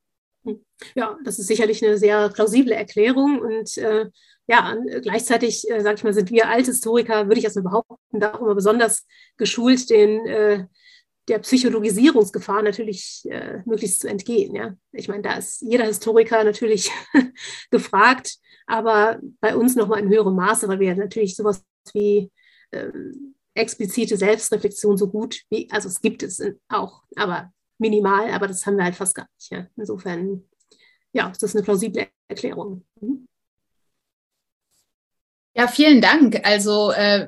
Ja, 0.95 1.17
das 1.23 1.39
ist 1.39 1.47
sicherlich 1.47 1.83
eine 1.85 1.97
sehr 1.97 2.29
plausible 2.29 2.73
Erklärung 2.73 3.39
und 3.39 3.77
äh, 3.77 4.09
ja, 4.47 4.75
gleichzeitig, 5.01 5.69
äh, 5.69 5.81
sage 5.81 5.95
ich 5.95 6.03
mal, 6.03 6.13
sind 6.13 6.31
wir 6.31 6.49
Althistoriker, 6.49 7.27
würde 7.27 7.39
ich 7.39 7.45
erstmal 7.45 7.63
behaupten, 7.63 8.19
da 8.19 8.33
auch 8.33 8.41
immer 8.41 8.55
besonders 8.55 9.05
geschult, 9.37 9.89
den, 9.89 10.25
äh, 10.25 10.65
der 11.27 11.39
Psychologisierungsgefahr 11.39 12.61
natürlich 12.61 13.23
äh, 13.29 13.61
möglichst 13.65 14.01
zu 14.01 14.09
entgehen. 14.09 14.55
Ja? 14.55 14.75
Ich 14.91 15.07
meine, 15.07 15.21
da 15.21 15.35
ist 15.35 15.61
jeder 15.61 15.85
Historiker 15.85 16.43
natürlich 16.43 16.91
gefragt, 17.71 18.37
aber 18.65 19.19
bei 19.39 19.55
uns 19.55 19.75
nochmal 19.75 19.99
in 19.99 20.09
höherem 20.09 20.35
Maße, 20.35 20.67
weil 20.67 20.79
wir 20.79 20.95
natürlich 20.95 21.35
sowas 21.35 21.63
wie 21.93 22.31
ähm, 22.71 23.35
explizite 23.53 24.17
Selbstreflexion 24.17 24.97
so 24.97 25.07
gut 25.07 25.41
wie, 25.49 25.69
also 25.71 25.87
es 25.87 26.01
gibt 26.01 26.23
es 26.23 26.41
auch, 26.69 27.03
aber 27.15 27.51
minimal, 27.81 28.31
aber 28.31 28.47
das 28.47 28.65
haben 28.65 28.77
wir 28.77 28.85
halt 28.85 28.95
fast 28.95 29.15
gar 29.15 29.27
nicht. 29.35 29.51
Ja? 29.51 29.67
Insofern, 29.75 30.43
ja, 31.11 31.29
ist 31.29 31.43
das 31.43 31.55
eine 31.55 31.63
plausible 31.63 32.07
Erklärung. 32.29 32.85
Mhm. 33.01 33.27
Ja, 35.53 35.67
vielen 35.67 35.99
Dank. 35.99 36.39
Also 36.43 36.91
äh, 36.91 37.27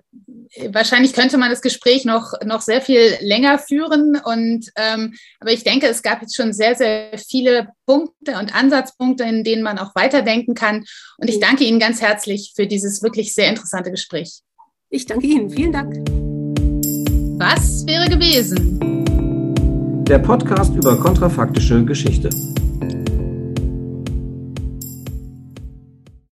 wahrscheinlich 0.70 1.12
könnte 1.12 1.38
man 1.38 1.50
das 1.50 1.62
Gespräch 1.62 2.06
noch, 2.06 2.32
noch 2.46 2.62
sehr 2.62 2.82
viel 2.82 3.18
länger 3.20 3.60
führen. 3.60 4.16
Und 4.24 4.72
ähm, 4.78 5.14
aber 5.42 5.52
ich 5.52 5.66
denke, 5.66 5.88
es 5.88 6.02
gab 6.02 6.22
jetzt 6.22 6.36
schon 6.36 6.54
sehr, 6.54 6.74
sehr 6.76 7.18
viele 7.18 7.68
Punkte 7.86 8.38
und 8.40 8.56
Ansatzpunkte, 8.56 9.26
in 9.26 9.44
denen 9.44 9.62
man 9.62 9.78
auch 9.78 9.94
weiterdenken 9.96 10.56
kann. 10.56 10.86
Und 11.18 11.28
ich 11.28 11.42
danke 11.42 11.66
Ihnen 11.66 11.80
ganz 11.80 12.02
herzlich 12.02 12.54
für 12.56 12.66
dieses 12.66 13.04
wirklich 13.04 13.34
sehr 13.34 13.50
interessante 13.50 13.92
Gespräch. 13.92 14.40
Ich 14.90 15.06
danke 15.06 15.28
Ihnen. 15.28 15.50
Vielen 15.50 15.74
Dank. 15.74 15.98
Was 17.38 17.86
wäre 17.86 18.08
gewesen? 18.08 18.93
Der 20.08 20.20
Podcast 20.20 20.76
über 20.76 21.00
kontrafaktische 21.00 21.86
Geschichte. 21.86 22.30